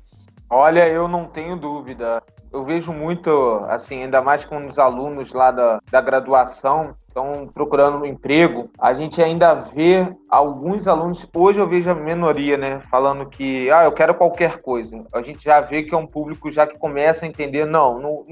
Olha, 0.51 0.87
eu 0.87 1.09
não 1.09 1.25
tenho 1.25 1.57
dúvida. 1.57 2.23
Eu 2.53 2.63
vejo 2.63 2.93
muito, 2.93 3.31
assim, 3.69 4.03
ainda 4.03 4.21
mais 4.21 4.45
com 4.45 4.67
os 4.67 4.79
alunos 4.79 5.33
lá 5.33 5.51
da, 5.51 5.81
da 5.91 6.01
graduação, 6.03 6.95
estão 7.13 7.49
procurando 7.53 7.99
um 7.99 8.07
emprego, 8.07 8.71
a 8.79 8.95
gente 8.95 9.23
ainda 9.23 9.55
vê 9.55 10.07
alguns 10.29 10.89
alunos, 10.89 11.27
hoje 11.35 11.59
eu 11.59 11.69
vejo 11.69 11.91
a 11.91 11.95
minoria, 11.95 12.57
né, 12.57 12.81
falando 12.91 13.27
que, 13.27 13.71
ah, 13.71 13.85
eu 13.85 13.93
quero 13.93 14.15
qualquer 14.15 14.61
coisa. 14.63 15.05
A 15.13 15.23
gente 15.23 15.45
já 15.45 15.61
vê 15.61 15.83
que 15.83 15.95
é 15.95 15.99
um 15.99 16.07
público 16.07 16.51
já 16.51 16.67
que 16.67 16.79
começa 16.79 17.25
a 17.25 17.29
entender, 17.29 17.67
não, 17.67 18.01
não, 18.01 18.25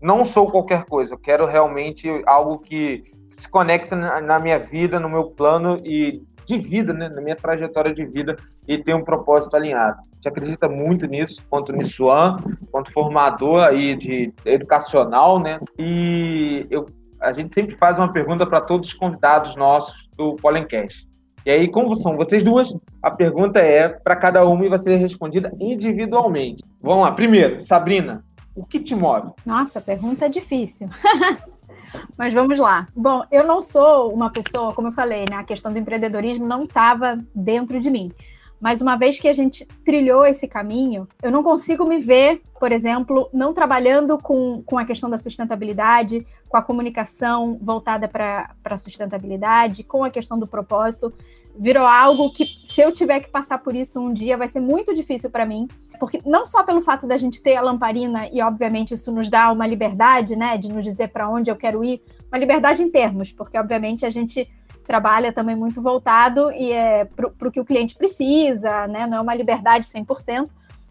não 0.00 0.24
sou 0.24 0.50
qualquer 0.50 0.84
coisa, 0.84 1.14
eu 1.14 1.18
quero 1.18 1.46
realmente 1.46 2.08
algo 2.26 2.58
que 2.58 3.04
se 3.32 3.50
conecta 3.50 3.94
na 3.94 4.38
minha 4.38 4.58
vida, 4.58 4.98
no 4.98 5.08
meu 5.08 5.24
plano 5.24 5.80
e 5.84 6.22
de 6.46 6.58
vida, 6.58 6.92
né, 6.92 7.08
na 7.08 7.20
minha 7.20 7.36
trajetória 7.36 7.92
de 7.92 8.06
vida 8.06 8.36
e 8.66 8.78
tem 8.78 8.94
um 8.94 9.04
propósito 9.04 9.56
alinhado. 9.56 9.98
A 9.98 10.14
gente 10.14 10.28
acredita 10.28 10.68
muito 10.68 11.06
nisso, 11.06 11.44
quanto 11.50 11.72
Nissuan, 11.72 12.36
quanto 12.70 12.92
formador 12.92 13.64
aí 13.64 13.96
de 13.96 14.32
educacional, 14.44 15.40
né? 15.40 15.58
E 15.78 16.66
eu, 16.70 16.86
a 17.20 17.32
gente 17.32 17.52
sempre 17.54 17.76
faz 17.76 17.98
uma 17.98 18.12
pergunta 18.12 18.46
para 18.46 18.60
todos 18.60 18.90
os 18.90 18.94
convidados 18.94 19.56
nossos 19.56 20.08
do 20.16 20.36
Pollencast. 20.36 21.06
E 21.44 21.50
aí, 21.50 21.70
como 21.70 21.94
são 21.94 22.16
vocês 22.16 22.42
duas, 22.42 22.74
a 23.02 23.10
pergunta 23.10 23.60
é 23.60 23.88
para 23.88 24.16
cada 24.16 24.44
uma 24.44 24.64
e 24.64 24.68
vai 24.68 24.78
ser 24.78 24.96
respondida 24.96 25.52
individualmente. 25.60 26.64
Vamos 26.80 27.04
lá. 27.04 27.12
Primeiro, 27.12 27.60
Sabrina, 27.60 28.24
o 28.56 28.64
que 28.64 28.80
te 28.80 28.94
move? 28.94 29.30
Nossa, 29.44 29.80
pergunta 29.80 30.28
difícil. 30.28 30.88
Mas 32.16 32.32
vamos 32.32 32.58
lá. 32.58 32.88
Bom, 32.96 33.24
eu 33.30 33.46
não 33.46 33.60
sou 33.60 34.12
uma 34.12 34.30
pessoa, 34.30 34.74
como 34.74 34.88
eu 34.88 34.92
falei, 34.92 35.24
né? 35.30 35.36
A 35.36 35.44
questão 35.44 35.72
do 35.72 35.78
empreendedorismo 35.78 36.46
não 36.46 36.62
estava 36.62 37.22
dentro 37.34 37.78
de 37.78 37.90
mim. 37.90 38.12
Mas 38.58 38.80
uma 38.80 38.96
vez 38.96 39.20
que 39.20 39.28
a 39.28 39.32
gente 39.32 39.66
trilhou 39.84 40.24
esse 40.24 40.48
caminho, 40.48 41.06
eu 41.22 41.30
não 41.30 41.42
consigo 41.42 41.84
me 41.84 41.98
ver, 41.98 42.40
por 42.58 42.72
exemplo, 42.72 43.28
não 43.32 43.52
trabalhando 43.52 44.18
com, 44.18 44.62
com 44.64 44.78
a 44.78 44.84
questão 44.84 45.10
da 45.10 45.18
sustentabilidade, 45.18 46.26
com 46.48 46.56
a 46.56 46.62
comunicação 46.62 47.58
voltada 47.60 48.08
para 48.08 48.54
a 48.64 48.78
sustentabilidade, 48.78 49.84
com 49.84 50.02
a 50.02 50.10
questão 50.10 50.38
do 50.38 50.46
propósito. 50.46 51.12
Virou 51.58 51.86
algo 51.86 52.32
que, 52.32 52.44
se 52.64 52.80
eu 52.80 52.92
tiver 52.92 53.20
que 53.20 53.30
passar 53.30 53.58
por 53.58 53.74
isso 53.74 54.00
um 54.00 54.12
dia, 54.12 54.36
vai 54.36 54.48
ser 54.48 54.60
muito 54.60 54.94
difícil 54.94 55.30
para 55.30 55.46
mim, 55.46 55.66
porque 55.98 56.20
não 56.24 56.44
só 56.44 56.62
pelo 56.62 56.82
fato 56.82 57.06
da 57.06 57.16
gente 57.16 57.42
ter 57.42 57.56
a 57.56 57.62
lamparina, 57.62 58.28
e 58.30 58.42
obviamente 58.42 58.92
isso 58.94 59.10
nos 59.10 59.30
dá 59.30 59.50
uma 59.50 59.66
liberdade, 59.66 60.36
né, 60.36 60.58
de 60.58 60.70
nos 60.70 60.84
dizer 60.84 61.08
para 61.08 61.28
onde 61.28 61.50
eu 61.50 61.56
quero 61.56 61.82
ir, 61.82 62.02
uma 62.28 62.38
liberdade 62.38 62.82
em 62.82 62.90
termos, 62.90 63.32
porque 63.32 63.58
obviamente 63.58 64.04
a 64.04 64.10
gente 64.10 64.48
trabalha 64.86 65.32
também 65.32 65.56
muito 65.56 65.82
voltado 65.82 66.52
e 66.52 66.72
é 66.72 67.04
para 67.04 67.48
o 67.48 67.50
que 67.50 67.60
o 67.60 67.64
cliente 67.64 67.96
precisa, 67.96 68.86
né? 68.86 69.06
Não 69.06 69.18
é 69.18 69.20
uma 69.20 69.34
liberdade 69.34 69.86
100%, 69.86 70.48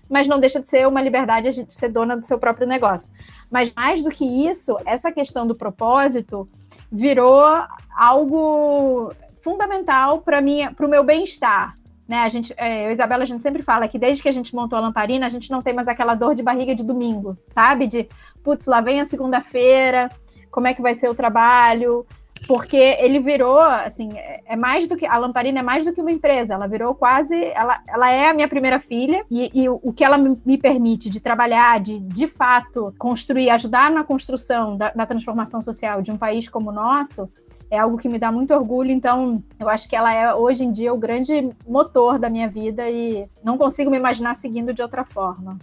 mas 0.10 0.28
não 0.28 0.40
deixa 0.40 0.60
de 0.60 0.70
ser 0.70 0.88
uma 0.88 1.02
liberdade 1.02 1.48
a 1.48 1.52
gente 1.52 1.74
ser 1.74 1.90
dona 1.90 2.16
do 2.16 2.26
seu 2.26 2.38
próprio 2.38 2.68
negócio. 2.68 3.10
Mas 3.50 3.74
mais 3.74 4.04
do 4.04 4.10
que 4.10 4.26
isso, 4.26 4.78
essa 4.86 5.12
questão 5.12 5.48
do 5.48 5.56
propósito 5.56 6.48
virou 6.92 7.44
algo 7.96 9.14
fundamental 9.46 10.22
para 10.22 10.40
o 10.40 10.88
meu 10.90 11.04
bem-estar. 11.04 11.76
Né, 12.08 12.18
a 12.18 12.30
gente, 12.30 12.54
é, 12.58 12.86
eu 12.86 12.90
e 12.90 12.94
Isabela, 12.94 13.24
a 13.24 13.26
gente 13.26 13.42
sempre 13.42 13.64
fala 13.64 13.88
que 13.88 13.98
desde 13.98 14.22
que 14.22 14.30
a 14.30 14.32
gente 14.32 14.54
montou 14.56 14.78
a 14.78 14.82
lamparina, 14.82 15.26
a 15.26 15.30
gente 15.30 15.50
não 15.50 15.62
tem 15.64 15.74
mais 15.74 15.88
aquela 15.88 16.14
dor 16.14 16.36
de 16.36 16.44
barriga 16.44 16.76
de 16.76 16.84
domingo, 16.84 17.36
sabe? 17.48 17.88
De, 17.88 18.08
putz, 18.44 18.68
lá 18.68 18.80
vem 18.80 19.00
a 19.00 19.06
segunda-feira, 19.06 20.12
como 20.52 20.68
é 20.68 20.74
que 20.74 20.84
vai 20.84 20.94
ser 20.94 21.10
o 21.10 21.16
trabalho? 21.16 22.06
porque 22.48 22.78
ele 22.78 23.20
virou, 23.20 23.60
assim, 23.60 24.16
é, 24.18 24.42
é 24.46 24.56
mais 24.56 24.88
do 24.88 24.96
que 24.96 25.06
a 25.06 25.18
Lamparina 25.18 25.60
é 25.60 25.64
mais 25.64 25.86
do 25.86 25.94
que 25.94 26.02
uma 26.02 26.12
empresa. 26.12 26.54
Ela 26.54 26.68
virou 26.68 26.94
quase, 26.94 27.36
ela, 27.44 27.82
ela 27.88 28.12
é 28.12 28.30
a 28.30 28.34
minha 28.34 28.48
primeira 28.48 28.80
filha 28.80 29.26
e, 29.32 29.50
e 29.54 29.68
o, 29.68 29.80
o 29.82 29.94
que 29.94 30.04
ela 30.04 30.18
me 30.18 30.58
permite 30.58 31.10
de 31.10 31.20
trabalhar, 31.20 31.80
de 31.80 32.00
de 32.00 32.28
fato 32.28 32.94
construir, 33.00 33.50
ajudar 33.50 33.90
na 33.90 34.04
construção 34.04 34.78
da, 34.78 34.92
da 34.92 35.06
transformação 35.06 35.62
social 35.62 36.02
de 36.02 36.12
um 36.12 36.18
país 36.18 36.48
como 36.48 36.70
o 36.70 36.74
nosso, 36.74 37.30
é 37.70 37.78
algo 37.78 37.98
que 37.98 38.10
me 38.10 38.20
dá 38.20 38.32
muito 38.32 38.54
orgulho. 38.54 38.92
Então, 38.92 39.44
eu 39.60 39.70
acho 39.70 39.90
que 39.90 39.96
ela 39.96 40.14
é 40.14 40.34
hoje 40.34 40.64
em 40.64 40.72
dia 40.72 40.94
o 40.94 40.98
grande 40.98 41.50
motor 41.68 42.20
da 42.20 42.30
minha 42.30 42.48
vida 42.48 42.90
e 42.90 43.28
não 43.44 43.58
consigo 43.58 43.92
me 43.92 43.98
imaginar 43.98 44.36
seguindo 44.36 44.74
de 44.74 44.82
outra 44.82 45.04
forma. 45.04 45.58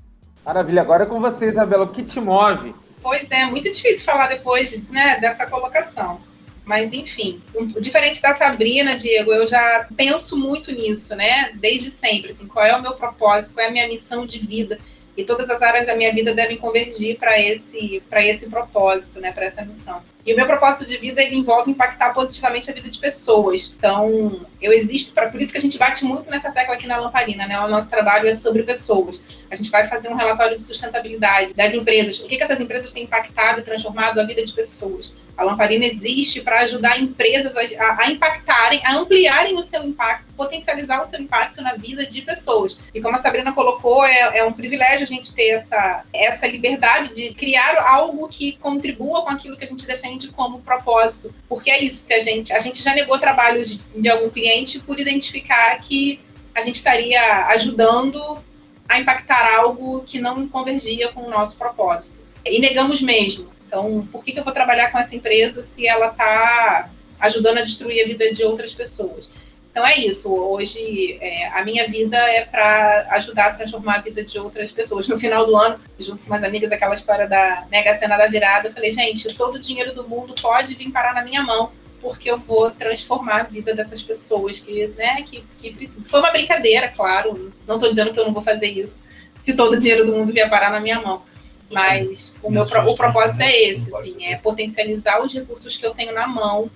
Maravilha. 0.44 0.82
Agora 0.82 1.04
é 1.04 1.06
com 1.06 1.20
você, 1.20 1.46
Isabela. 1.46 1.84
O 1.84 1.88
que 1.88 2.02
te 2.02 2.20
move? 2.20 2.74
Pois 3.00 3.30
é, 3.30 3.44
muito 3.46 3.70
difícil 3.70 4.04
falar 4.04 4.28
depois 4.28 4.80
né, 4.88 5.18
dessa 5.20 5.46
colocação. 5.46 6.20
Mas, 6.64 6.92
enfim, 6.92 7.42
diferente 7.80 8.22
da 8.22 8.34
Sabrina, 8.34 8.96
Diego, 8.96 9.32
eu 9.32 9.46
já 9.46 9.88
penso 9.96 10.36
muito 10.36 10.70
nisso, 10.70 11.14
né? 11.16 11.50
Desde 11.54 11.90
sempre, 11.90 12.30
assim, 12.30 12.46
qual 12.46 12.64
é 12.64 12.76
o 12.76 12.80
meu 12.80 12.94
propósito, 12.94 13.52
qual 13.52 13.66
é 13.66 13.68
a 13.68 13.72
minha 13.72 13.88
missão 13.88 14.24
de 14.24 14.38
vida. 14.38 14.78
E 15.16 15.24
todas 15.24 15.50
as 15.50 15.60
áreas 15.60 15.88
da 15.88 15.96
minha 15.96 16.12
vida 16.12 16.32
devem 16.32 16.56
convergir 16.56 17.18
para 17.18 17.38
esse, 17.38 18.00
esse 18.12 18.46
propósito, 18.48 19.18
né? 19.18 19.32
Para 19.32 19.46
essa 19.46 19.64
missão. 19.64 20.00
E 20.24 20.32
o 20.32 20.36
meu 20.36 20.46
propósito 20.46 20.86
de 20.86 20.96
vida 20.98 21.22
envolve 21.22 21.70
impactar 21.70 22.14
positivamente 22.14 22.70
a 22.70 22.74
vida 22.74 22.88
de 22.88 22.98
pessoas. 22.98 23.74
Então, 23.76 24.46
eu 24.60 24.72
existo 24.72 25.12
para 25.12 25.28
por 25.28 25.40
isso 25.40 25.50
que 25.50 25.58
a 25.58 25.60
gente 25.60 25.76
bate 25.76 26.04
muito 26.04 26.30
nessa 26.30 26.50
tecla 26.50 26.74
aqui 26.74 26.86
na 26.86 26.98
Lamparina, 26.98 27.46
né? 27.46 27.58
O 27.60 27.68
nosso 27.68 27.90
trabalho 27.90 28.28
é 28.28 28.34
sobre 28.34 28.62
pessoas. 28.62 29.22
A 29.50 29.54
gente 29.54 29.70
vai 29.70 29.86
fazer 29.88 30.08
um 30.08 30.14
relatório 30.14 30.56
de 30.56 30.62
sustentabilidade 30.62 31.54
das 31.54 31.74
empresas. 31.74 32.20
O 32.20 32.28
que, 32.28 32.36
que 32.36 32.42
essas 32.42 32.60
empresas 32.60 32.92
têm 32.92 33.02
impactado 33.04 33.60
e 33.60 33.64
transformado 33.64 34.20
a 34.20 34.24
vida 34.24 34.44
de 34.44 34.52
pessoas? 34.52 35.12
A 35.36 35.44
Lamparina 35.44 35.86
existe 35.86 36.40
para 36.40 36.60
ajudar 36.60 37.00
empresas 37.00 37.52
a, 37.56 38.02
a, 38.02 38.10
impactarem, 38.10 38.84
a 38.84 38.94
ampliarem 38.94 39.56
o 39.56 39.62
seu 39.62 39.82
impacto, 39.82 40.32
potencializar 40.34 41.00
o 41.00 41.06
seu 41.06 41.20
impacto 41.20 41.62
na 41.62 41.74
vida 41.74 42.06
de 42.06 42.20
pessoas. 42.20 42.78
E 42.94 43.00
como 43.00 43.16
a 43.16 43.18
Sabrina 43.18 43.52
colocou, 43.52 44.04
é, 44.04 44.38
é 44.38 44.44
um 44.44 44.52
privilégio 44.52 45.04
a 45.04 45.06
gente 45.06 45.34
ter 45.34 45.50
essa, 45.50 46.04
essa 46.12 46.46
liberdade 46.46 47.14
de 47.14 47.32
criar 47.34 47.82
algo 47.88 48.28
que 48.28 48.52
contribua 48.58 49.22
com 49.22 49.30
aquilo 49.30 49.56
que 49.56 49.64
a 49.64 49.66
gente 49.66 49.86
defende 49.86 50.11
entende 50.12 50.28
como 50.28 50.60
propósito. 50.60 51.34
Porque 51.48 51.70
é 51.70 51.82
isso, 51.82 52.04
se 52.04 52.14
a 52.14 52.18
gente, 52.18 52.52
a 52.52 52.58
gente 52.58 52.82
já 52.82 52.94
negou 52.94 53.18
trabalhos 53.18 53.70
de, 53.70 53.82
de 54.00 54.08
algum 54.08 54.30
cliente 54.30 54.78
por 54.78 55.00
identificar 55.00 55.78
que 55.80 56.20
a 56.54 56.60
gente 56.60 56.76
estaria 56.76 57.46
ajudando 57.46 58.38
a 58.88 59.00
impactar 59.00 59.56
algo 59.56 60.02
que 60.02 60.20
não 60.20 60.46
convergia 60.48 61.08
com 61.12 61.22
o 61.22 61.30
nosso 61.30 61.56
propósito. 61.56 62.18
E 62.44 62.58
negamos 62.58 63.00
mesmo. 63.00 63.48
Então, 63.66 64.06
por 64.12 64.22
que, 64.22 64.32
que 64.32 64.38
eu 64.38 64.44
vou 64.44 64.52
trabalhar 64.52 64.90
com 64.90 64.98
essa 64.98 65.16
empresa 65.16 65.62
se 65.62 65.86
ela 65.86 66.08
está 66.08 66.90
ajudando 67.18 67.58
a 67.58 67.62
destruir 67.62 68.04
a 68.04 68.06
vida 68.06 68.30
de 68.32 68.44
outras 68.44 68.74
pessoas? 68.74 69.30
Então 69.72 69.86
é 69.86 69.98
isso. 69.98 70.30
Hoje 70.30 71.16
é, 71.18 71.48
a 71.48 71.64
minha 71.64 71.88
vida 71.88 72.18
é 72.18 72.44
para 72.44 73.06
ajudar 73.12 73.46
a 73.46 73.54
transformar 73.54 73.96
a 73.96 74.00
vida 74.02 74.22
de 74.22 74.38
outras 74.38 74.70
pessoas. 74.70 75.08
No 75.08 75.18
final 75.18 75.46
do 75.46 75.56
ano, 75.56 75.80
junto 75.98 76.22
com 76.22 76.30
umas 76.30 76.44
amigas, 76.44 76.70
aquela 76.70 76.94
história 76.94 77.26
da 77.26 77.66
Mega 77.70 77.98
Sena 77.98 78.18
da 78.18 78.26
virada, 78.26 78.68
eu 78.68 78.72
falei, 78.72 78.92
gente, 78.92 79.34
todo 79.34 79.54
o 79.54 79.58
dinheiro 79.58 79.94
do 79.94 80.06
mundo 80.06 80.34
pode 80.40 80.74
vir 80.74 80.92
parar 80.92 81.14
na 81.14 81.24
minha 81.24 81.42
mão, 81.42 81.72
porque 82.02 82.30
eu 82.30 82.38
vou 82.38 82.70
transformar 82.70 83.40
a 83.40 83.44
vida 83.44 83.74
dessas 83.74 84.02
pessoas 84.02 84.60
que, 84.60 84.88
né, 84.88 85.22
que, 85.22 85.42
que 85.56 85.72
precisam. 85.72 86.02
Foi 86.02 86.20
uma 86.20 86.30
brincadeira, 86.30 86.88
claro. 86.88 87.50
Não 87.66 87.76
estou 87.76 87.88
dizendo 87.88 88.12
que 88.12 88.20
eu 88.20 88.26
não 88.26 88.32
vou 88.34 88.42
fazer 88.42 88.66
isso 88.66 89.02
se 89.42 89.54
todo 89.54 89.72
o 89.72 89.78
dinheiro 89.78 90.04
do 90.04 90.12
mundo 90.12 90.34
vier 90.34 90.50
parar 90.50 90.70
na 90.70 90.80
minha 90.80 91.00
mão. 91.00 91.22
Mas 91.70 92.36
o 92.42 92.50
meu 92.50 92.64
o 92.64 92.94
propósito 92.94 93.40
é 93.40 93.62
esse, 93.62 93.94
assim, 93.96 94.26
é 94.26 94.36
potencializar 94.36 95.22
os 95.22 95.32
recursos 95.32 95.74
que 95.78 95.86
eu 95.86 95.94
tenho 95.94 96.12
na 96.12 96.26
mão 96.26 96.70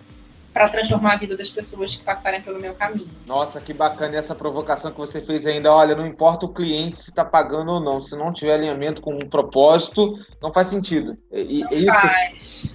para 0.56 0.70
transformar 0.70 1.12
a 1.12 1.16
vida 1.16 1.36
das 1.36 1.50
pessoas 1.50 1.94
que 1.94 2.02
passarem 2.02 2.40
pelo 2.40 2.58
meu 2.58 2.72
caminho. 2.72 3.10
Nossa, 3.26 3.60
que 3.60 3.74
bacana 3.74 4.16
essa 4.16 4.34
provocação 4.34 4.90
que 4.90 4.96
você 4.96 5.20
fez 5.20 5.44
ainda. 5.44 5.70
Olha, 5.70 5.94
não 5.94 6.06
importa 6.06 6.46
o 6.46 6.48
cliente 6.48 6.98
se 6.98 7.10
está 7.10 7.22
pagando 7.22 7.72
ou 7.72 7.78
não, 7.78 8.00
se 8.00 8.16
não 8.16 8.32
tiver 8.32 8.54
alinhamento 8.54 9.02
com 9.02 9.12
um 9.14 9.28
propósito, 9.28 10.18
não 10.40 10.50
faz 10.50 10.68
sentido. 10.68 11.18
E, 11.30 11.60
não 11.60 11.70
isso, 11.72 12.00
faz. 12.00 12.74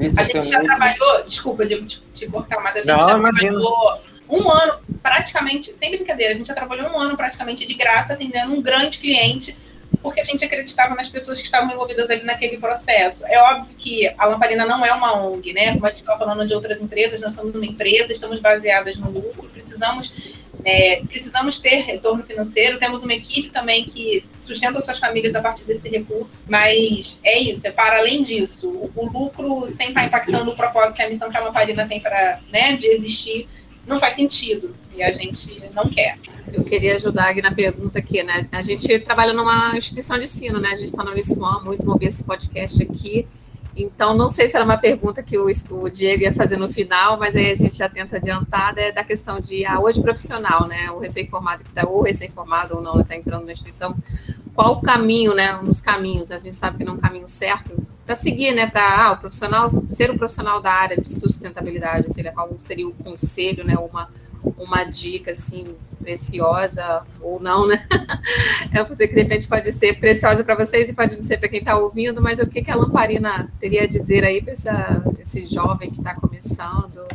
Isso 0.00 0.20
a 0.20 0.24
gente 0.24 0.46
já 0.46 0.60
trabalhou, 0.60 1.22
desculpa, 1.24 1.64
Diego, 1.64 1.86
te, 1.86 2.02
te 2.12 2.26
cortar, 2.26 2.60
mas 2.60 2.74
a 2.74 2.80
gente 2.80 2.88
não, 2.88 3.08
já 3.08 3.16
imagina. 3.16 3.52
trabalhou 3.52 4.00
um 4.28 4.50
ano 4.50 4.78
praticamente, 5.00 5.72
sem 5.74 5.92
brincadeira, 5.92 6.32
a 6.32 6.36
gente 6.36 6.48
já 6.48 6.54
trabalhou 6.54 6.88
um 6.88 6.98
ano 6.98 7.16
praticamente 7.16 7.64
de 7.64 7.74
graça 7.74 8.14
atendendo 8.14 8.52
um 8.52 8.60
grande 8.60 8.98
cliente 8.98 9.56
porque 10.02 10.20
a 10.20 10.24
gente 10.24 10.44
acreditava 10.44 10.94
nas 10.94 11.08
pessoas 11.08 11.38
que 11.38 11.44
estavam 11.44 11.72
envolvidas 11.72 12.08
ali 12.08 12.22
naquele 12.22 12.58
processo. 12.58 13.26
É 13.26 13.40
óbvio 13.40 13.74
que 13.76 14.06
a 14.16 14.26
Lamparina 14.26 14.64
não 14.64 14.84
é 14.84 14.92
uma 14.92 15.20
ONG, 15.20 15.52
né? 15.52 15.72
Como 15.72 15.86
a 15.86 15.88
gente 15.88 15.98
estava 15.98 16.18
falando 16.18 16.46
de 16.46 16.54
outras 16.54 16.80
empresas, 16.80 17.20
nós 17.20 17.34
somos 17.34 17.54
uma 17.54 17.66
empresa, 17.66 18.12
estamos 18.12 18.40
baseadas 18.40 18.96
no 18.96 19.10
lucro, 19.10 19.48
precisamos 19.52 20.12
É, 20.64 21.02
precisamos 21.08 21.60
ter 21.60 21.84
retorno 21.84 22.24
financeiro, 22.24 22.80
temos 22.80 23.04
uma 23.04 23.14
equipe 23.14 23.48
também 23.48 23.84
que 23.84 24.24
sustenta 24.40 24.80
suas 24.80 24.98
famílias 24.98 25.34
a 25.36 25.40
partir 25.40 25.64
desse 25.64 25.88
recurso, 25.88 26.42
mas 26.48 27.18
é 27.22 27.38
isso, 27.38 27.64
é 27.64 27.70
para 27.70 27.98
além 27.98 28.22
disso, 28.22 28.68
o, 28.94 29.06
lucro 29.06 29.66
sem 29.68 29.90
estar 29.90 30.04
impactando 30.04 30.50
o 30.50 30.56
propósito 30.56 30.98
e 30.98 31.02
a 31.04 31.08
missão 31.08 31.30
que 31.30 31.36
a 31.36 31.40
Lamparina 31.40 31.86
tem 31.86 32.00
para, 32.00 32.40
né, 32.52 32.74
de 32.74 32.88
existir, 32.88 33.48
não 33.88 33.98
faz 33.98 34.14
sentido 34.14 34.74
e 34.94 35.02
a 35.02 35.10
gente 35.10 35.70
não 35.74 35.88
quer. 35.88 36.18
Eu 36.52 36.62
queria 36.62 36.94
ajudar 36.94 37.30
aqui 37.30 37.42
na 37.42 37.52
pergunta 37.52 37.98
aqui, 37.98 38.22
né? 38.22 38.46
A 38.52 38.62
gente 38.62 38.98
trabalha 39.00 39.32
numa 39.32 39.76
instituição 39.76 40.16
de 40.16 40.24
ensino, 40.24 40.60
né? 40.60 40.68
A 40.68 40.76
gente 40.76 40.86
está 40.86 41.02
na 41.02 41.10
Uniswan, 41.10 41.62
muitos 41.64 41.86
vão 41.86 41.96
ver 41.96 42.06
esse 42.06 42.24
podcast 42.24 42.82
aqui. 42.82 43.26
Então, 43.80 44.12
não 44.12 44.28
sei 44.28 44.48
se 44.48 44.56
era 44.56 44.64
uma 44.64 44.76
pergunta 44.76 45.22
que 45.22 45.38
o, 45.38 45.46
o, 45.46 45.88
Diego 45.88 46.24
ia 46.24 46.34
fazer 46.34 46.56
no 46.56 46.68
final, 46.68 47.16
mas 47.16 47.36
aí 47.36 47.52
a 47.52 47.54
gente 47.54 47.76
já 47.76 47.88
tenta 47.88 48.16
adiantar, 48.16 48.74
né, 48.74 48.90
da 48.90 49.04
questão 49.04 49.38
de, 49.38 49.64
ah, 49.64 49.78
hoje 49.78 50.02
profissional, 50.02 50.66
né, 50.66 50.90
o 50.90 50.98
recém-formado 50.98 51.62
que 51.62 51.70
está, 51.70 51.88
ou 51.88 52.02
recém-formado 52.02 52.74
ou 52.74 52.82
não, 52.82 53.00
está 53.00 53.14
entrando 53.14 53.46
na 53.46 53.52
instituição, 53.52 53.94
qual 54.52 54.72
o 54.72 54.82
caminho, 54.82 55.32
né, 55.32 55.56
um 55.56 55.64
dos 55.64 55.80
caminhos, 55.80 56.32
a 56.32 56.38
gente 56.38 56.56
sabe 56.56 56.78
que 56.78 56.84
não 56.84 56.94
é 56.94 56.96
um 56.96 57.00
caminho 57.00 57.28
certo, 57.28 57.70
para 58.04 58.16
seguir, 58.16 58.52
né, 58.52 58.66
para 58.66 59.06
ah, 59.06 59.12
o 59.12 59.16
profissional, 59.16 59.70
ser 59.88 60.10
um 60.10 60.18
profissional 60.18 60.60
da 60.60 60.72
área 60.72 61.00
de 61.00 61.12
sustentabilidade, 61.12 62.12
seria 62.12 62.32
qual 62.32 62.50
seria 62.58 62.88
o 62.88 62.92
conselho, 62.92 63.64
né, 63.64 63.76
uma, 63.76 64.10
uma 64.56 64.84
dica, 64.84 65.32
assim, 65.32 65.74
preciosa 66.00 67.02
ou 67.20 67.40
não, 67.40 67.66
né? 67.66 67.86
É 68.72 68.84
coisa 68.84 69.06
que 69.06 69.14
de 69.14 69.22
repente 69.22 69.48
pode 69.48 69.72
ser 69.72 69.98
preciosa 69.98 70.44
para 70.44 70.54
vocês 70.54 70.88
e 70.88 70.92
pode 70.92 71.14
não 71.14 71.22
ser 71.22 71.38
para 71.38 71.48
quem 71.48 71.58
está 71.58 71.76
ouvindo, 71.76 72.20
mas 72.20 72.38
o 72.38 72.46
que, 72.46 72.62
que 72.62 72.70
a 72.70 72.76
lamparina 72.76 73.48
teria 73.58 73.84
a 73.84 73.86
dizer 73.86 74.24
aí 74.24 74.42
para 74.42 74.52
esse 75.20 75.46
jovem 75.46 75.90
que 75.90 75.98
está 75.98 76.14
começando, 76.14 77.06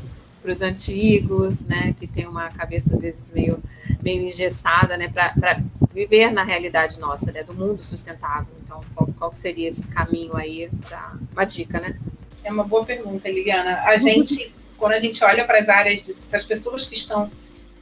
para 0.41 0.51
os 0.51 0.61
antigos, 0.61 1.65
né, 1.65 1.95
que 1.99 2.05
tem 2.05 2.27
uma 2.27 2.49
cabeça 2.49 2.93
às 2.93 3.01
vezes 3.01 3.31
meio, 3.31 3.59
meio 4.01 4.23
engessada, 4.23 4.97
né, 4.97 5.07
para 5.07 5.61
viver 5.93 6.31
na 6.31 6.43
realidade 6.43 6.99
nossa, 6.99 7.31
né, 7.31 7.43
do 7.43 7.53
mundo 7.53 7.81
sustentável. 7.81 8.53
Então, 8.63 8.81
qual, 8.93 9.09
qual 9.17 9.33
seria 9.33 9.67
esse 9.67 9.87
caminho 9.87 10.35
aí? 10.35 10.69
Pra, 10.87 11.13
uma 11.31 11.45
dica, 11.45 11.79
né? 11.79 11.97
É 12.43 12.51
uma 12.51 12.63
boa 12.63 12.83
pergunta, 12.85 13.29
Liliana. 13.29 13.81
A 13.83 13.97
gente, 13.97 14.53
quando 14.83 14.95
a 14.95 14.99
gente 14.99 15.23
olha 15.23 15.45
para 15.45 15.59
as 15.59 15.69
áreas, 15.69 16.25
para 16.25 16.35
as 16.35 16.43
pessoas 16.43 16.85
que 16.85 16.93
estão 16.93 17.31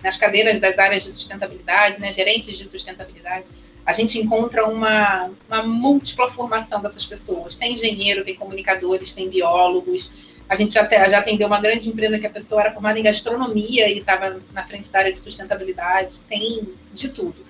nas 0.04 0.18
cadeiras 0.18 0.60
das 0.60 0.78
áreas 0.78 1.02
de 1.02 1.12
sustentabilidade, 1.12 2.00
né, 2.00 2.14
gerentes 2.14 2.56
de 2.56 2.68
sustentabilidade, 2.68 3.46
a 3.84 3.92
gente 3.92 4.20
encontra 4.20 4.68
uma, 4.68 5.32
uma 5.48 5.64
múltipla 5.64 6.30
formação 6.30 6.80
dessas 6.80 7.04
pessoas. 7.04 7.56
Tem 7.56 7.74
engenheiro, 7.74 8.24
tem 8.24 8.36
comunicadores, 8.36 9.14
tem 9.14 9.28
biólogos. 9.28 10.12
A 10.48 10.54
gente 10.54 10.74
já, 10.74 10.88
já 11.10 11.18
atendeu 11.18 11.48
uma 11.48 11.60
grande 11.60 11.90
empresa 11.90 12.20
que 12.20 12.28
a 12.28 12.30
pessoa 12.30 12.62
era 12.62 12.72
formada 12.72 13.00
em 13.00 13.04
gastronomia 13.04 13.90
e 13.90 13.98
estava 13.98 14.40
na 14.54 14.64
frente 14.68 14.92
da 14.92 15.00
área 15.00 15.12
de 15.12 15.18
sustentabilidade. 15.18 16.22
Tem 16.30 16.72
de 16.94 17.10
tudo. 17.10 17.44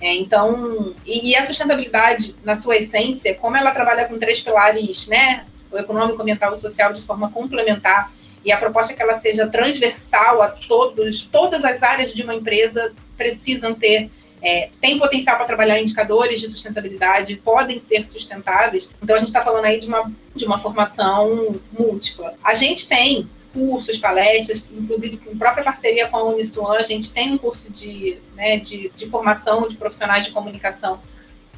É, 0.00 0.12
então, 0.12 0.92
e, 1.06 1.30
e, 1.30 1.36
a 1.36 1.46
sustentabilidade, 1.46 2.34
na 2.42 2.56
sua 2.56 2.78
essência, 2.78 3.32
como 3.36 3.56
ela 3.56 3.70
trabalha 3.70 4.06
com 4.06 4.18
três 4.18 4.40
pilares, 4.40 5.06
né, 5.06 5.46
o 5.70 5.78
econômico, 5.78 6.20
ambiental 6.20 6.52
e 6.52 6.58
social 6.58 6.92
de 6.92 7.02
forma 7.02 7.30
complementar, 7.30 8.17
e 8.48 8.52
a 8.52 8.56
proposta 8.56 8.94
é 8.94 8.96
que 8.96 9.02
ela 9.02 9.18
seja 9.18 9.46
transversal 9.46 10.40
a 10.40 10.48
todos, 10.48 11.20
todas 11.30 11.66
as 11.66 11.82
áreas 11.82 12.14
de 12.14 12.22
uma 12.22 12.34
empresa 12.34 12.94
precisam 13.14 13.74
ter 13.74 14.10
é, 14.40 14.70
tem 14.80 14.98
potencial 14.98 15.36
para 15.36 15.44
trabalhar 15.44 15.78
indicadores 15.78 16.40
de 16.40 16.48
sustentabilidade, 16.48 17.36
podem 17.36 17.78
ser 17.78 18.06
sustentáveis. 18.06 18.88
Então, 19.02 19.16
a 19.16 19.18
gente 19.18 19.28
está 19.28 19.42
falando 19.42 19.66
aí 19.66 19.78
de 19.78 19.86
uma, 19.86 20.10
de 20.34 20.46
uma 20.46 20.58
formação 20.60 21.60
múltipla. 21.76 22.34
A 22.42 22.54
gente 22.54 22.88
tem 22.88 23.28
cursos, 23.52 23.98
palestras, 23.98 24.66
inclusive 24.72 25.18
com 25.18 25.36
própria 25.36 25.64
parceria 25.64 26.08
com 26.08 26.16
a 26.16 26.24
Uniswan, 26.24 26.78
a 26.78 26.82
gente 26.82 27.10
tem 27.10 27.32
um 27.32 27.38
curso 27.38 27.70
de, 27.70 28.16
né, 28.34 28.56
de, 28.58 28.90
de 28.94 29.06
formação 29.06 29.68
de 29.68 29.76
profissionais 29.76 30.24
de 30.24 30.30
comunicação 30.30 31.00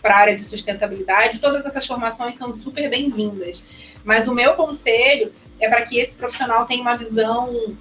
para 0.01 0.15
a 0.15 0.19
área 0.19 0.37
de 0.37 0.45
sustentabilidade. 0.45 1.39
Todas 1.39 1.67
essas 1.67 1.87
formações 1.87 2.35
são 2.35 2.53
super 2.55 2.89
bem-vindas. 2.89 3.63
Mas 4.05 4.27
o 4.27 4.35
meu 4.35 4.55
conselho 4.55 5.33
é 5.61 5.69
para 5.69 5.83
que 5.83 5.99
esse 5.99 6.15
profissional 6.15 6.67
tenha 6.67 6.81
uma 6.81 6.97
visão 6.97 7.77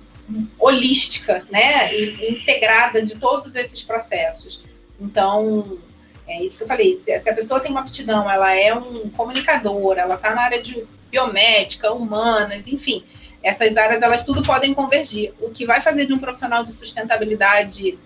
holística, 0.60 1.46
né, 1.50 1.96
e 1.96 2.32
integrada 2.32 3.02
de 3.02 3.16
todos 3.16 3.56
esses 3.56 3.82
processos. 3.82 4.64
Então, 5.00 5.80
é 6.28 6.44
isso 6.44 6.58
que 6.58 6.64
eu 6.64 6.68
falei. 6.68 6.98
Se, 6.98 7.12
a 7.12 7.34
pessoa 7.34 7.60
tem 7.60 7.72
uma 7.72 7.82
aptidão, 7.82 8.30
ela 8.30 8.54
é 8.56 8.74
um 8.74 9.10
comunicador, 9.10 9.98
ela 9.98 10.16
está 10.16 10.36
na 10.36 10.42
área 10.42 10.62
de 10.62 10.86
biomédica, 11.10 11.92
humanas, 11.92 12.68
enfim, 12.68 13.04
essas 13.42 13.76
áreas 13.78 14.02
elas 14.02 14.24
tudo 14.24 14.44
podem 14.44 14.74
convergir. 14.74 15.34
O 15.40 15.50
que 15.50 15.66
vai 15.66 15.82
fazer 15.82 16.06
de 16.06 16.14
um 16.14 16.20
profissional 16.20 16.64
de 16.64 16.72
sustentabilidade 16.72 17.98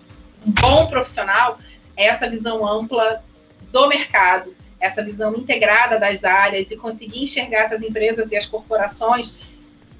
um 0.46 0.50
bom 0.50 0.86
profissional 0.86 1.58
é 1.96 2.06
essa 2.06 2.28
visão 2.28 2.66
ampla 2.66 3.22
do 3.72 3.88
mercado, 3.88 4.54
essa 4.84 5.02
visão 5.02 5.34
integrada 5.34 5.98
das 5.98 6.22
áreas 6.22 6.70
e 6.70 6.76
conseguir 6.76 7.22
enxergar 7.22 7.60
essas 7.60 7.82
empresas 7.82 8.30
e 8.30 8.36
as 8.36 8.44
corporações 8.44 9.34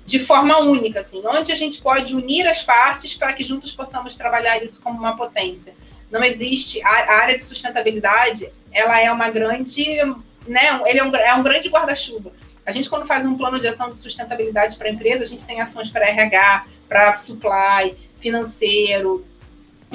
de 0.05 0.18
forma 0.18 0.59
única, 0.59 1.01
assim, 1.01 1.22
onde 1.26 1.51
a 1.51 1.55
gente 1.55 1.80
pode 1.80 2.14
unir 2.14 2.47
as 2.47 2.62
partes 2.62 3.14
para 3.14 3.32
que 3.32 3.43
juntos 3.43 3.72
possamos 3.72 4.14
trabalhar 4.14 4.62
isso 4.62 4.82
como 4.82 4.99
uma 4.99 5.16
potência. 5.16 5.72
Não 6.11 6.22
existe 6.22 6.82
a, 6.82 7.14
área 7.14 7.35
de 7.35 7.43
sustentabilidade, 7.43 8.53
ela 8.70 9.01
é 9.01 9.11
uma 9.11 9.30
grande, 9.30 9.87
né, 10.47 10.78
ele 10.85 10.99
é 10.99 11.05
um, 11.05 11.16
é 11.16 11.35
um 11.35 11.43
grande 11.43 11.70
guarda-chuva. 11.70 12.30
A 12.66 12.70
gente 12.70 12.91
quando 12.91 13.07
faz 13.07 13.24
um 13.24 13.39
plano 13.39 13.59
de 13.59 13.66
ação 13.66 13.89
de 13.89 13.97
sustentabilidade 13.97 14.76
para 14.76 14.89
a 14.89 14.93
empresa, 14.93 15.22
a 15.22 15.26
gente 15.26 15.47
tem 15.47 15.62
ações 15.62 15.89
para 15.89 16.07
RH, 16.07 16.66
para 16.87 17.16
supply, 17.16 17.97
financeiro, 18.20 19.24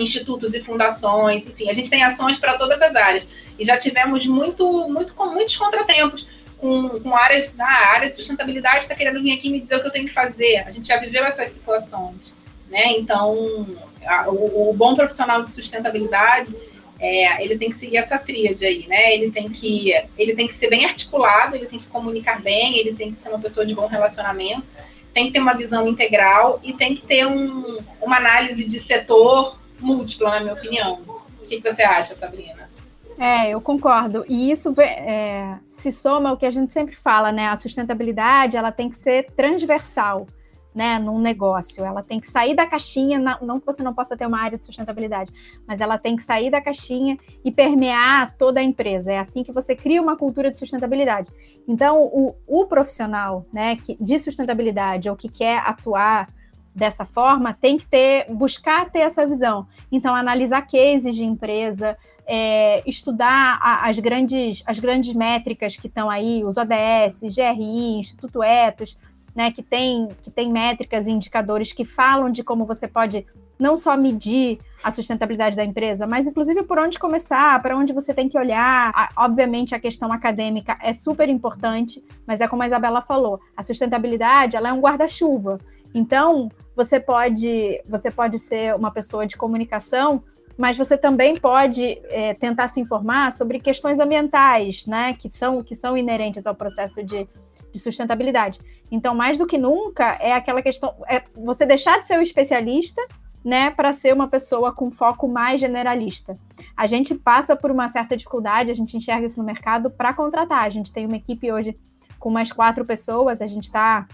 institutos 0.02 0.54
e 0.54 0.62
fundações, 0.62 1.48
enfim, 1.48 1.70
a 1.70 1.74
gente 1.74 1.90
tem 1.90 2.04
ações 2.04 2.38
para 2.38 2.58
todas 2.58 2.82
as 2.82 2.96
áreas. 2.96 3.30
E 3.58 3.66
já 3.66 3.78
tivemos 3.78 4.26
muito, 4.26 4.88
muito, 4.90 5.14
com 5.14 5.28
muitos 5.28 5.56
contratempos 5.58 6.28
com, 6.60 7.00
com 7.00 7.16
áreas 7.16 7.54
na 7.56 7.70
área 7.70 8.10
de 8.10 8.16
sustentabilidade 8.16 8.80
está 8.80 8.96
querendo 8.96 9.22
vir 9.22 9.34
aqui 9.34 9.50
me 9.50 9.60
dizer 9.60 9.78
o 9.78 9.82
que 9.82 9.88
eu 9.88 9.92
tenho 9.92 10.08
que 10.08 10.14
fazer. 10.14 10.58
A 10.66 10.70
gente 10.70 10.88
já 10.88 10.98
viveu 10.98 11.24
essas 11.26 11.52
situações, 11.52 12.36
né? 12.70 12.92
Então, 12.98 13.78
a, 14.06 14.30
o, 14.30 14.70
o, 14.70 14.74
bom 14.74 14.96
profissional 14.96 15.42
de 15.42 15.50
sustentabilidade 15.50 16.56
é, 17.00 17.42
ele 17.44 17.58
tem 17.58 17.70
que 17.70 17.78
seguir 17.78 17.98
essa 17.98 18.18
tríade 18.18 18.66
aí, 18.66 18.86
né? 18.88 19.14
Ele 19.14 19.32
tem 19.32 19.50
que 19.50 19.94
ele 20.18 20.36
tem 20.36 20.48
que 20.48 20.54
ser 20.54 20.70
bem 20.70 20.86
articulado, 20.86 21.56
ele 21.56 21.66
tem 21.66 21.80
que 21.80 21.88
comunicar 21.88 22.42
bem, 22.42 22.78
ele 22.78 22.94
tem 22.94 23.14
que 23.14 23.20
ser 23.20 23.30
uma 23.30 23.40
pessoa 23.40 23.66
de 23.66 23.74
bom 23.74 23.88
relacionamento, 23.88 24.70
tem 25.14 25.28
que 25.28 25.32
ter 25.32 25.40
uma 25.40 25.54
visão 25.54 25.88
integral 25.88 26.60
e 26.62 26.74
tem 26.74 26.94
que 26.94 27.02
ter 27.02 27.26
um, 27.26 27.80
uma 28.02 28.18
análise 28.18 28.66
de 28.66 28.80
setor 28.80 29.58
múltipla, 29.80 30.32
na 30.32 30.40
minha 30.42 30.54
opinião. 30.54 31.02
O 31.42 31.46
que, 31.46 31.60
você 31.60 31.84
acha, 31.84 32.16
Sabrina? 32.16 32.70
É, 33.18 33.50
eu 33.50 33.60
concordo. 33.60 34.24
E 34.30 34.50
isso 34.50 34.74
é, 34.80 35.58
se 35.66 35.92
soma 35.92 36.30
ao 36.30 36.38
que 36.38 36.46
a 36.46 36.52
gente 36.52 36.72
sempre 36.72 36.96
fala, 36.96 37.32
né? 37.32 37.48
A 37.48 37.58
sustentabilidade 37.58 38.56
ela 38.56 38.72
tem 38.72 38.90
que 38.90 38.96
ser 38.96 39.32
transversal, 39.32 40.26
né? 40.74 40.98
Num 41.00 41.20
negócio, 41.20 41.84
ela 41.84 42.02
tem 42.02 42.20
que 42.20 42.28
sair 42.28 42.56
da 42.56 42.66
caixinha. 42.66 43.20
Não 43.42 43.60
que 43.60 43.66
você 43.66 43.84
não 43.84 43.94
possa 43.94 44.16
ter 44.16 44.26
uma 44.26 44.40
área 44.40 44.58
de 44.58 44.66
sustentabilidade, 44.66 45.34
mas 45.68 45.82
ela 45.82 45.98
tem 45.98 46.16
que 46.16 46.24
sair 46.24 46.50
da 46.50 46.62
caixinha 46.62 47.18
e 47.44 47.52
permear 47.52 48.36
toda 48.38 48.62
a 48.62 48.64
empresa. 48.64 49.12
É 49.12 49.20
assim 49.20 49.44
que 49.44 49.52
você 49.52 49.76
cria 49.76 50.02
uma 50.02 50.16
cultura 50.16 50.50
de 50.50 50.58
sustentabilidade. 50.58 51.30
Então, 51.68 52.04
o, 52.04 52.36
o 52.48 52.66
profissional, 52.68 53.46
né, 53.52 53.76
que, 53.76 53.98
de 54.00 54.18
sustentabilidade 54.18 55.10
ou 55.10 55.16
que 55.16 55.28
quer 55.28 55.58
atuar 55.58 56.28
dessa 56.74 57.06
forma 57.06 57.54
tem 57.54 57.78
que 57.78 57.86
ter, 57.86 58.26
buscar 58.32 58.90
ter 58.90 59.00
essa 59.00 59.26
visão. 59.26 59.68
Então, 59.92 60.16
analisar 60.16 60.62
cases 60.62 61.16
de 61.16 61.24
empresa, 61.24 61.98
é, 62.26 62.84
estudar 62.88 63.60
a, 63.62 63.90
as, 63.90 64.00
grandes, 64.00 64.64
as 64.66 64.80
grandes 64.80 65.14
métricas 65.14 65.76
que 65.76 65.88
estão 65.88 66.10
aí, 66.10 66.44
os 66.44 66.58
ODS, 66.58 67.20
GRI, 67.22 68.00
Instituto 68.00 68.44
Etos, 68.44 68.98
né, 69.36 69.52
que 69.52 69.64
tem, 69.64 70.10
que 70.24 70.32
tem 70.32 70.52
métricas 70.52 71.08
e 71.08 71.12
indicadores 71.12 71.74
que 71.74 71.86
falam 71.86 72.30
de 72.30 72.44
como 72.44 72.66
você 72.66 72.88
pode 72.88 73.26
não 73.60 73.78
só 73.78 73.98
medir 73.98 74.60
a 74.82 74.90
sustentabilidade 74.90 75.56
da 75.56 75.66
empresa, 75.66 76.08
mas 76.08 76.26
inclusive 76.26 76.64
por 76.64 76.80
onde 76.80 76.98
começar, 76.98 77.62
para 77.62 77.78
onde 77.78 77.92
você 77.92 78.14
tem 78.14 78.30
que 78.30 78.38
olhar. 78.38 79.10
Obviamente 79.18 79.76
a 79.76 79.80
questão 79.80 80.14
acadêmica 80.14 80.78
é 80.82 80.94
super 80.94 81.28
importante, 81.28 82.02
mas 82.26 82.40
é 82.40 82.48
como 82.48 82.64
a 82.64 82.68
Isabela 82.68 83.02
falou, 83.02 83.40
a 83.58 83.62
sustentabilidade 83.62 84.56
ela 84.56 84.70
é 84.70 84.74
um 84.74 84.80
guarda-chuva. 84.80 85.60
Então, 85.94 86.50
você 86.76 87.00
pode, 87.00 87.82
você 87.88 88.10
pode 88.10 88.40
ser 88.40 88.76
uma 88.76 88.92
pessoa 88.92 89.26
de 89.26 89.36
comunicação, 89.36 90.24
mas 90.58 90.78
você 90.78 90.98
também 90.98 91.36
pode 91.36 92.02
é, 92.10 92.34
tentar 92.34 92.68
se 92.68 92.80
informar 92.80 93.32
sobre 93.32 93.60
questões 93.60 94.00
ambientais, 94.00 94.86
né, 94.86 95.14
que 95.14 95.30
são, 95.32 95.64
que 95.64 95.76
são 95.76 95.98
inerentes 95.98 96.46
ao 96.46 96.54
processo 96.54 97.04
de, 97.04 97.28
de 97.72 97.80
sustentabilidade. 97.80 98.60
Então, 98.92 99.16
mais 99.16 99.38
do 99.38 99.48
que 99.48 99.58
nunca, 99.58 100.18
é 100.20 100.34
aquela 100.34 100.62
questão, 100.62 100.94
é 101.08 101.24
você 101.36 101.66
deixar 101.66 102.02
de 102.02 102.08
ser 102.08 102.20
o 102.20 102.22
especialista, 102.22 103.02
né, 103.44 103.72
para 103.72 103.94
ser 103.94 104.14
uma 104.14 104.28
pessoa 104.28 104.74
com 104.74 104.92
foco 104.92 105.28
mais 105.28 105.62
generalista. 105.62 106.38
A 106.76 106.86
gente 106.88 107.16
passa 107.16 107.56
por 107.56 107.72
uma 107.72 107.88
certa 107.88 108.18
dificuldade, 108.18 108.70
a 108.70 108.74
gente 108.74 108.98
enxerga 108.98 109.26
isso 109.26 109.40
no 109.40 109.46
mercado 109.46 109.90
para 109.90 110.14
contratar. 110.14 110.64
A 110.64 110.70
gente 110.70 110.92
tem 110.92 111.06
uma 111.06 111.16
equipe 111.16 111.52
hoje 111.52 111.78
com 112.20 112.30
mais 112.30 112.52
quatro 112.52 112.84
pessoas, 112.84 113.42
a 113.42 113.48
gente 113.48 113.64
está 113.64 114.06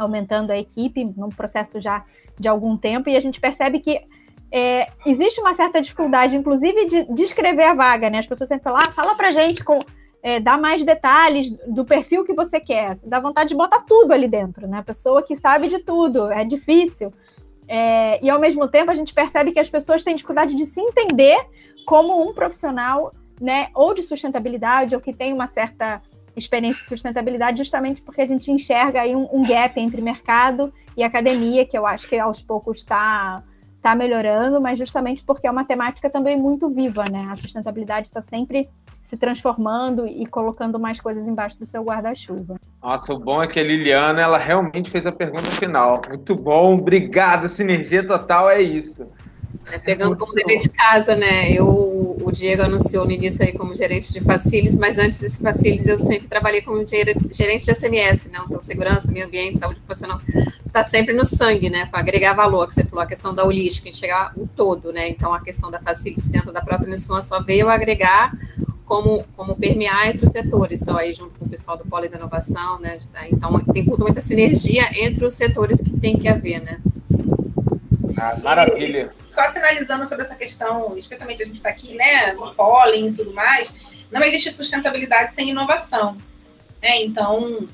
aumentando 0.00 0.50
a 0.50 0.58
equipe 0.58 1.04
num 1.04 1.28
processo 1.28 1.80
já 1.80 2.04
de 2.38 2.48
algum 2.48 2.76
tempo 2.76 3.08
e 3.08 3.16
a 3.16 3.20
gente 3.20 3.40
percebe 3.40 3.80
que 3.80 4.00
é, 4.50 4.88
existe 5.06 5.40
uma 5.40 5.54
certa 5.54 5.80
dificuldade, 5.80 6.36
inclusive, 6.36 6.86
de 6.86 7.04
descrever 7.12 7.64
a 7.64 7.74
vaga, 7.74 8.10
né? 8.10 8.18
As 8.18 8.26
pessoas 8.26 8.48
sempre 8.48 8.64
falam, 8.64 8.80
ah, 8.82 8.90
fala 8.90 9.14
pra 9.14 9.30
gente 9.30 9.62
com. 9.62 9.80
É, 10.22 10.38
dá 10.38 10.58
mais 10.58 10.84
detalhes 10.84 11.50
do 11.66 11.82
perfil 11.82 12.24
que 12.24 12.34
você 12.34 12.60
quer. 12.60 12.98
Dá 13.02 13.18
vontade 13.20 13.50
de 13.50 13.54
botar 13.54 13.80
tudo 13.80 14.12
ali 14.12 14.28
dentro, 14.28 14.66
né? 14.66 14.78
A 14.78 14.82
pessoa 14.82 15.22
que 15.22 15.34
sabe 15.34 15.68
de 15.68 15.78
tudo, 15.78 16.30
é 16.30 16.44
difícil. 16.44 17.12
É, 17.66 18.22
e 18.22 18.28
ao 18.28 18.40
mesmo 18.40 18.68
tempo 18.68 18.90
a 18.90 18.94
gente 18.94 19.14
percebe 19.14 19.52
que 19.52 19.60
as 19.60 19.70
pessoas 19.70 20.02
têm 20.02 20.16
dificuldade 20.16 20.54
de 20.54 20.66
se 20.66 20.80
entender 20.80 21.38
como 21.86 22.20
um 22.20 22.34
profissional, 22.34 23.14
né? 23.40 23.68
Ou 23.74 23.94
de 23.94 24.02
sustentabilidade, 24.02 24.94
ou 24.94 25.00
que 25.00 25.12
tem 25.12 25.32
uma 25.32 25.46
certa 25.46 26.02
experiência 26.40 26.82
de 26.82 26.88
sustentabilidade, 26.88 27.58
justamente 27.58 28.02
porque 28.02 28.20
a 28.20 28.26
gente 28.26 28.50
enxerga 28.50 29.02
aí 29.02 29.14
um, 29.14 29.28
um 29.32 29.42
gap 29.42 29.78
entre 29.78 30.02
mercado 30.02 30.72
e 30.96 31.02
academia, 31.02 31.64
que 31.64 31.76
eu 31.76 31.86
acho 31.86 32.08
que 32.08 32.18
aos 32.18 32.42
poucos 32.42 32.78
está 32.78 33.42
tá 33.80 33.94
melhorando, 33.94 34.60
mas 34.60 34.78
justamente 34.78 35.22
porque 35.24 35.46
é 35.46 35.50
uma 35.50 35.64
temática 35.64 36.10
também 36.10 36.36
muito 36.36 36.68
viva, 36.68 37.04
né? 37.10 37.28
A 37.30 37.36
sustentabilidade 37.36 38.08
está 38.08 38.20
sempre 38.20 38.68
se 39.00 39.16
transformando 39.16 40.06
e 40.06 40.26
colocando 40.26 40.78
mais 40.78 41.00
coisas 41.00 41.26
embaixo 41.26 41.58
do 41.58 41.64
seu 41.64 41.82
guarda-chuva. 41.82 42.56
Nossa, 42.82 43.12
o 43.12 43.18
bom 43.18 43.42
é 43.42 43.48
que 43.48 43.58
a 43.58 43.62
Liliana, 43.62 44.20
ela 44.20 44.38
realmente 44.38 44.90
fez 44.90 45.06
a 45.06 45.12
pergunta 45.12 45.44
final. 45.44 46.02
Muito 46.08 46.34
bom, 46.36 46.74
obrigado, 46.74 47.48
sinergia 47.48 48.06
total, 48.06 48.50
é 48.50 48.60
isso. 48.60 49.10
É, 49.70 49.78
pegando 49.78 50.16
como 50.16 50.32
dever 50.32 50.58
de 50.58 50.68
casa, 50.68 51.14
né? 51.14 51.52
Eu, 51.52 51.66
o 52.20 52.30
Diego 52.32 52.62
anunciou 52.62 53.04
no 53.04 53.12
início 53.12 53.44
aí 53.44 53.52
como 53.52 53.74
gerente 53.74 54.12
de 54.12 54.20
facilities, 54.20 54.76
mas 54.76 54.98
antes 54.98 55.20
de 55.20 55.38
facilities 55.38 55.86
eu 55.86 55.98
sempre 55.98 56.28
trabalhei 56.28 56.60
como 56.60 56.84
gerente 56.84 57.64
de 57.64 57.74
SMS, 57.74 58.30
né? 58.30 58.40
Então, 58.46 58.60
segurança, 58.60 59.10
meio 59.10 59.26
ambiente, 59.26 59.58
saúde 59.58 59.78
ocupacional, 59.78 60.20
está 60.66 60.82
sempre 60.82 61.14
no 61.14 61.24
sangue, 61.24 61.70
né? 61.70 61.86
Para 61.86 62.00
agregar 62.00 62.32
valor, 62.32 62.66
que 62.66 62.74
você 62.74 62.84
falou, 62.84 63.04
a 63.04 63.06
questão 63.06 63.34
da 63.34 63.44
holística, 63.44 63.88
enxergar 63.88 64.32
o 64.36 64.46
todo, 64.46 64.92
né? 64.92 65.08
Então, 65.08 65.32
a 65.32 65.40
questão 65.40 65.70
da 65.70 65.78
facilities 65.78 66.28
dentro 66.28 66.52
da 66.52 66.60
própria 66.60 66.88
Uniswan 66.88 67.22
só 67.22 67.40
veio 67.42 67.68
agregar 67.68 68.32
como, 68.84 69.24
como 69.36 69.54
permear 69.54 70.08
entre 70.08 70.24
os 70.24 70.32
setores. 70.32 70.82
Então, 70.82 70.96
aí, 70.96 71.14
junto 71.14 71.38
com 71.38 71.44
o 71.44 71.48
pessoal 71.48 71.76
do 71.76 71.84
Polo 71.84 72.08
da 72.08 72.16
Inovação, 72.16 72.80
né? 72.80 72.98
Então, 73.30 73.58
tem 73.72 73.84
muita 73.84 74.20
sinergia 74.20 74.88
entre 74.94 75.24
os 75.24 75.34
setores 75.34 75.80
que 75.80 75.98
tem 75.98 76.18
que 76.18 76.28
haver, 76.28 76.60
né? 76.60 76.80
Ah, 78.20 78.36
maravilha. 78.42 78.98
E 78.98 79.04
só 79.12 79.48
sinalizando 79.50 80.06
sobre 80.06 80.24
essa 80.24 80.34
questão, 80.34 80.96
especialmente 80.98 81.42
a 81.42 81.46
gente 81.46 81.56
está 81.56 81.70
aqui, 81.70 81.94
né, 81.94 82.32
no 82.32 82.54
pólen 82.54 83.08
e 83.08 83.12
tudo 83.12 83.32
mais, 83.32 83.74
não 84.10 84.22
existe 84.22 84.50
sustentabilidade 84.50 85.34
sem 85.34 85.48
inovação. 85.48 86.18
Né? 86.82 87.02
Então, 87.02 87.66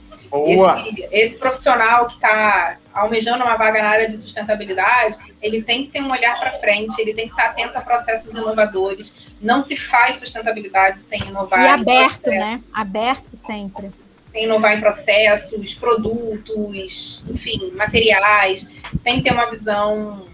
esse, 0.47 1.09
esse, 1.11 1.39
profissional 1.39 2.07
que 2.07 2.15
está 2.15 2.79
almejando 2.95 3.43
uma 3.43 3.57
vaga 3.57 3.83
na 3.83 3.89
área 3.89 4.09
de 4.09 4.17
sustentabilidade, 4.17 5.19
ele 5.43 5.63
tem 5.63 5.85
que 5.85 5.93
ter 5.93 6.01
um 6.01 6.13
olhar 6.13 6.39
para 6.39 6.53
frente, 6.61 7.01
ele 7.01 7.13
tem 7.13 7.27
que 7.27 7.33
estar 7.33 7.47
atento 7.47 7.77
a 7.77 7.81
processos 7.81 8.33
inovadores. 8.33 9.15
Não 9.41 9.61
se 9.61 9.77
faz 9.77 10.17
sustentabilidade 10.17 11.01
sem 11.01 11.21
inovar. 11.23 11.61
E 11.61 11.67
aberto, 11.67 12.31
né? 12.31 12.63
Aberto 12.73 13.37
sempre 13.37 13.93
tem 14.37 14.43
que 14.43 14.47
inovar 14.49 14.77
em 14.77 14.81
processos, 14.81 15.73
produtos, 15.73 17.25
enfim, 17.27 17.73
materiais, 17.75 18.69
tem 19.03 19.17
que 19.17 19.23
ter 19.23 19.33
uma 19.33 19.51
visão 19.51 20.27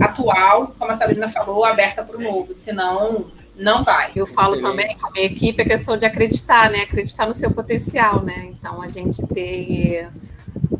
atual, 0.00 0.74
como 0.78 0.90
a 0.90 0.94
Sabrina 0.94 1.28
falou, 1.28 1.64
aberta 1.64 2.02
para 2.02 2.16
o 2.16 2.20
novo, 2.20 2.54
senão 2.54 3.26
não 3.56 3.82
vai. 3.82 4.12
Eu 4.14 4.26
falo 4.26 4.60
também 4.60 4.96
com 4.96 5.08
a 5.08 5.10
minha 5.10 5.26
equipe 5.26 5.62
a 5.62 5.64
questão 5.64 5.96
de 5.96 6.06
acreditar, 6.06 6.70
né? 6.70 6.82
Acreditar 6.82 7.26
no 7.26 7.34
seu 7.34 7.50
potencial, 7.50 8.22
né? 8.22 8.46
Então 8.50 8.80
a 8.80 8.88
gente 8.88 9.26
ter 9.26 10.08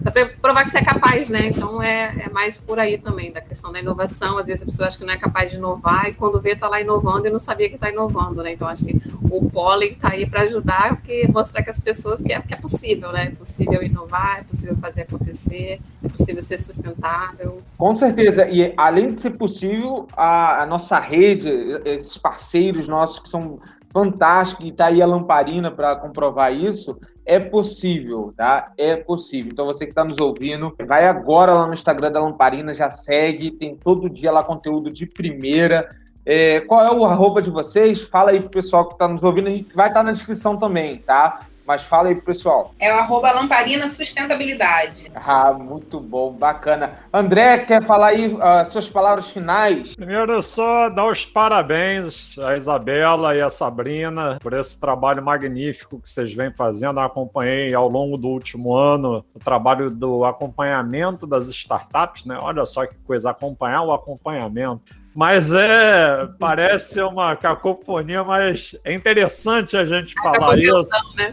para 0.02 0.28
provar 0.40 0.64
que 0.64 0.70
você 0.70 0.78
é 0.78 0.84
capaz, 0.84 1.28
né? 1.28 1.46
Então 1.46 1.82
é, 1.82 2.24
é 2.26 2.30
mais 2.30 2.56
por 2.56 2.78
aí 2.78 2.98
também, 2.98 3.32
da 3.32 3.40
questão 3.40 3.72
da 3.72 3.80
inovação. 3.80 4.38
Às 4.38 4.46
vezes 4.46 4.62
a 4.62 4.66
pessoa 4.66 4.88
acha 4.88 4.98
que 4.98 5.04
não 5.04 5.12
é 5.12 5.16
capaz 5.16 5.50
de 5.50 5.56
inovar 5.56 6.08
e 6.08 6.12
quando 6.12 6.40
vê, 6.40 6.52
está 6.52 6.68
lá 6.68 6.80
inovando 6.80 7.26
e 7.26 7.30
não 7.30 7.38
sabia 7.38 7.68
que 7.68 7.76
está 7.76 7.90
inovando, 7.90 8.42
né? 8.42 8.52
Então 8.52 8.68
acho 8.68 8.84
que 8.84 9.00
o 9.30 9.50
pólen 9.50 9.92
está 9.92 10.10
aí 10.10 10.28
para 10.28 10.42
ajudar, 10.42 10.96
porque 10.96 11.28
mostrar 11.32 11.62
que 11.62 11.70
as 11.70 11.80
pessoas 11.80 12.22
que 12.22 12.32
é, 12.32 12.40
que 12.40 12.54
é 12.54 12.56
possível, 12.56 13.12
né? 13.12 13.26
É 13.26 13.30
possível 13.30 13.82
inovar, 13.82 14.40
é 14.40 14.42
possível 14.42 14.76
fazer 14.76 15.02
acontecer, 15.02 15.80
é 16.02 16.08
possível 16.08 16.42
ser 16.42 16.58
sustentável. 16.58 17.62
Com 17.76 17.94
certeza. 17.94 18.48
E 18.48 18.72
além 18.76 19.12
de 19.12 19.20
ser 19.20 19.30
possível, 19.30 20.06
a, 20.16 20.62
a 20.62 20.66
nossa 20.66 20.98
rede, 20.98 21.48
esses 21.84 22.16
parceiros 22.16 22.88
nossos 22.88 23.18
que 23.18 23.28
são 23.28 23.60
fantásticos, 23.92 24.66
e 24.66 24.68
está 24.68 24.86
aí 24.86 25.00
a 25.00 25.06
Lamparina 25.06 25.70
para 25.70 25.96
comprovar 25.96 26.52
isso, 26.52 26.98
é 27.28 27.38
possível, 27.38 28.32
tá? 28.34 28.72
É 28.78 28.96
possível. 28.96 29.52
Então 29.52 29.66
você 29.66 29.84
que 29.84 29.92
está 29.92 30.02
nos 30.02 30.18
ouvindo, 30.18 30.74
vai 30.86 31.06
agora 31.06 31.52
lá 31.52 31.66
no 31.66 31.74
Instagram 31.74 32.10
da 32.10 32.20
Lamparina, 32.20 32.72
já 32.72 32.88
segue, 32.88 33.50
tem 33.50 33.76
todo 33.76 34.08
dia 34.08 34.32
lá 34.32 34.42
conteúdo 34.42 34.90
de 34.90 35.04
primeira. 35.04 35.94
É, 36.24 36.60
qual 36.60 36.86
é 36.86 36.90
o 36.90 37.04
arroba 37.04 37.42
de 37.42 37.50
vocês? 37.50 38.02
Fala 38.02 38.30
aí 38.30 38.40
pro 38.40 38.48
pessoal 38.48 38.86
que 38.86 38.94
está 38.94 39.06
nos 39.06 39.22
ouvindo, 39.22 39.48
a 39.48 39.50
gente 39.50 39.74
vai 39.74 39.88
estar 39.88 40.00
tá 40.00 40.06
na 40.06 40.12
descrição 40.12 40.56
também, 40.56 40.98
tá? 40.98 41.46
Mas 41.68 41.82
fala 41.82 42.08
aí 42.08 42.14
pro 42.14 42.24
pessoal. 42.24 42.74
É 42.78 42.90
o 42.90 42.96
arroba 42.96 43.30
Lamparina 43.30 43.86
Sustentabilidade. 43.88 45.12
Ah, 45.14 45.52
muito 45.52 46.00
bom, 46.00 46.32
bacana. 46.32 47.00
André, 47.12 47.58
quer 47.58 47.82
falar 47.82 48.06
aí 48.06 48.28
uh, 48.28 48.64
suas 48.70 48.88
palavras 48.88 49.28
finais? 49.28 49.94
Primeiro, 49.94 50.40
só 50.40 50.88
dar 50.88 51.04
os 51.04 51.26
parabéns 51.26 52.38
à 52.38 52.56
Isabela 52.56 53.36
e 53.36 53.42
à 53.42 53.50
Sabrina 53.50 54.38
por 54.40 54.54
esse 54.54 54.80
trabalho 54.80 55.22
magnífico 55.22 56.00
que 56.00 56.08
vocês 56.08 56.32
vêm 56.32 56.50
fazendo. 56.50 57.00
Eu 57.00 57.04
acompanhei 57.04 57.74
ao 57.74 57.86
longo 57.86 58.16
do 58.16 58.28
último 58.28 58.74
ano 58.74 59.22
o 59.34 59.38
trabalho 59.38 59.90
do 59.90 60.24
acompanhamento 60.24 61.26
das 61.26 61.50
startups, 61.50 62.24
né? 62.24 62.38
Olha 62.40 62.64
só 62.64 62.86
que 62.86 62.94
coisa, 63.06 63.28
acompanhar 63.28 63.82
o 63.82 63.92
acompanhamento. 63.92 64.94
Mas 65.18 65.52
é, 65.52 66.28
parece 66.38 67.02
uma 67.02 67.34
cacofonia, 67.34 68.22
mas 68.22 68.76
é 68.84 68.94
interessante 68.94 69.76
a 69.76 69.84
gente 69.84 70.14
é 70.16 70.22
falar 70.22 70.56
isso. 70.56 70.88
Né? 71.16 71.32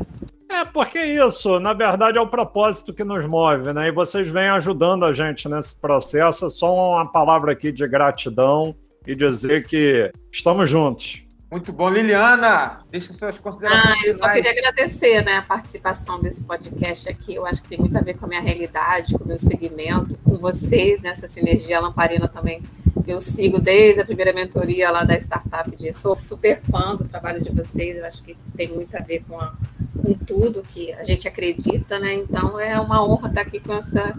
É, 0.49 0.65
porque 0.65 0.97
isso, 0.97 1.59
na 1.59 1.71
verdade, 1.71 2.17
é 2.17 2.21
o 2.21 2.25
propósito 2.25 2.91
que 2.91 3.03
nos 3.03 3.27
move, 3.27 3.73
né? 3.73 3.89
E 3.89 3.91
vocês 3.91 4.27
vêm 4.27 4.47
ajudando 4.49 5.05
a 5.05 5.13
gente 5.13 5.47
nesse 5.47 5.79
processo. 5.79 6.47
É 6.47 6.49
só 6.49 6.95
uma 6.95 7.11
palavra 7.11 7.51
aqui 7.51 7.71
de 7.71 7.87
gratidão 7.87 8.75
e 9.05 9.13
dizer 9.13 9.67
que 9.67 10.11
estamos 10.31 10.67
juntos. 10.67 11.23
Muito 11.55 11.71
bom, 11.71 11.89
Liliana. 11.89 12.81
Deixa 12.91 13.13
suas 13.13 13.39
considerações. 13.39 14.03
Ah, 14.03 14.07
eu 14.07 14.17
só 14.17 14.29
queria 14.29 14.51
agradecer 14.51 15.23
né, 15.23 15.37
a 15.37 15.41
participação 15.41 16.19
desse 16.19 16.43
podcast 16.43 17.07
aqui. 17.07 17.33
Eu 17.33 17.45
acho 17.45 17.63
que 17.63 17.69
tem 17.69 17.77
muito 17.77 17.97
a 17.97 18.01
ver 18.01 18.15
com 18.15 18.25
a 18.25 18.27
minha 18.27 18.41
realidade, 18.41 19.17
com 19.17 19.23
o 19.23 19.27
meu 19.27 19.37
segmento, 19.37 20.17
com 20.25 20.35
vocês, 20.35 21.01
nessa 21.01 21.29
sinergia. 21.29 21.77
A 21.77 21.79
Lamparina 21.79 22.27
também 22.27 22.61
eu 23.07 23.21
sigo 23.21 23.57
desde 23.57 24.01
a 24.01 24.05
primeira 24.05 24.33
mentoria 24.33 24.91
lá 24.91 25.05
da 25.05 25.15
startup. 25.15 25.73
De, 25.73 25.93
sou 25.93 26.13
super 26.17 26.59
fã 26.59 26.93
do 26.97 27.05
trabalho 27.05 27.41
de 27.41 27.51
vocês. 27.51 27.95
Eu 27.95 28.05
acho 28.05 28.21
que 28.21 28.35
tem 28.57 28.67
muito 28.67 28.93
a 28.97 28.99
ver 28.99 29.23
com, 29.25 29.39
a, 29.39 29.53
com 30.01 30.13
tudo 30.13 30.61
que 30.61 30.91
a 30.91 31.03
gente 31.03 31.25
acredita, 31.25 31.97
né? 31.99 32.15
Então 32.15 32.59
é 32.59 32.77
uma 32.81 33.01
honra 33.01 33.29
estar 33.29 33.41
aqui 33.41 33.61
com 33.61 33.71
essa 33.71 34.13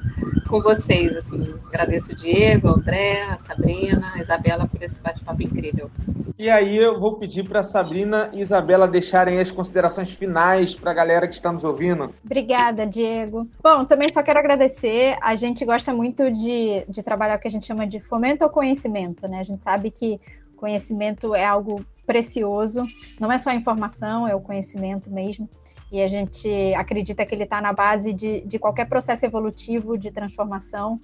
com 0.49 0.63
vocês. 0.63 1.15
Assim, 1.15 1.55
agradeço 1.67 2.13
o 2.13 2.17
Diego, 2.17 2.69
o 2.69 2.77
André, 2.77 3.25
a 3.25 3.37
Sabrina, 3.37 4.13
a 4.15 4.21
Isabela 4.21 4.67
por 4.67 4.83
esse 4.83 5.03
bate-papo 5.03 5.43
incrível. 5.43 5.91
E 6.39 6.51
aí 6.51 6.77
eu 6.77 7.01
vou 7.01 7.17
pedir 7.17 7.49
para 7.49 7.63
Sabrina 7.63 8.31
e 8.33 8.41
Isabela 8.41 8.87
deixarem 8.87 9.39
as 9.39 9.51
considerações 9.51 10.11
finais 10.11 10.75
para 10.75 10.91
a 10.91 10.95
galera 10.95 11.27
que 11.27 11.35
está 11.35 11.51
nos 11.51 11.65
ouvindo. 11.65 12.15
Obrigada, 12.25 12.87
Diego. 12.87 13.49
Bom, 13.63 13.85
também 13.87 14.13
só 14.13 14.23
quero 14.23 14.39
agradecer. 14.39 15.17
A 15.23 15.35
gente 15.35 15.65
gosta 15.65 15.95
muito 15.95 16.31
de, 16.31 16.85
de 16.89 17.03
trabalhar 17.03 17.37
o 17.37 17.41
que 17.41 17.49
a 17.49 17.51
gente 17.51 17.67
chama 17.67 17.87
de 17.87 18.01
fomento 18.01 18.45
ao 18.45 18.51
conhecimento, 18.51 19.27
né? 19.27 19.41
A 19.41 19.45
gente 19.45 19.65
sabe 19.65 19.91
que 19.91 20.21
conhecimento 20.57 21.35
é 21.35 21.45
algo 21.45 21.85
precioso, 22.07 22.83
não 23.19 23.33
é 23.33 23.39
só 23.39 23.51
informação, 23.53 24.29
é 24.29 24.35
o 24.35 24.41
conhecimento 24.41 25.11
mesmo 25.11 25.49
e 25.91 26.03
a 26.03 26.09
gente 26.09 26.49
acredita 26.75 27.25
que 27.25 27.35
ele 27.35 27.45
está 27.45 27.61
na 27.61 27.73
base 27.73 28.13
de, 28.13 28.41
de 28.43 28.59
qualquer 28.59 28.87
processo 28.89 29.25
evolutivo 29.25 29.97
de 29.97 30.11
transformação. 30.11 31.01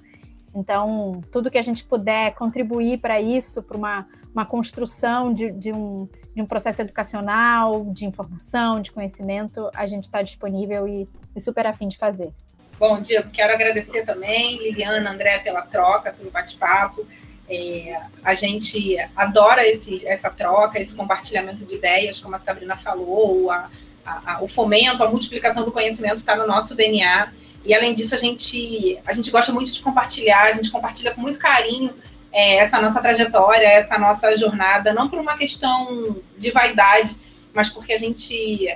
Então, 0.54 1.20
tudo 1.30 1.50
que 1.50 1.58
a 1.58 1.62
gente 1.62 1.84
puder 1.84 2.34
contribuir 2.34 2.98
para 2.98 3.20
isso, 3.20 3.62
para 3.62 3.76
uma, 3.76 4.06
uma 4.34 4.46
construção 4.46 5.32
de, 5.32 5.50
de, 5.52 5.72
um, 5.72 6.08
de 6.34 6.42
um 6.42 6.46
processo 6.46 6.80
educacional, 6.80 7.84
de 7.92 8.06
informação, 8.06 8.80
de 8.80 8.90
conhecimento, 8.90 9.70
a 9.74 9.86
gente 9.86 10.04
está 10.04 10.22
disponível 10.22 10.88
e, 10.88 11.08
e 11.36 11.40
super 11.40 11.66
afim 11.66 11.88
de 11.88 11.98
fazer. 11.98 12.32
Bom, 12.78 13.00
Diego, 13.00 13.30
quero 13.30 13.52
agradecer 13.52 14.04
também, 14.04 14.58
Liliana, 14.58 15.10
André, 15.10 15.38
pela 15.38 15.62
troca, 15.62 16.12
pelo 16.12 16.30
bate-papo. 16.30 17.06
É, 17.48 18.00
a 18.24 18.34
gente 18.34 18.96
adora 19.14 19.66
esse, 19.66 20.06
essa 20.06 20.30
troca, 20.30 20.80
esse 20.80 20.94
compartilhamento 20.94 21.64
de 21.64 21.74
ideias, 21.74 22.18
como 22.18 22.34
a 22.34 22.38
Sabrina 22.38 22.76
falou, 22.76 23.50
a, 23.50 23.70
a, 24.04 24.34
a, 24.34 24.42
o 24.42 24.48
fomento, 24.48 25.04
a 25.04 25.10
multiplicação 25.10 25.64
do 25.64 25.70
conhecimento 25.70 26.16
está 26.16 26.34
no 26.34 26.46
nosso 26.46 26.74
DNA. 26.74 27.32
E 27.64 27.74
além 27.74 27.94
disso, 27.94 28.14
a 28.14 28.18
gente, 28.18 28.98
a 29.06 29.12
gente 29.12 29.30
gosta 29.30 29.52
muito 29.52 29.70
de 29.70 29.82
compartilhar, 29.82 30.44
a 30.44 30.52
gente 30.52 30.70
compartilha 30.70 31.14
com 31.14 31.20
muito 31.20 31.38
carinho 31.38 31.94
é, 32.32 32.56
essa 32.56 32.80
nossa 32.80 33.00
trajetória, 33.00 33.66
essa 33.66 33.98
nossa 33.98 34.34
jornada, 34.36 34.92
não 34.92 35.08
por 35.08 35.18
uma 35.18 35.36
questão 35.36 36.16
de 36.38 36.50
vaidade, 36.50 37.14
mas 37.52 37.68
porque 37.68 37.92
a 37.92 37.98
gente 37.98 38.34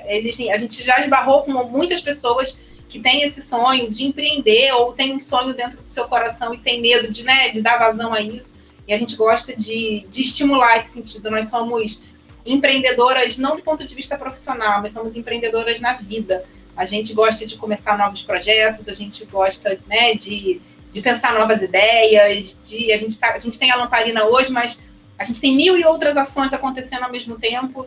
existe, 0.09 0.51
a 0.51 0.57
gente 0.57 0.85
já 0.85 1.01
esbarrou 1.01 1.43
com 1.43 1.53
muitas 1.65 2.01
pessoas 2.01 2.57
que 2.89 3.01
têm 3.01 3.23
esse 3.23 3.41
sonho 3.43 3.91
de 3.91 4.05
empreender 4.05 4.73
ou 4.73 4.93
tem 4.93 5.15
um 5.15 5.21
sonho 5.21 5.55
dentro 5.55 5.83
do 5.83 5.89
seu 5.89 6.07
coração 6.07 6.55
e 6.55 6.59
tem 6.59 6.81
medo 6.81 7.11
de, 7.11 7.25
né, 7.25 7.49
de 7.49 7.61
dar 7.61 7.79
vazão 7.79 8.13
a 8.13 8.21
isso. 8.21 8.55
e 8.87 8.93
a 8.93 8.97
gente 8.97 9.17
gosta 9.17 9.57
de, 9.57 10.07
de 10.09 10.21
estimular 10.21 10.77
esse 10.77 10.91
sentido. 10.91 11.31
Nós 11.31 11.51
somos 11.51 12.03
empreendedoras 12.45 13.37
não 13.37 13.57
do 13.57 13.63
ponto 13.63 13.85
de 13.85 13.95
vista 13.95 14.17
profissional, 14.17 14.81
mas 14.81 14.93
somos 14.93 15.17
empreendedoras 15.17 15.81
na 15.81 15.95
vida. 15.95 16.45
A 16.77 16.85
gente 16.85 17.13
gosta 17.13 17.45
de 17.45 17.57
começar 17.57 17.99
novos 17.99 18.23
projetos, 18.23 18.89
a 18.89 18.93
gente 18.93 19.25
gosta 19.25 19.81
né, 19.89 20.15
de, 20.15 20.61
de 20.97 21.03
pensar 21.03 21.35
novas 21.35 21.61
ideias, 21.61 22.57
de 22.65 22.91
a 22.91 22.97
gente, 22.97 23.19
tá, 23.19 23.35
a 23.35 23.39
gente 23.39 23.59
tem 23.59 23.71
a 23.71 23.77
lamparina 23.77 24.25
hoje, 24.25 24.51
mas 24.51 24.81
a 25.19 25.25
gente 25.25 25.39
tem 25.39 25.55
mil 25.55 25.77
e 25.77 25.85
outras 25.85 26.17
ações 26.17 26.55
acontecendo 26.55 27.03
ao 27.03 27.13
mesmo 27.13 27.39
tempo. 27.39 27.87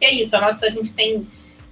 E 0.00 0.04
é 0.04 0.12
isso, 0.12 0.36
a 0.36 0.40
nossa, 0.40 0.66
a 0.66 0.68
gente 0.68 0.92
tem. 0.92 1.24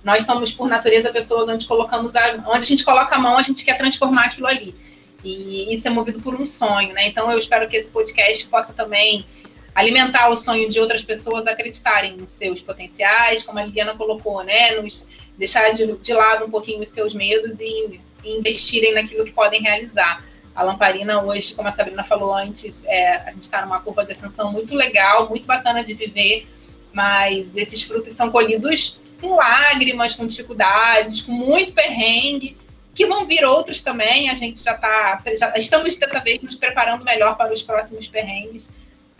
Nós 0.04 0.24
somos, 0.24 0.52
por 0.52 0.68
natureza, 0.68 1.10
pessoas 1.10 1.48
onde 1.48 1.66
colocamos 1.66 2.14
a, 2.14 2.34
onde 2.46 2.58
a 2.58 2.60
gente 2.60 2.84
coloca 2.84 3.16
a 3.16 3.18
mão, 3.18 3.36
a 3.36 3.42
gente 3.42 3.64
quer 3.64 3.76
transformar 3.76 4.26
aquilo 4.26 4.46
ali. 4.46 4.76
E 5.24 5.74
isso 5.74 5.88
é 5.88 5.90
movido 5.90 6.20
por 6.20 6.40
um 6.40 6.46
sonho, 6.46 6.92
né? 6.92 7.08
Então 7.08 7.32
eu 7.32 7.38
espero 7.38 7.68
que 7.68 7.76
esse 7.76 7.90
podcast 7.90 8.46
possa 8.46 8.72
também 8.72 9.26
alimentar 9.74 10.28
o 10.28 10.36
sonho 10.36 10.70
de 10.70 10.78
outras 10.78 11.02
pessoas 11.02 11.48
acreditarem 11.48 12.16
nos 12.16 12.30
seus 12.30 12.60
potenciais, 12.60 13.42
como 13.42 13.58
a 13.58 13.64
Liliana 13.64 13.96
colocou, 13.96 14.44
né? 14.44 14.80
Nos 14.80 15.04
deixar 15.36 15.72
de, 15.72 15.96
de 15.96 16.12
lado 16.12 16.44
um 16.44 16.50
pouquinho 16.50 16.80
os 16.80 16.90
seus 16.90 17.12
medos 17.12 17.58
e, 17.58 17.98
e, 18.22 18.38
investirem 18.38 18.94
naquilo 18.94 19.24
que 19.24 19.32
podem 19.32 19.60
realizar. 19.60 20.22
A 20.54 20.62
lamparina 20.62 21.22
hoje, 21.22 21.54
como 21.54 21.68
a 21.68 21.72
Sabrina 21.72 22.04
falou 22.04 22.34
antes, 22.34 22.84
é, 22.84 23.16
a 23.16 23.30
gente 23.30 23.42
está 23.42 23.62
numa 23.62 23.80
curva 23.80 24.04
de 24.04 24.12
ascensão 24.12 24.52
muito 24.52 24.74
legal, 24.74 25.28
muito 25.28 25.46
bacana 25.46 25.82
de 25.82 25.94
viver, 25.94 26.48
mas 26.92 27.46
esses 27.56 27.82
frutos 27.82 28.12
são 28.12 28.30
colhidos 28.30 29.00
com 29.20 29.34
lágrimas, 29.34 30.14
com 30.14 30.26
dificuldades, 30.26 31.22
com 31.22 31.32
muito 31.32 31.72
perrengue, 31.72 32.56
que 32.94 33.06
vão 33.06 33.26
vir 33.26 33.44
outros 33.44 33.82
também. 33.82 34.30
A 34.30 34.34
gente 34.34 34.62
já 34.62 34.74
está, 34.74 35.20
já 35.36 35.52
estamos 35.56 35.96
dessa 35.96 36.20
vez 36.20 36.42
nos 36.42 36.54
preparando 36.54 37.04
melhor 37.04 37.36
para 37.36 37.52
os 37.52 37.62
próximos 37.62 38.06
perrengues 38.06 38.70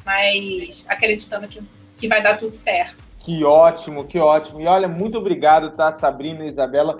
mas 0.04 0.84
acreditando 0.88 1.48
que, 1.48 1.62
que 1.96 2.08
vai 2.08 2.22
dar 2.22 2.36
tudo 2.36 2.52
certo. 2.52 3.02
Que 3.18 3.42
ótimo, 3.42 4.04
que 4.04 4.18
ótimo. 4.18 4.60
E 4.60 4.66
olha, 4.66 4.86
muito 4.86 5.16
obrigado, 5.16 5.70
tá, 5.70 5.90
Sabrina 5.90 6.44
e 6.44 6.48
Isabela, 6.48 6.98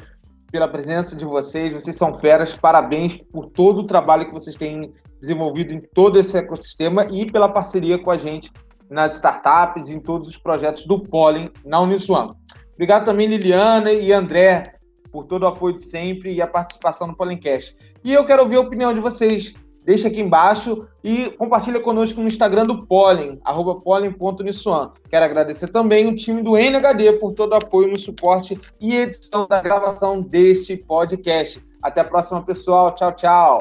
pela 0.54 0.68
presença 0.68 1.16
de 1.16 1.24
vocês. 1.24 1.72
Vocês 1.72 1.96
são 1.96 2.14
feras. 2.14 2.56
Parabéns 2.56 3.16
por 3.16 3.46
todo 3.46 3.80
o 3.80 3.86
trabalho 3.88 4.26
que 4.26 4.32
vocês 4.32 4.54
têm 4.54 4.94
desenvolvido 5.20 5.74
em 5.74 5.80
todo 5.80 6.16
esse 6.16 6.38
ecossistema 6.38 7.06
e 7.06 7.26
pela 7.26 7.48
parceria 7.48 7.98
com 7.98 8.08
a 8.08 8.16
gente 8.16 8.52
nas 8.88 9.14
startups 9.14 9.88
em 9.88 9.98
todos 9.98 10.28
os 10.28 10.36
projetos 10.36 10.86
do 10.86 11.02
Pollen 11.02 11.50
na 11.64 11.80
Uniswan. 11.80 12.36
Obrigado 12.74 13.04
também, 13.04 13.26
Liliana 13.26 13.90
e 13.90 14.12
André, 14.12 14.76
por 15.10 15.24
todo 15.24 15.42
o 15.42 15.48
apoio 15.48 15.74
de 15.74 15.82
sempre 15.82 16.32
e 16.32 16.40
a 16.40 16.46
participação 16.46 17.08
no 17.08 17.16
Pollencast. 17.16 17.76
E 18.04 18.12
eu 18.12 18.24
quero 18.24 18.42
ouvir 18.42 18.54
a 18.54 18.60
opinião 18.60 18.94
de 18.94 19.00
vocês 19.00 19.52
deixa 19.84 20.08
aqui 20.08 20.20
embaixo 20.20 20.86
e 21.02 21.30
compartilha 21.30 21.78
conosco 21.78 22.20
no 22.20 22.26
Instagram 22.26 22.64
do 22.64 22.86
Pollen, 22.86 23.38
arroba 23.44 23.76
pollen.nissuan. 23.76 24.92
Quero 25.08 25.24
agradecer 25.24 25.68
também 25.68 26.06
o 26.06 26.16
time 26.16 26.42
do 26.42 26.56
NHD 26.56 27.14
por 27.14 27.32
todo 27.32 27.52
o 27.52 27.56
apoio 27.56 27.88
no 27.88 27.98
suporte 27.98 28.58
e 28.80 28.96
edição 28.96 29.46
da 29.46 29.60
gravação 29.60 30.20
deste 30.20 30.76
podcast. 30.76 31.62
Até 31.82 32.00
a 32.00 32.04
próxima, 32.04 32.42
pessoal. 32.42 32.94
Tchau, 32.94 33.12
tchau. 33.12 33.58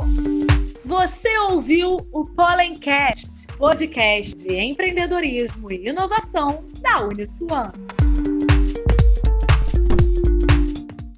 Você 0.86 1.38
ouviu 1.50 2.06
o 2.12 2.26
Pollencast, 2.26 3.48
podcast 3.58 4.44
de 4.44 4.58
empreendedorismo 4.58 5.72
e 5.72 5.90
inovação 5.90 6.66
da 6.82 7.06
Uniswan. 7.06 7.72